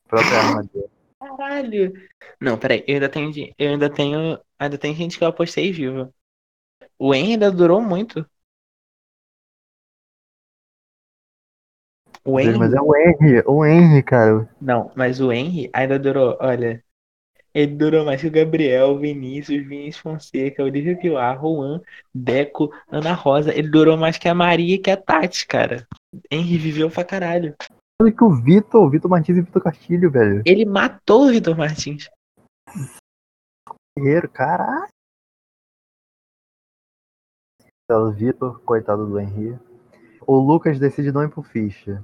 Própria 0.09 0.39
arma 0.39 0.63
dele. 0.63 0.91
Caralho! 1.17 1.93
Não, 2.41 2.59
peraí, 2.59 2.83
eu 2.85 2.95
ainda 2.95 3.07
tenho. 3.07 3.53
Eu 3.57 3.69
ainda 3.69 3.89
tenho. 3.89 4.37
Ainda 4.59 4.77
tem 4.77 4.93
gente 4.93 5.17
que 5.17 5.23
eu 5.23 5.29
apostei 5.29 5.71
viva. 5.71 6.13
O 6.99 7.15
Henry 7.15 7.33
ainda 7.33 7.49
durou 7.49 7.81
muito. 7.81 8.29
O 12.25 12.37
Henry. 12.37 12.57
Mas 12.59 12.73
é 12.73 12.81
o 12.81 12.95
Henry, 12.95 13.43
o 13.47 13.65
Henry, 13.65 14.03
cara. 14.03 14.53
Não, 14.59 14.91
mas 14.95 15.21
o 15.21 15.31
Henry 15.31 15.69
ainda 15.73 15.97
durou, 15.97 16.37
olha. 16.41 16.83
Ele 17.53 17.75
durou 17.75 18.05
mais 18.05 18.21
que 18.21 18.27
o 18.27 18.31
Gabriel, 18.31 18.97
Vinícius, 18.97 19.67
Vinícius 19.67 19.97
Fonseca, 19.97 20.63
Olivia 20.63 20.97
Pilar, 20.97 21.39
Juan, 21.39 21.81
Deco, 22.13 22.71
Ana 22.89 23.13
Rosa. 23.13 23.53
Ele 23.53 23.69
durou 23.69 23.97
mais 23.97 24.17
que 24.17 24.29
a 24.29 24.35
Maria 24.35 24.75
e 24.75 24.79
que 24.79 24.89
a 24.89 24.97
Tati, 24.97 25.45
cara. 25.45 25.85
Henry 26.29 26.57
viveu 26.57 26.89
pra 26.89 27.03
caralho. 27.03 27.55
Olha 28.01 28.11
que 28.11 28.23
o 28.23 28.33
Vitor, 28.41 28.83
o 28.83 28.89
Vitor 28.89 29.11
Martins 29.11 29.37
e 29.37 29.41
o 29.41 29.43
Vitor 29.43 29.61
Castilho, 29.61 30.09
velho. 30.09 30.41
Ele 30.45 30.65
matou 30.65 31.27
o 31.27 31.29
Vitor 31.29 31.55
Martins. 31.57 32.09
Guerreiro, 33.97 34.29
caralho. 34.29 34.87
O 37.89 38.11
Vitor, 38.11 38.61
coitado 38.61 39.05
do 39.05 39.19
Henry. 39.19 39.59
O 40.25 40.39
Lucas 40.39 40.79
decide 40.79 41.11
não 41.11 41.23
ir 41.23 41.29
pro 41.29 41.43
Ficha. 41.43 42.03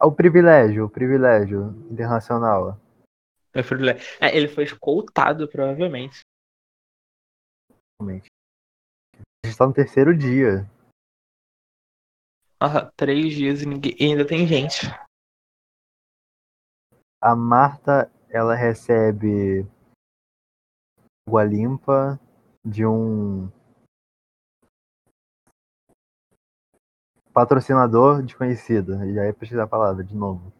O 0.00 0.12
privilégio, 0.12 0.86
o 0.86 0.88
privilégio 0.88 1.74
internacional. 1.90 2.78
Filho, 3.64 3.90
é, 4.20 4.36
ele 4.36 4.48
foi 4.48 4.64
escoltado, 4.64 5.48
provavelmente. 5.48 6.20
Realmente. 8.00 8.26
A 9.44 9.46
gente 9.46 9.58
tá 9.58 9.66
no 9.66 9.74
terceiro 9.74 10.16
dia. 10.16 10.70
Nossa, 12.60 12.92
três 12.96 13.34
dias 13.34 13.62
e, 13.62 13.66
ninguém- 13.66 13.96
e 13.98 14.04
ainda 14.04 14.26
tem 14.26 14.46
gente. 14.46 14.86
A 17.20 17.34
Marta, 17.34 18.10
ela 18.28 18.54
recebe 18.54 19.66
água 21.26 21.44
limpa 21.44 22.20
de 22.64 22.86
um 22.86 23.50
patrocinador 27.32 28.22
desconhecido. 28.22 29.04
E 29.04 29.18
aí 29.18 29.32
pesquisar 29.32 29.64
a 29.64 29.68
palavra 29.68 30.04
de 30.04 30.14
novo. 30.14 30.52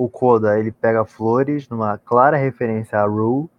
O 0.00 0.08
Koda, 0.08 0.58
ele 0.58 0.72
pega 0.72 1.04
flores 1.04 1.68
numa 1.68 1.98
clara 1.98 2.38
referência 2.38 2.98
a 2.98 3.04
Rue. 3.04 3.50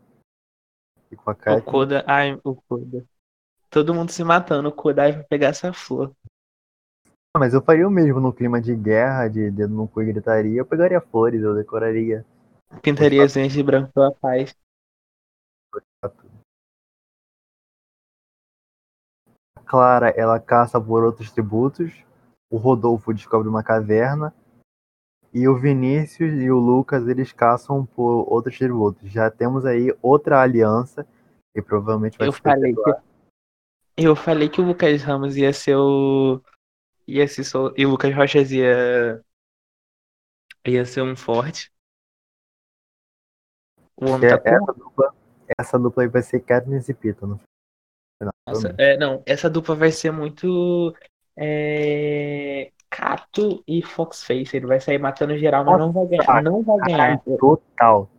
E 1.11 1.15
com 1.15 1.29
a 1.29 1.33
O 1.33 1.35
Kat. 1.35 1.61
Koda, 1.61 2.03
ai, 2.07 2.33
o 2.43 2.55
Koda. 2.55 3.05
Todo 3.69 3.93
mundo 3.93 4.11
se 4.11 4.23
matando, 4.23 4.69
o 4.69 4.71
Koda 4.71 5.03
vai 5.03 5.23
pegar 5.25 5.49
essa 5.49 5.71
flor. 5.71 6.11
Ah, 7.05 7.37
Mas 7.37 7.53
eu 7.53 7.61
faria 7.61 7.87
o 7.87 7.91
mesmo 7.91 8.19
no 8.19 8.33
clima 8.33 8.59
de 8.59 8.75
guerra, 8.75 9.27
de 9.27 9.51
dedo 9.51 9.75
no 9.75 9.87
cu 9.87 10.01
e 10.01 10.05
gritaria. 10.05 10.57
Eu 10.57 10.65
pegaria 10.65 10.99
flores, 10.99 11.43
eu 11.43 11.53
decoraria. 11.53 12.25
Pintaria 12.81 13.23
as 13.23 13.33
de 13.33 13.61
branco 13.61 13.93
pela 13.93 14.11
paz. 14.11 14.55
A 16.03 16.09
Clara, 19.63 20.09
ela 20.17 20.39
caça 20.39 20.81
por 20.81 21.03
outros 21.03 21.31
tributos. 21.31 22.03
O 22.49 22.57
Rodolfo 22.57 23.13
descobre 23.13 23.47
uma 23.47 23.61
caverna. 23.61 24.33
E 25.33 25.47
o 25.47 25.57
Vinícius 25.57 26.41
e 26.41 26.51
o 26.51 26.57
Lucas, 26.57 27.07
eles 27.07 27.31
caçam 27.31 27.85
por 27.85 28.31
outros 28.31 28.57
tributos. 28.57 29.09
Já 29.09 29.31
temos 29.31 29.65
aí 29.65 29.95
outra 30.01 30.41
aliança. 30.41 31.07
E 31.55 31.61
provavelmente 31.61 32.17
vai 32.17 32.27
Eu 32.27 32.33
se 32.33 32.41
falei 32.41 32.73
que 32.73 33.11
eu 33.97 34.15
falei 34.15 34.49
que 34.49 34.61
o 34.61 34.65
Lucas 34.65 35.01
Ramos 35.03 35.37
ia 35.37 35.51
ser 35.53 35.75
o 35.75 36.41
ia 37.07 37.27
ser 37.27 37.43
e 37.77 37.85
o 37.85 37.89
Lucas 37.89 38.13
Rochas 38.15 38.51
ia 38.51 39.23
ia 40.65 40.85
ser 40.85 41.01
um 41.01 41.15
forte. 41.15 41.71
O 43.97 44.09
homem 44.09 44.29
É, 44.29 44.37
tá 44.37 44.49
essa, 44.49 44.73
dupla, 44.73 45.15
essa 45.59 45.79
dupla 45.79 46.03
aí 46.03 46.09
vai 46.09 46.21
ser 46.21 46.39
Katniss 46.41 46.89
e 46.89 46.93
Pita 46.93 47.27
no 47.27 47.37
final. 47.37 48.33
Nossa, 48.47 48.73
é, 48.77 48.97
não, 48.97 49.21
essa 49.25 49.49
dupla 49.49 49.75
vai 49.75 49.91
ser 49.91 50.11
muito 50.11 50.95
é, 51.35 52.71
Cato 52.91 53.63
e 53.65 53.81
Foxface. 53.81 54.55
Ele 54.55 54.67
vai 54.67 54.81
sair 54.81 54.99
matando 54.99 55.37
geral, 55.37 55.63
mas 55.63 55.79
não 55.79 55.91
vai 55.93 56.05
ganhar. 56.05 56.43
Não 56.43 56.61
vai 56.61 56.77
ganhar. 56.79 57.19
Total. 57.39 58.09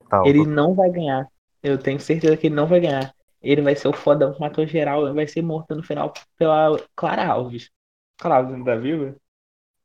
Total. 0.00 0.26
Ele 0.26 0.46
não 0.46 0.74
vai 0.74 0.90
ganhar. 0.90 1.30
Eu 1.62 1.78
tenho 1.78 2.00
certeza 2.00 2.36
que 2.36 2.46
ele 2.46 2.54
não 2.54 2.66
vai 2.66 2.80
ganhar. 2.80 3.14
Ele 3.42 3.60
vai 3.60 3.76
ser 3.76 3.88
o 3.88 3.92
fodão 3.92 4.32
que 4.32 4.40
matou 4.40 4.66
geral 4.66 5.06
e 5.06 5.12
vai 5.12 5.26
ser 5.26 5.42
morto 5.42 5.74
no 5.74 5.82
final 5.82 6.14
pela 6.38 6.80
Clara 6.96 7.26
Alves. 7.26 7.70
Clara 8.18 8.36
Alves 8.36 8.56
não 8.56 8.64
tá 8.64 8.76
viva? 8.76 9.14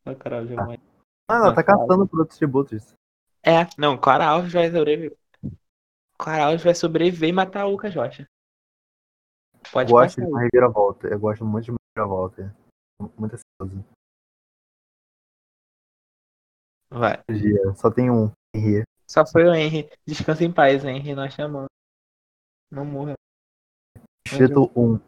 Não, 0.06 0.16
Clara 0.16 0.40
Alves 0.40 0.56
mãe. 0.56 0.80
Ah, 1.28 1.36
ela 1.36 1.54
tá 1.54 1.62
caçando 1.62 2.08
por 2.08 2.22
outros 2.22 2.38
tributos. 2.38 2.96
É, 3.44 3.68
não, 3.78 3.98
Clara 3.98 4.26
Alves 4.26 4.54
vai 4.54 4.72
sobreviver. 4.72 5.18
Clara 6.18 6.46
Alves 6.46 6.64
vai 6.64 6.74
sobreviver 6.74 7.30
e 7.30 7.34
matar 7.34 7.66
o 7.66 7.72
Lucas 7.72 7.94
Rocha. 7.94 8.26
Pode 9.72 9.92
gosto 9.92 10.16
passar 10.16 10.26
de 10.26 10.32
uma 10.32 10.42
reviravolta. 10.42 11.08
Eu 11.08 11.20
gosto 11.20 11.46
muito 11.46 11.66
de 11.66 11.72
uma 11.72 11.80
reviravolta. 11.96 12.56
Muito 13.18 13.36
ansioso. 13.36 13.86
Vai. 16.92 17.22
Só 17.76 17.92
tem 17.92 18.10
um. 18.10 18.32
Henry. 18.56 18.84
Só 19.08 19.26
foi 19.26 19.46
o 19.46 19.54
Henry. 19.54 19.90
Descansa 20.06 20.44
em 20.44 20.52
paz, 20.52 20.84
Henry. 20.84 21.14
Nós 21.14 21.34
chamamos. 21.34 21.70
Não 22.72 22.86
morra. 22.86 23.14
Distrito 24.26 24.72
1. 24.76 25.00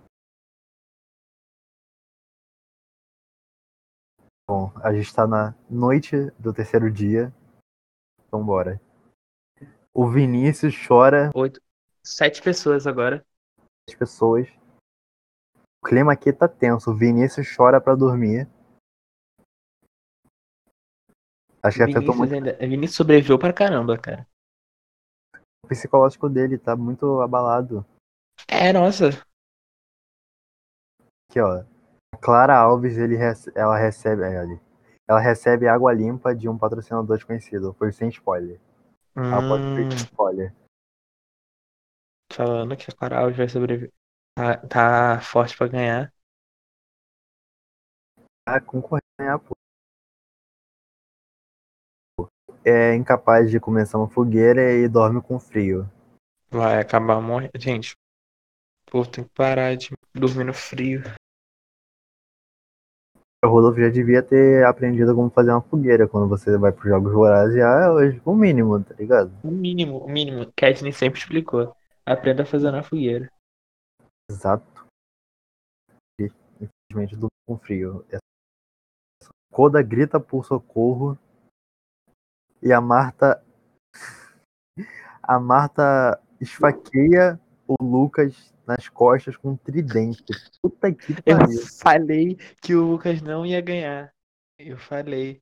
Bom, 4.49 4.71
a 4.83 4.93
gente 4.93 5.13
tá 5.13 5.25
na 5.25 5.55
noite 5.69 6.15
do 6.37 6.53
terceiro 6.53 6.91
dia. 6.91 7.33
Então 8.27 8.45
bora. 8.45 8.81
O 9.93 10.09
Vinícius 10.09 10.75
chora 10.87 11.31
Oito. 11.35 11.61
Sete 12.03 12.41
pessoas 12.41 12.87
agora. 12.87 13.23
as 13.87 13.95
pessoas. 13.95 14.47
O 15.83 15.87
clima 15.87 16.13
aqui 16.13 16.33
tá 16.33 16.47
tenso. 16.47 16.91
O 16.91 16.95
Vinícius 16.95 17.47
chora 17.55 17.79
pra 17.79 17.95
dormir. 17.95 18.47
Acho 21.63 21.77
que 21.77 21.83
afetou 21.83 22.15
Vinícius, 22.15 22.17
muito 22.17 22.33
ainda... 22.33 22.57
Vinícius 22.67 22.95
sobreviveu 22.97 23.37
pra 23.39 23.53
caramba, 23.53 23.97
cara. 23.97 24.27
o 25.63 25.67
psicológico 25.67 26.27
dele, 26.29 26.57
tá 26.57 26.75
muito 26.75 27.21
abalado. 27.21 27.85
É, 28.47 28.73
nossa. 28.73 29.09
Aqui, 31.29 31.39
ó. 31.39 31.63
A 32.13 32.17
Clara 32.17 32.57
Alves, 32.57 32.97
ele 32.97 33.15
rece- 33.15 33.51
ela 33.55 33.77
recebe. 33.77 34.23
é. 34.23 34.59
Ela 35.07 35.19
recebe 35.19 35.67
água 35.67 35.93
limpa 35.93 36.35
de 36.35 36.47
um 36.49 36.57
patrocinador 36.57 37.15
desconhecido. 37.17 37.73
Foi 37.73 37.91
sem 37.91 38.09
spoiler. 38.09 38.59
Ela 39.15 39.41
pode 39.47 39.63
Hum, 39.63 39.75
ter 39.75 39.93
spoiler. 39.95 40.53
falando 42.31 42.75
que 42.77 42.89
a 42.89 42.95
Clara 42.95 43.19
Alves 43.19 43.37
vai 43.37 43.49
sobreviver. 43.49 43.91
Tá, 44.35 44.57
tá 44.67 45.21
forte 45.21 45.57
pra 45.57 45.67
ganhar. 45.67 46.13
A 48.47 48.59
concorrência 48.59 49.39
pô. 49.45 49.55
É 52.63 52.93
incapaz 52.95 53.49
de 53.49 53.59
começar 53.59 53.97
uma 53.97 54.09
fogueira 54.09 54.71
e 54.73 54.87
dorme 54.87 55.21
com 55.21 55.39
frio. 55.39 55.89
Vai 56.49 56.79
acabar 56.79 57.19
morrendo. 57.19 57.51
Gente, 57.55 57.95
povo 58.91 59.09
tem 59.09 59.23
que 59.23 59.29
parar 59.31 59.75
de 59.75 59.89
dormir 60.13 60.43
no 60.43 60.53
frio. 60.53 61.01
O 63.43 63.47
Rodolfo 63.47 63.79
já 63.79 63.89
devia 63.89 64.21
ter 64.21 64.63
aprendido 64.65 65.15
como 65.15 65.31
fazer 65.31 65.49
uma 65.51 65.61
fogueira 65.61 66.07
quando 66.07 66.29
você 66.29 66.55
vai 66.57 66.71
pros 66.71 66.89
Jogos 66.89 67.11
Vorazes. 67.11 67.55
Já 67.55 67.85
é 67.85 67.89
hoje, 67.89 68.21
o 68.23 68.35
mínimo, 68.35 68.83
tá 68.83 68.93
ligado? 68.93 69.31
O 69.43 69.49
mínimo, 69.49 69.97
o 69.97 70.07
mínimo. 70.07 70.51
Katniss 70.55 70.97
sempre 70.97 71.19
explicou. 71.19 71.75
Aprenda 72.05 72.43
a 72.43 72.45
fazer 72.45 72.69
na 72.69 72.83
fogueira. 72.83 73.31
Exato. 74.29 74.85
E, 76.19 76.29
Infelizmente, 76.61 77.15
dorme 77.15 77.31
com 77.47 77.57
frio. 77.57 78.05
Koda 79.51 79.81
grita 79.81 80.19
por 80.19 80.45
socorro. 80.45 81.17
E 82.61 82.71
a 82.71 82.79
Marta. 82.79 83.43
A 85.23 85.39
Marta 85.39 86.21
esfaqueia 86.39 87.39
o 87.67 87.75
Lucas 87.83 88.53
nas 88.65 88.87
costas 88.89 89.35
com 89.37 89.51
um 89.51 89.57
tridente. 89.57 90.23
Puta 90.61 90.93
que 90.93 91.13
Eu 91.25 91.37
pariu. 91.37 91.67
falei 91.79 92.35
que 92.61 92.75
o 92.75 92.83
Lucas 92.91 93.21
não 93.21 93.45
ia 93.45 93.61
ganhar. 93.61 94.13
Eu 94.57 94.77
falei. 94.77 95.41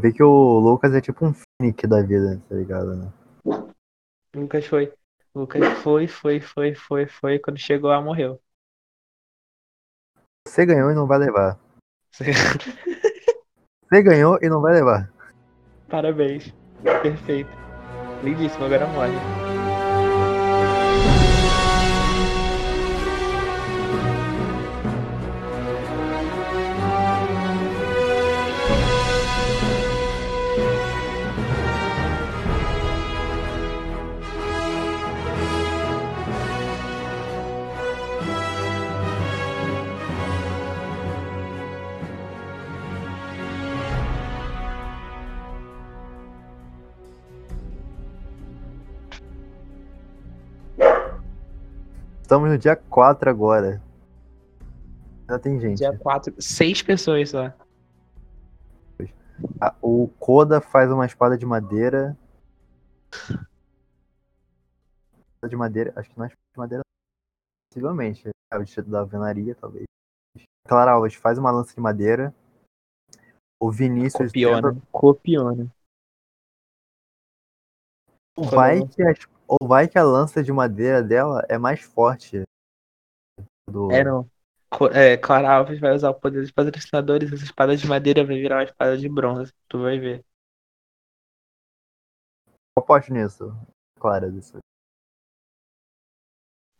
Vê 0.00 0.12
que 0.12 0.22
o 0.22 0.58
Lucas 0.60 0.94
é 0.94 1.00
tipo 1.00 1.26
um 1.26 1.32
Finick 1.34 1.86
da 1.86 2.02
vida, 2.02 2.40
tá 2.48 2.54
ligado? 2.54 2.94
Né? 2.94 3.12
O 4.36 4.40
Lucas 4.40 4.64
foi. 4.66 4.94
O 5.34 5.40
Lucas 5.40 5.62
foi, 5.82 6.06
foi, 6.06 6.40
foi, 6.40 6.74
foi, 6.74 7.06
foi. 7.06 7.38
Quando 7.38 7.58
chegou 7.58 7.90
lá, 7.90 8.00
morreu. 8.00 8.40
Você 10.46 10.64
ganhou 10.64 10.90
e 10.90 10.94
não 10.94 11.06
vai 11.06 11.18
levar. 11.18 11.58
Você 13.88 14.02
ganhou 14.02 14.38
e 14.42 14.48
não 14.48 14.60
vai 14.60 14.74
levar. 14.74 15.08
Parabéns. 15.88 16.52
Perfeito. 17.02 17.50
Lindíssimo, 18.22 18.64
agora 18.66 18.86
morre. 18.86 19.47
Estamos 52.28 52.50
no 52.50 52.58
dia 52.58 52.76
4 52.76 53.30
agora. 53.30 53.82
Ainda 55.22 55.38
tem 55.38 55.58
gente. 55.58 55.78
Dia 55.78 55.96
4, 55.96 56.34
seis 56.38 56.82
pessoas 56.82 57.30
só. 57.30 57.46
Ah, 59.58 59.74
O 59.80 60.08
Koda 60.20 60.60
faz 60.60 60.90
uma 60.90 61.06
espada 61.06 61.38
de 61.38 61.46
madeira. 61.46 62.14
Espada 65.36 65.48
de 65.48 65.56
madeira, 65.56 65.92
acho 65.96 66.10
que 66.10 66.18
não 66.18 66.26
é 66.26 66.28
espada 66.28 66.52
de 66.52 66.58
madeira. 66.58 66.82
Possivelmente. 67.72 68.28
É 68.52 68.58
o 68.58 68.62
distrito 68.62 68.90
da 68.90 69.00
alvenaria, 69.00 69.54
talvez. 69.54 69.86
Clara 70.68 70.90
Alves 70.92 71.14
faz 71.14 71.38
uma 71.38 71.50
lança 71.50 71.74
de 71.74 71.80
madeira. 71.80 72.34
O 73.58 73.70
Vinícius 73.72 74.28
Copiou, 74.28 74.54
tenta- 74.56 74.72
né? 74.72 75.66
Né? 78.38 78.44
ou 78.44 78.44
vai, 78.44 78.86
que 78.86 79.02
a, 79.02 79.14
ou 79.48 79.68
vai 79.68 79.88
que 79.88 79.98
a 79.98 80.02
lança 80.04 80.42
de 80.42 80.52
madeira 80.52 81.02
dela 81.02 81.44
é 81.48 81.58
mais 81.58 81.80
forte. 81.80 82.42
Do... 83.68 83.90
É, 83.90 84.04
não. 84.04 84.30
É, 84.92 85.16
Clara 85.16 85.50
Alves 85.50 85.80
vai 85.80 85.94
usar 85.94 86.10
o 86.10 86.14
poder 86.14 86.42
dos 86.42 86.52
patrocinadores. 86.52 87.32
Essa 87.32 87.44
espada 87.44 87.76
de 87.76 87.86
madeira 87.86 88.24
vai 88.24 88.36
virar 88.36 88.56
uma 88.56 88.64
espada 88.64 88.96
de 88.96 89.08
bronze. 89.08 89.52
Tu 89.66 89.80
vai 89.80 89.98
ver. 89.98 90.24
Eu 92.76 92.82
aposto 92.82 93.12
nisso. 93.12 93.50
Clara, 93.98 94.30
disso. 94.30 94.58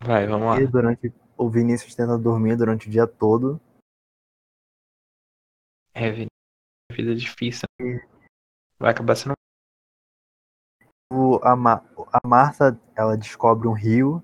Vai, 0.04 0.26
vamos 0.26 0.46
lá. 0.46 0.60
E 0.60 0.66
durante 0.66 1.12
o 1.36 1.50
Vinícius 1.50 1.94
tenta 1.94 2.16
dormir 2.16 2.56
durante 2.56 2.86
o 2.86 2.90
dia 2.90 3.06
todo. 3.06 3.60
É, 5.92 6.12
vida 6.92 7.14
difícil. 7.16 7.66
Vai 8.78 8.92
acabar 8.92 9.16
sendo. 9.16 9.37
O, 11.10 11.36
a, 11.42 11.56
Ma- 11.56 11.82
a 12.12 12.26
Marta, 12.26 12.78
ela 12.94 13.16
descobre 13.16 13.66
um 13.66 13.72
rio. 13.72 14.22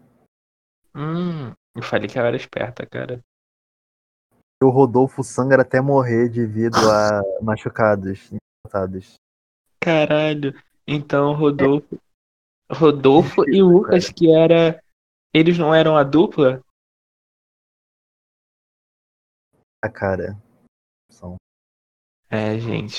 Hum, 0.95 1.53
eu 1.75 1.83
falei 1.83 2.09
que 2.09 2.19
ela 2.19 2.29
era 2.29 2.37
esperta, 2.37 2.87
cara. 2.87 3.21
E 4.63 4.65
o 4.65 4.71
Rodolfo 4.71 5.25
sangra 5.25 5.63
até 5.63 5.81
morrer 5.81 6.29
devido 6.29 6.77
a 6.91 7.21
machucados. 7.43 8.31
Matados. 8.65 9.15
Caralho. 9.81 10.53
Então, 10.87 11.35
Rodolfo. 11.35 11.99
Rodolfo 12.71 13.49
e 13.49 13.61
Lucas, 13.63 14.11
que 14.11 14.31
era. 14.31 14.83
Eles 15.33 15.59
não 15.59 15.75
eram 15.75 15.97
a 15.97 16.05
dupla? 16.05 16.63
A 19.83 19.91
cara. 19.91 20.37
São. 21.11 21.37
É, 22.31 22.59
gente. 22.59 22.97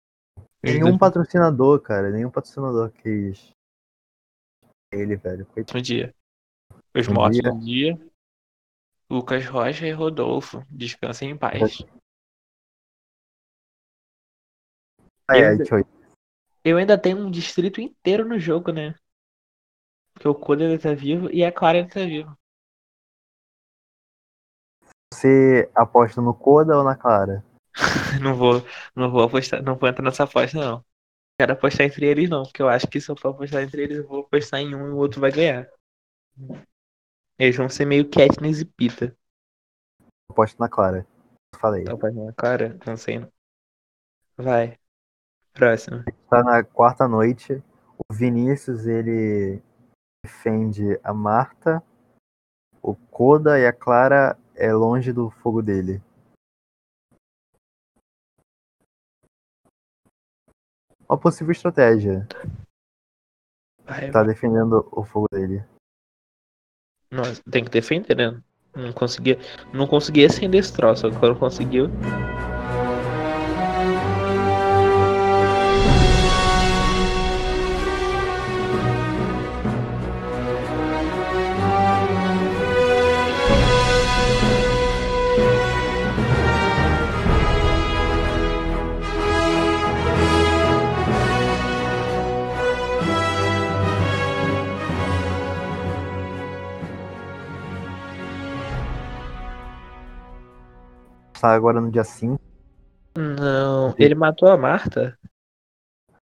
Nenhum 0.63 0.97
patrocinador, 0.97 1.79
cara. 1.81 2.11
Nenhum 2.11 2.29
patrocinador 2.29 2.91
quis. 2.91 3.54
Ele, 4.95 5.15
velho. 5.15 5.45
Coitado. 5.47 5.77
no 5.77 5.81
dia. 5.81 6.15
Os 6.95 7.07
Um 7.07 7.13
mortos 7.13 7.39
dia. 7.39 7.51
no 7.51 7.59
dia. 7.59 8.11
Lucas 9.09 9.45
Rocha 9.45 9.85
e 9.85 9.91
Rodolfo. 9.91 10.63
Descansem 10.69 11.31
em 11.31 11.37
paz. 11.37 11.83
Ah, 15.27 15.37
é, 15.37 15.49
ainda- 15.49 15.63
eu- 15.63 15.85
Eu 16.63 16.77
ainda 16.77 16.97
tenho 16.97 17.19
um 17.19 17.29
distrito 17.29 17.79
inteiro 17.81 18.27
no 18.27 18.39
jogo, 18.39 18.71
né? 18.71 18.95
Porque 20.13 20.27
o 20.27 20.33
Koda 20.33 20.63
ainda 20.63 20.81
tá 20.81 20.93
vivo 20.93 21.29
e 21.29 21.43
a 21.43 21.51
Clara 21.51 21.77
ainda 21.79 21.89
tá 21.93 21.99
viva. 21.99 22.35
Você 25.13 25.69
aposta 25.75 26.21
no 26.21 26.33
Koda 26.33 26.77
ou 26.77 26.83
na 26.83 26.95
Clara? 26.95 27.43
Não 28.23 28.35
vou, 28.35 28.61
não 28.95 29.11
vou 29.11 29.23
apostar, 29.23 29.61
não 29.61 29.75
vou 29.75 29.89
entrar 29.89 30.01
nessa 30.03 30.23
aposta, 30.23 30.57
não. 30.57 30.85
Quero 31.37 31.53
apostar 31.53 31.85
entre 31.85 32.05
eles, 32.05 32.29
não, 32.29 32.43
porque 32.43 32.61
eu 32.61 32.69
acho 32.69 32.87
que 32.87 33.01
se 33.01 33.11
eu 33.11 33.15
for 33.17 33.29
apostar 33.29 33.61
entre 33.61 33.83
eles, 33.83 33.97
eu 33.97 34.07
vou 34.07 34.21
apostar 34.21 34.61
em 34.61 34.73
um 34.73 34.87
e 34.87 34.91
o 34.91 34.97
outro 34.97 35.19
vai 35.19 35.31
ganhar. 35.31 35.69
Eles 37.37 37.57
vão 37.57 37.67
ser 37.67 37.85
meio 37.85 38.09
Katniss 38.09 38.61
e 38.61 38.65
Pita. 38.65 39.15
Aposto 40.29 40.57
na 40.59 40.69
Clara. 40.69 41.05
Falei. 41.59 41.83
Tá 41.83 41.93
apaixonado, 41.93 42.33
Clara? 42.35 42.79
Não 42.85 42.95
sei, 42.95 43.19
não. 43.19 43.29
Vai. 44.37 44.79
Próximo. 45.53 46.03
Tá 46.29 46.43
na 46.43 46.63
quarta 46.63 47.07
noite. 47.07 47.61
O 48.09 48.13
Vinícius, 48.13 48.85
ele 48.85 49.61
defende 50.23 50.99
a 51.03 51.13
Marta. 51.13 51.83
O 52.81 52.95
Koda 52.95 53.59
e 53.59 53.65
a 53.65 53.73
Clara 53.73 54.37
é 54.55 54.73
longe 54.73 55.11
do 55.11 55.29
fogo 55.29 55.61
dele. 55.61 56.01
Uma 61.07 61.17
possível 61.17 61.51
estratégia. 61.51 62.27
Vai, 63.83 64.11
Tá 64.11 64.23
defendendo 64.23 64.87
o 64.91 65.03
fogo 65.03 65.27
dele. 65.31 65.63
Nossa, 67.11 67.41
tem 67.49 67.63
que 67.63 67.69
defender, 67.69 68.15
né? 68.15 68.41
Não 68.75 68.91
conseguia, 68.91 69.37
não 69.73 69.87
conseguia 69.87 70.27
acender 70.27 70.59
esse 70.59 70.73
troço. 70.73 71.07
Agora 71.07 71.35
conseguiu. 71.35 71.87
Tá 101.45 101.53
agora 101.53 101.79
no 101.79 101.91
dia 101.91 102.03
5. 102.03 102.41
Não, 103.15 103.93
ele 103.99 104.15
matou 104.15 104.49
a 104.49 104.57
Marta? 104.57 105.15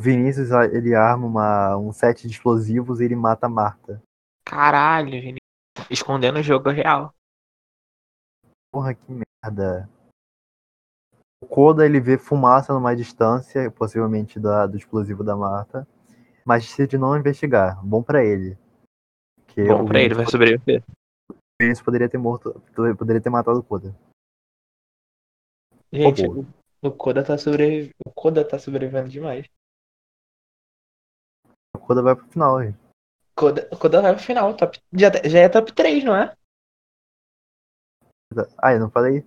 O 0.00 0.02
Vinícius, 0.02 0.50
ele 0.72 0.96
arma 0.96 1.24
uma, 1.28 1.76
um 1.76 1.92
set 1.92 2.26
de 2.26 2.32
explosivos 2.34 2.98
e 2.98 3.04
ele 3.04 3.14
mata 3.14 3.46
a 3.46 3.48
Marta. 3.48 4.02
Caralho, 4.44 5.12
Vini. 5.12 5.36
Escondendo 5.88 6.40
o 6.40 6.42
jogo 6.42 6.70
real. 6.70 7.14
Porra, 8.74 8.94
que 8.94 9.04
merda. 9.44 9.88
O 11.40 11.46
Koda, 11.46 11.86
ele 11.86 12.00
vê 12.00 12.18
fumaça 12.18 12.72
numa 12.74 12.96
distância, 12.96 13.70
possivelmente 13.70 14.40
da, 14.40 14.66
do 14.66 14.76
explosivo 14.76 15.22
da 15.22 15.36
Marta, 15.36 15.86
mas 16.44 16.64
decide 16.64 16.98
não 16.98 17.16
investigar. 17.16 17.80
Bom 17.86 18.02
pra 18.02 18.24
ele. 18.24 18.58
Que 19.46 19.68
Bom 19.68 19.86
pra 19.86 20.00
ele, 20.00 20.14
vai 20.16 20.24
Vinícius- 20.24 20.30
sobreviver. 20.32 20.82
o 21.30 21.34
Vinícius 21.62 21.84
poderia 21.84 22.08
ter 22.08 22.18
morto, 22.18 22.60
poderia 22.98 23.22
ter 23.22 23.30
matado 23.30 23.60
o 23.60 23.62
Koda. 23.62 23.94
Gente, 25.92 26.26
o, 26.26 26.46
o 26.82 26.90
Koda 26.90 27.24
tá 27.24 27.38
sobrevi... 27.38 27.90
o 28.06 28.10
Koda 28.10 28.46
tá 28.46 28.58
sobrevivendo 28.58 29.08
demais. 29.08 29.46
O 31.74 31.78
Koda 31.78 32.02
vai 32.02 32.16
pro 32.16 32.28
final, 32.28 32.62
gente. 32.62 32.78
Koda, 33.34 33.68
o 33.70 33.78
Koda 33.78 34.00
vai 34.02 34.14
pro 34.14 34.22
final, 34.22 34.56
top, 34.56 34.80
já, 34.92 35.10
já 35.28 35.40
é 35.40 35.48
top 35.48 35.72
3, 35.72 36.02
não 36.04 36.16
é? 36.16 36.34
Ah, 38.58 38.72
eu 38.72 38.80
não 38.80 38.90
falei? 38.90 39.24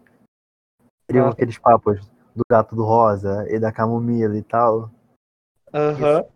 Ele 1.07 1.19
Ah. 1.19 1.29
aqueles 1.29 1.57
papos 1.57 1.99
do 2.35 2.43
gato 2.49 2.75
do 2.75 2.83
rosa 2.83 3.47
e 3.49 3.59
da 3.59 3.71
camomila 3.71 4.37
e 4.37 4.43
tal. 4.43 4.91
Aham. 5.73 6.27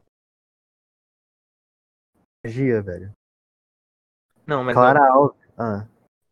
Magia, 2.43 2.81
velho. 2.81 3.13
Não, 4.45 4.63
mas 4.63 4.73
Clara 4.73 4.99
Alves. 5.11 5.37
Ah, 5.57 5.87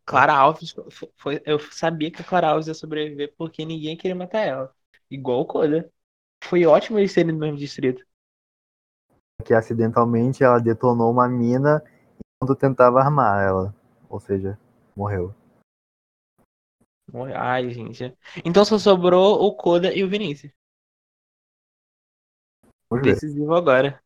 Clara 0.06 0.34
Alves 0.34 0.72
fo- 0.92 1.12
foi, 1.18 1.42
eu 1.46 1.60
sabia 1.60 2.12
que 2.12 2.22
a 2.22 2.26
Clara 2.26 2.50
Alves 2.50 2.68
ia 2.68 2.74
sobreviver 2.74 3.34
porque 3.38 3.66
ninguém 3.66 3.98
queria 3.98 4.16
matar 4.16 4.42
ela. 4.42 4.76
Igual 5.10 5.42
o 5.42 5.46
Koda. 5.46 5.92
Foi 6.44 6.66
ótimo 6.66 7.00
eles 7.00 7.12
serem 7.12 7.34
do 7.34 7.40
mesmo 7.40 7.58
distrito. 7.58 8.04
que 9.46 9.54
acidentalmente 9.54 10.44
ela 10.44 10.60
detonou 10.60 11.12
uma 11.12 11.28
mina 11.28 11.84
enquanto 12.42 12.58
tentava 12.60 13.00
armar 13.00 13.44
ela. 13.44 13.76
Ou 14.10 14.20
seja, 14.20 14.58
morreu. 14.96 15.34
Morre- 17.12 17.34
Ai, 17.36 17.70
gente. 17.72 18.16
Então 18.46 18.64
só 18.66 18.78
sobrou 18.80 19.42
o 19.44 19.56
Koda 19.56 19.94
e 19.94 20.04
o 20.04 20.10
Vinícius. 20.10 20.52
Vamos 22.90 23.06
ver. 23.06 23.14
Decisivo 23.14 23.54
agora. 23.56 24.01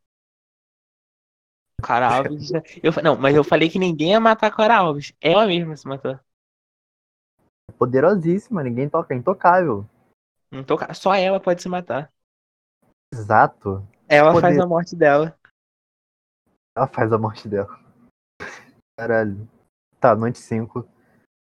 Clara 1.86 2.08
Alves. 2.18 2.48
já- 2.48 2.64
Eu, 2.82 2.92
não, 3.04 3.16
mas 3.16 3.36
eu 3.36 3.44
falei 3.44 3.70
que 3.70 3.78
ninguém 3.78 4.12
ia 4.12 4.20
matar 4.20 4.48
a 4.48 4.52
Clara 4.52 4.78
Alves. 4.78 5.14
Ela 5.22 5.46
mesma 5.46 5.76
se 5.78 5.88
matou. 5.88 6.20
Poderosíssima, 7.78 8.64
ninguém 8.64 8.90
toca, 8.90 9.14
é 9.14 9.18
intocável. 9.18 9.88
Não 10.50 10.64
tô 10.64 10.78
ca- 10.78 10.94
Só 10.94 11.14
ela 11.14 11.40
pode 11.40 11.62
se 11.62 11.70
matar. 11.70 12.12
Exato. 13.14 13.86
Ela 14.08 14.32
Poder. 14.32 14.42
faz 14.42 14.60
a 14.60 14.66
morte 14.68 14.96
dela. 14.96 15.38
Ela 16.76 16.88
faz 16.88 17.12
a 17.12 17.18
morte 17.18 17.48
dela. 17.48 17.68
Caralho. 18.98 19.48
Tá, 20.00 20.16
noite 20.16 20.40
5. 20.40 20.88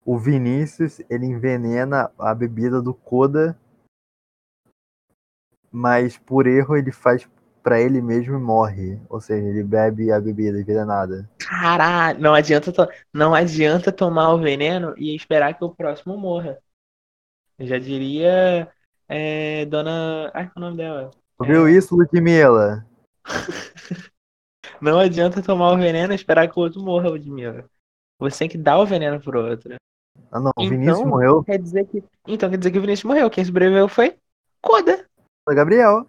O 0.06 0.18
Vinícius, 0.18 1.00
ele 1.10 1.26
envenena 1.26 2.12
a 2.18 2.34
bebida 2.34 2.82
do 2.82 2.94
Koda. 2.94 3.60
Mas 5.72 6.18
por 6.18 6.48
erro 6.48 6.78
ele 6.78 6.92
faz 6.92 7.28
pra 7.66 7.82
ele 7.82 8.00
mesmo 8.00 8.36
e 8.36 8.40
morre. 8.40 9.00
Ou 9.10 9.20
seja, 9.20 9.44
ele 9.48 9.64
bebe 9.64 10.12
a 10.12 10.22
bebida 10.22 10.60
envenenada. 10.62 11.28
Caralho, 11.40 12.20
não 12.22 12.36
adianta, 12.36 12.72
to- 12.72 12.88
não 13.12 13.34
adianta 13.34 13.92
tomar 13.92 14.32
o 14.34 14.38
veneno 14.40 14.94
e 14.98 15.16
esperar 15.16 15.56
que 15.58 15.64
o 15.66 15.74
próximo 15.74 16.16
morra. 16.16 16.60
Eu 17.58 17.66
já 17.66 17.80
diria 17.80 18.70
é, 19.10 19.66
Dona. 19.66 20.30
Ai, 20.32 20.48
qual 20.48 20.54
é 20.56 20.58
o 20.58 20.62
nome 20.62 20.78
dela? 20.78 21.10
Viu 21.42 21.68
isso, 21.68 21.96
Ludmilla? 21.96 22.86
Não 24.82 25.00
adianta 25.00 25.42
tomar 25.42 25.72
o 25.72 25.78
veneno 25.78 26.12
e 26.12 26.16
esperar 26.16 26.48
que 26.50 26.60
o 26.60 26.62
outro 26.62 26.82
morra, 26.82 27.10
Ludmilla. 27.10 27.66
Você 28.20 28.40
tem 28.40 28.50
que 28.50 28.58
dar 28.58 28.78
o 28.78 28.86
veneno 28.86 29.20
pro 29.22 29.50
outro. 29.50 29.76
Ah 30.32 30.40
não, 30.40 30.52
o 30.58 30.62
Então- 30.64 30.70
Vinícius 30.70 31.08
morreu. 31.08 31.44
Quer 31.44 31.58
dizer 31.60 31.86
que. 31.88 32.04
Então 32.28 32.50
quer 32.50 32.58
dizer 32.58 32.72
que 32.72 32.78
o 32.78 32.82
Vinícius 32.82 33.06
morreu. 33.06 33.30
Quem 33.30 33.44
sobreviveu 33.44 33.88
foi. 33.88 34.18
Coda 34.62 35.06
Gabriel. 35.50 36.06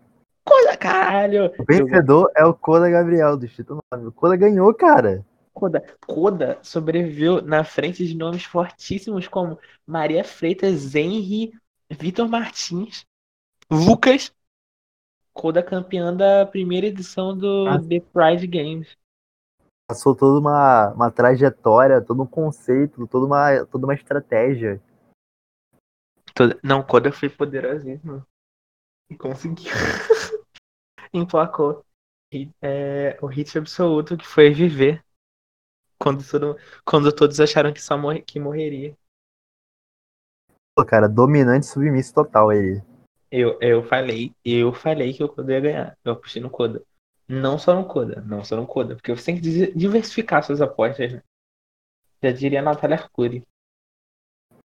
Koda, 0.47 0.77
caralho. 0.77 1.53
O 1.59 1.65
vencedor 1.65 2.31
é 2.37 2.45
o 2.45 2.55
Coda 2.55 2.89
Gabriel 2.89 3.37
do 3.37 3.47
9. 3.93 4.07
O 4.07 4.13
Coda 4.13 4.37
ganhou, 4.37 4.73
cara. 4.73 5.27
Koda. 5.53 5.85
Koda 6.07 6.59
sobreviveu 6.63 7.43
na 7.43 7.65
frente 7.65 8.07
de 8.07 8.15
nomes 8.17 8.45
fortíssimos 8.45 9.27
como 9.27 9.59
Maria 9.87 10.23
Freitas, 10.23 10.95
Henry, 10.95 11.53
Vitor 11.91 12.29
Martins, 12.29 13.05
Lucas. 13.71 14.33
Koda 15.33 15.63
campeã 15.63 16.15
da 16.15 16.47
primeira 16.47 16.87
edição 16.87 17.37
do 17.37 17.67
Ah. 17.69 17.79
The 17.81 18.01
Pride 18.13 18.47
Games. 18.47 18.97
Passou 19.89 20.15
toda 20.15 20.41
uma, 20.41 20.93
uma 20.93 21.11
trajetória, 21.11 22.01
todo 22.01 22.23
um 22.23 22.27
conceito, 22.27 23.07
toda 23.07 23.27
uma, 23.27 23.65
toda 23.67 23.87
uma 23.87 23.95
estratégia. 23.95 24.81
Toda- 26.35 26.59
Não, 26.63 26.83
Koda 26.83 27.11
foi 27.13 27.29
poderosíssimo. 27.29 28.25
E 29.11 29.17
conseguiu. 29.17 29.73
Emplacou. 31.13 31.85
É, 32.61 33.17
o 33.23 33.27
hit 33.27 33.57
absoluto 33.57 34.17
que 34.17 34.27
foi 34.27 34.51
viver. 34.51 35.05
Quando, 35.99 36.29
todo- 36.29 36.57
quando 36.85 37.15
todos 37.15 37.41
acharam 37.41 37.73
que 37.73 37.81
só 37.81 37.97
morre, 37.97 38.23
que 38.23 38.39
morreria. 38.39 38.97
Pô, 40.75 40.85
cara, 40.85 41.09
dominante 41.09 41.67
submisso 41.67 42.13
total 42.13 42.53
ele. 42.53 42.83
Eu, 43.31 43.59
eu 43.61 43.83
falei, 43.83 44.35
eu 44.45 44.73
falei 44.73 45.13
que 45.13 45.25
o 45.25 45.29
Koda 45.29 45.53
ia 45.53 45.61
ganhar. 45.61 45.99
Eu 46.05 46.13
apostei 46.13 46.43
no 46.43 46.51
Koda. 46.51 46.83
Não 47.29 47.59
só 47.59 47.75
no 47.75 47.87
Koda, 47.87 48.23
não 48.23 48.45
só 48.45 48.57
no 48.57 48.67
Koda. 48.67 48.95
Porque 48.95 49.15
você 49.15 49.27
tem 49.27 49.41
que 49.41 49.73
diversificar 49.75 50.45
suas 50.45 50.61
apostas, 50.61 51.13
né? 51.13 51.23
Já 52.23 52.31
diria 52.31 52.61
a 52.61 52.63
Natália 52.63 52.97
Arcuri. 52.97 53.43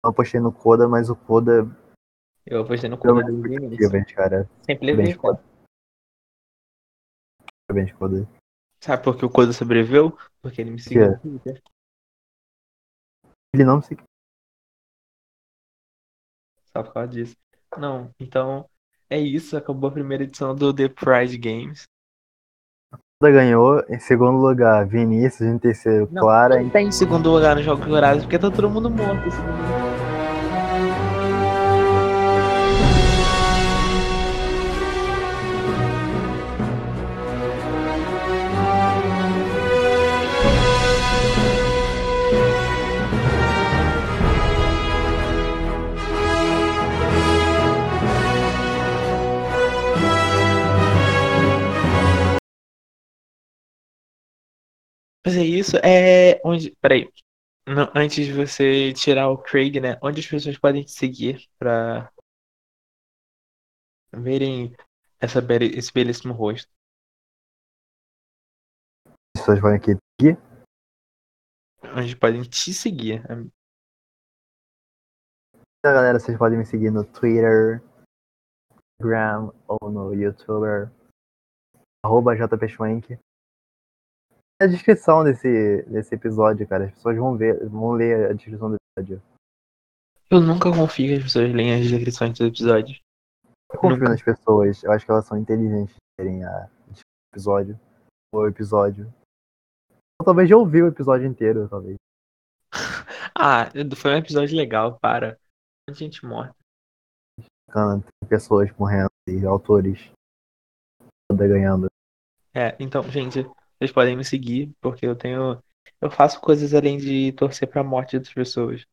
Eu 0.04 0.12
apostei 0.12 0.40
no 0.40 0.52
Coda, 0.52 0.88
mas 0.88 1.10
o 1.10 1.16
Coda 1.16 1.68
Eu 2.46 2.62
apostei 2.62 2.90
no 2.90 2.98
Koda 2.98 3.30
expectativas, 3.32 4.12
cara. 4.14 4.50
Sempre 4.66 4.88
Bem 4.88 4.96
levei, 4.98 5.16
Koda. 5.16 5.49
Parabéns, 7.70 7.94
Coda. 7.94 8.28
Sabe 8.82 9.04
por 9.04 9.16
que 9.16 9.24
o 9.24 9.30
Koda 9.30 9.54
sobreviveu? 9.54 10.18
Porque 10.42 10.60
ele 10.60 10.72
me 10.72 10.80
seguiu 10.80 11.12
no 11.12 11.20
Twitter. 11.20 11.62
Ele 13.54 13.64
não 13.64 13.80
se 13.80 13.96
Só 16.76 16.82
por 16.82 16.94
causa 16.94 17.10
disso. 17.10 17.36
Não, 17.78 18.10
então 18.20 18.68
é 19.08 19.20
isso. 19.20 19.56
Acabou 19.56 19.88
a 19.88 19.94
primeira 19.94 20.24
edição 20.24 20.56
do 20.56 20.74
The 20.74 20.90
Pride 20.90 21.38
Games. 21.38 21.84
Coda 23.22 23.34
ganhou. 23.34 23.84
Em 23.88 24.00
segundo 24.00 24.40
lugar, 24.40 24.88
Vinícius. 24.88 25.48
Em 25.48 25.60
terceiro, 25.60 26.10
Não, 26.12 26.24
Clara. 26.24 26.60
Não 26.60 26.72
tá 26.72 26.82
em 26.82 26.92
segundo 26.92 27.30
lugar 27.30 27.56
nos 27.56 27.66
Jogos 27.66 27.86
Dourados 27.86 28.24
porque 28.24 28.40
tá 28.40 28.50
todo 28.50 28.68
mundo 28.68 28.90
morto. 28.90 29.28
em 29.28 29.89
é 55.36 55.44
isso. 55.44 55.78
É 55.78 56.40
onde. 56.44 56.76
Peraí. 56.82 57.12
Não, 57.68 57.92
antes 57.96 58.26
de 58.26 58.34
você 58.34 58.94
tirar 58.94 59.30
o 59.30 59.38
Craig, 59.38 59.80
né? 59.80 60.00
Onde 60.02 60.20
as 60.20 60.28
pessoas 60.28 60.58
podem 60.58 60.84
te 60.84 60.92
seguir 60.92 61.48
pra 61.60 62.12
verem 64.12 64.76
essa 65.20 65.40
bele- 65.40 65.78
esse 65.78 65.94
belíssimo 65.94 66.34
rosto. 66.34 66.72
As 69.06 69.42
pessoas 69.42 69.62
vão 69.62 69.76
aqui. 69.76 69.92
aqui. 69.92 70.36
Onde 71.96 72.16
podem 72.16 72.42
te 72.44 72.74
seguir. 72.74 73.22
Então, 75.80 75.94
galera, 75.94 76.20
vocês 76.20 76.38
podem 76.38 76.58
me 76.58 76.66
seguir 76.66 76.92
no 76.92 77.06
Twitter, 77.06 77.82
Instagram 79.00 79.52
ou 79.68 79.90
no 79.90 80.14
YouTuber. 80.14 80.92
Arroba 82.04 82.36
JPSwank. 82.36 83.18
Na 84.62 84.68
descrição 84.68 85.24
desse, 85.24 85.84
desse 85.84 86.16
episódio, 86.16 86.68
cara. 86.68 86.86
As 86.86 86.91
pessoas 86.91 87.18
vão 87.18 87.38
ver, 87.38 87.68
vão 87.70 87.91
ler 87.91 88.30
a 88.30 88.34
descrição 88.34 88.70
do 88.70 88.76
episódio. 88.76 89.22
Eu 90.30 90.41
nunca 90.41 90.70
confio 90.70 91.07
que 91.07 91.14
as 91.16 91.24
pessoas 91.24 91.53
leem 91.53 91.74
as 91.74 91.88
descrições 91.88 92.38
dos 92.38 92.47
episódios. 92.47 92.99
Eu 93.72 93.80
confio 93.80 93.99
Nunca. 93.99 94.10
nas 94.10 94.22
pessoas. 94.22 94.84
Eu 94.84 94.91
acho 94.91 95.05
que 95.05 95.12
elas 95.12 95.26
são 95.26 95.38
inteligentes 95.38 95.95
de 95.95 95.99
terem 96.18 96.43
a 96.43 96.70
episódio. 97.32 97.80
O 98.34 98.45
episódio. 98.47 99.12
Ou 100.20 100.26
talvez 100.26 100.49
já 100.49 100.57
ouviu 100.57 100.86
o 100.86 100.89
episódio 100.89 101.26
inteiro, 101.26 101.68
talvez. 101.70 101.95
Ah, 103.41 103.70
foi 103.95 104.12
um 104.12 104.18
episódio 104.18 104.57
legal, 104.57 104.99
para. 104.99 105.39
Gente 105.91 106.26
morta. 106.26 106.53
Bacana, 107.68 108.01
Tem 108.01 108.30
pessoas 108.30 108.70
morrendo 108.78 109.10
e 109.30 109.45
autores 109.45 110.12
toda 111.32 111.47
ganhando. 111.47 111.88
É, 112.53 112.76
então, 112.80 113.01
gente, 113.03 113.49
vocês 113.80 113.92
podem 113.94 114.18
me 114.18 114.26
seguir, 114.26 114.76
porque 114.82 115.06
eu 115.06 115.16
tenho. 115.16 115.64
Eu 116.02 116.12
faço 116.12 116.40
coisas 116.42 116.74
além 116.74 116.98
de 116.98 117.32
torcer 117.34 117.68
pra 117.68 117.84
morte 117.84 118.20
das 118.20 118.32
pessoas. 118.32 118.86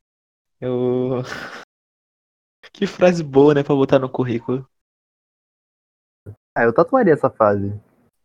Eu. 0.61 1.22
Que 2.72 2.87
frase 2.87 3.22
boa, 3.22 3.55
né, 3.55 3.62
pra 3.62 3.74
botar 3.74 3.99
no 3.99 4.11
currículo. 4.11 4.68
Ah, 6.55 6.64
eu 6.64 6.74
tatuaria 6.74 7.14
essa 7.14 7.30
fase. 7.30 7.72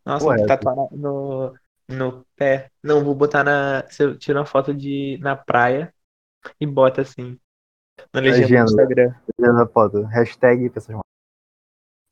Nossa, 0.06 0.26
Correto. 0.26 0.48
tatuar 0.48 0.76
no, 0.92 1.56
no 1.88 2.26
pé. 2.36 2.70
Não, 2.84 3.04
vou 3.04 3.16
botar 3.16 3.44
na. 3.44 3.88
Se 3.90 4.04
eu 4.04 4.18
tiro 4.18 4.40
uma 4.40 4.46
foto 4.46 4.74
de 4.74 5.18
na 5.22 5.38
praia 5.38 5.94
e 6.60 6.66
bota 6.66 7.02
assim. 7.02 7.40
Na 8.14 8.20
legenda 8.20 8.42
Legenda. 8.42 8.66
do 8.66 8.72
Instagram. 8.72 9.16
Legenda 9.38 9.66
da 9.66 9.72
foto. 9.72 10.02
Hashtag 10.04 10.70
pessoas 10.70 10.96
mortas. 10.96 11.12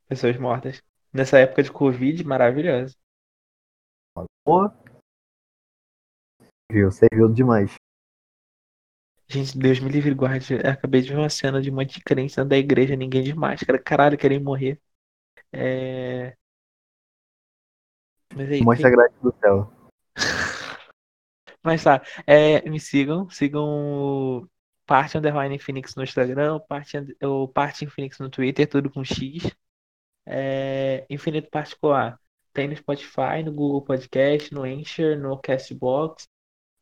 Pessoas 0.08 0.38
mortas. 0.38 0.84
Nessa 1.12 1.40
época 1.40 1.64
de 1.64 1.72
Covid, 1.72 2.24
maravilhoso. 2.24 2.96
Viu, 6.72 6.92
você 6.92 7.08
viu 7.14 7.28
demais. 7.32 7.76
Gente, 9.28 9.58
Deus 9.58 9.80
me 9.80 9.90
livre 9.90 10.14
guarde. 10.14 10.54
Eu 10.54 10.72
acabei 10.72 11.02
de 11.02 11.10
ver 11.10 11.18
uma 11.18 11.30
cena 11.30 11.62
de 11.62 11.70
um 11.70 11.76
monte 11.76 11.96
de 11.96 12.04
crente 12.04 12.36
dentro 12.36 12.50
da 12.50 12.58
igreja, 12.58 12.96
ninguém 12.96 13.24
de 13.24 13.34
máscara. 13.36 13.78
Caralho, 13.78 14.18
querem 14.18 14.40
morrer. 14.40 14.82
É. 15.52 16.36
Mas 18.36 18.50
aí, 18.50 18.62
Mostra 18.64 18.90
grátis 18.90 19.20
do 19.22 19.34
céu. 19.40 19.72
Mas 21.64 21.84
tá, 21.84 22.02
é, 22.26 22.68
me 22.70 22.80
sigam, 22.80 23.30
sigam 23.30 23.66
o 23.66 24.48
Parte 24.86 25.18
Underline 25.18 25.60
Phoenix 25.60 25.94
no 25.96 26.04
Instagram, 26.04 26.60
Parte, 26.62 26.98
und- 26.98 27.16
o 27.24 27.48
Parte 27.48 27.86
Phoenix 27.86 28.18
no 28.20 28.30
Twitter, 28.30 28.68
tudo 28.68 28.90
com 28.90 29.04
X. 29.04 29.54
É, 30.26 31.06
Infinito 31.10 31.50
Particular. 31.50 32.20
Tem 32.54 32.68
no 32.68 32.76
Spotify, 32.76 33.44
no 33.46 33.54
Google 33.54 33.84
Podcast, 33.84 34.54
no 34.54 34.64
Anchor, 34.64 35.18
no 35.18 35.40
Castbox. 35.40 36.28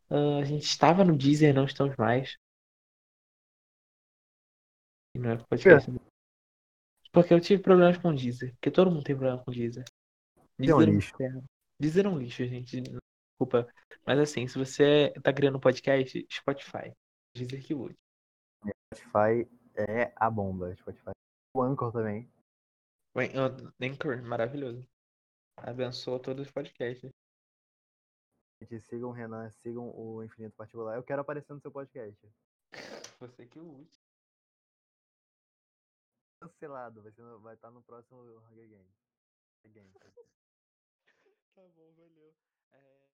Ah, 0.09 0.39
a 0.39 0.43
gente 0.43 0.63
estava 0.63 1.03
no 1.03 1.17
Deezer, 1.17 1.53
não 1.53 1.65
estamos 1.65 1.95
mais. 1.97 2.37
E 5.15 5.19
não 5.19 5.31
é 5.31 5.37
podcast. 5.37 5.91
Porque 7.11 7.33
eu 7.33 7.41
tive 7.41 7.61
problemas 7.61 7.97
com 7.97 8.09
o 8.09 8.15
Deezer. 8.15 8.53
Porque 8.53 8.71
todo 8.71 8.91
mundo 8.91 9.03
tem 9.03 9.15
problema 9.15 9.43
com 9.43 9.51
o 9.51 9.53
Deezer. 9.53 9.83
É 10.37 10.41
Deezer 10.59 10.75
é 10.75 10.91
um 10.91 10.95
lixo. 10.95 11.13
Deezer 11.79 12.05
é 12.05 12.09
um 12.09 12.17
lixo, 12.17 12.45
gente. 12.45 12.81
Desculpa. 12.81 13.67
Mas 14.05 14.19
assim, 14.19 14.47
se 14.47 14.57
você 14.57 15.13
tá 15.23 15.33
criando 15.33 15.57
um 15.57 15.61
podcast, 15.61 16.25
Spotify. 16.31 16.93
Deezer 17.35 17.65
que 17.65 17.73
lute. 17.73 17.95
Spotify 18.95 19.49
é 19.75 20.13
a 20.15 20.29
bomba. 20.29 20.75
Spotify. 20.75 21.11
O 21.55 21.61
Anchor 21.61 21.91
também. 21.91 22.29
O 23.15 23.19
Anchor, 23.81 24.21
maravilhoso. 24.23 24.87
Abençoa 25.57 26.21
todos 26.21 26.45
os 26.45 26.51
podcasts. 26.51 27.11
Gente, 28.61 28.79
sigam 28.79 29.09
o 29.09 29.11
Renan, 29.11 29.49
sigam 29.51 29.89
o 29.95 30.23
Infinito 30.23 30.55
Particular. 30.55 30.95
Eu 30.95 31.03
quero 31.03 31.21
aparecer 31.21 31.53
no 31.53 31.59
seu 31.59 31.71
podcast. 31.71 32.19
Você 33.19 33.45
que 33.47 33.59
lute. 33.59 33.99
Cancelado, 36.39 37.01
vai, 37.01 37.11
ser 37.11 37.23
vai 37.39 37.55
estar 37.55 37.71
no 37.71 37.83
próximo 37.83 38.21
Hunger 38.21 38.69
Games. 38.69 38.95
Games. 39.65 39.93
Tá 41.55 41.67
bom, 41.75 41.93
valeu. 41.95 42.35
É... 42.71 42.97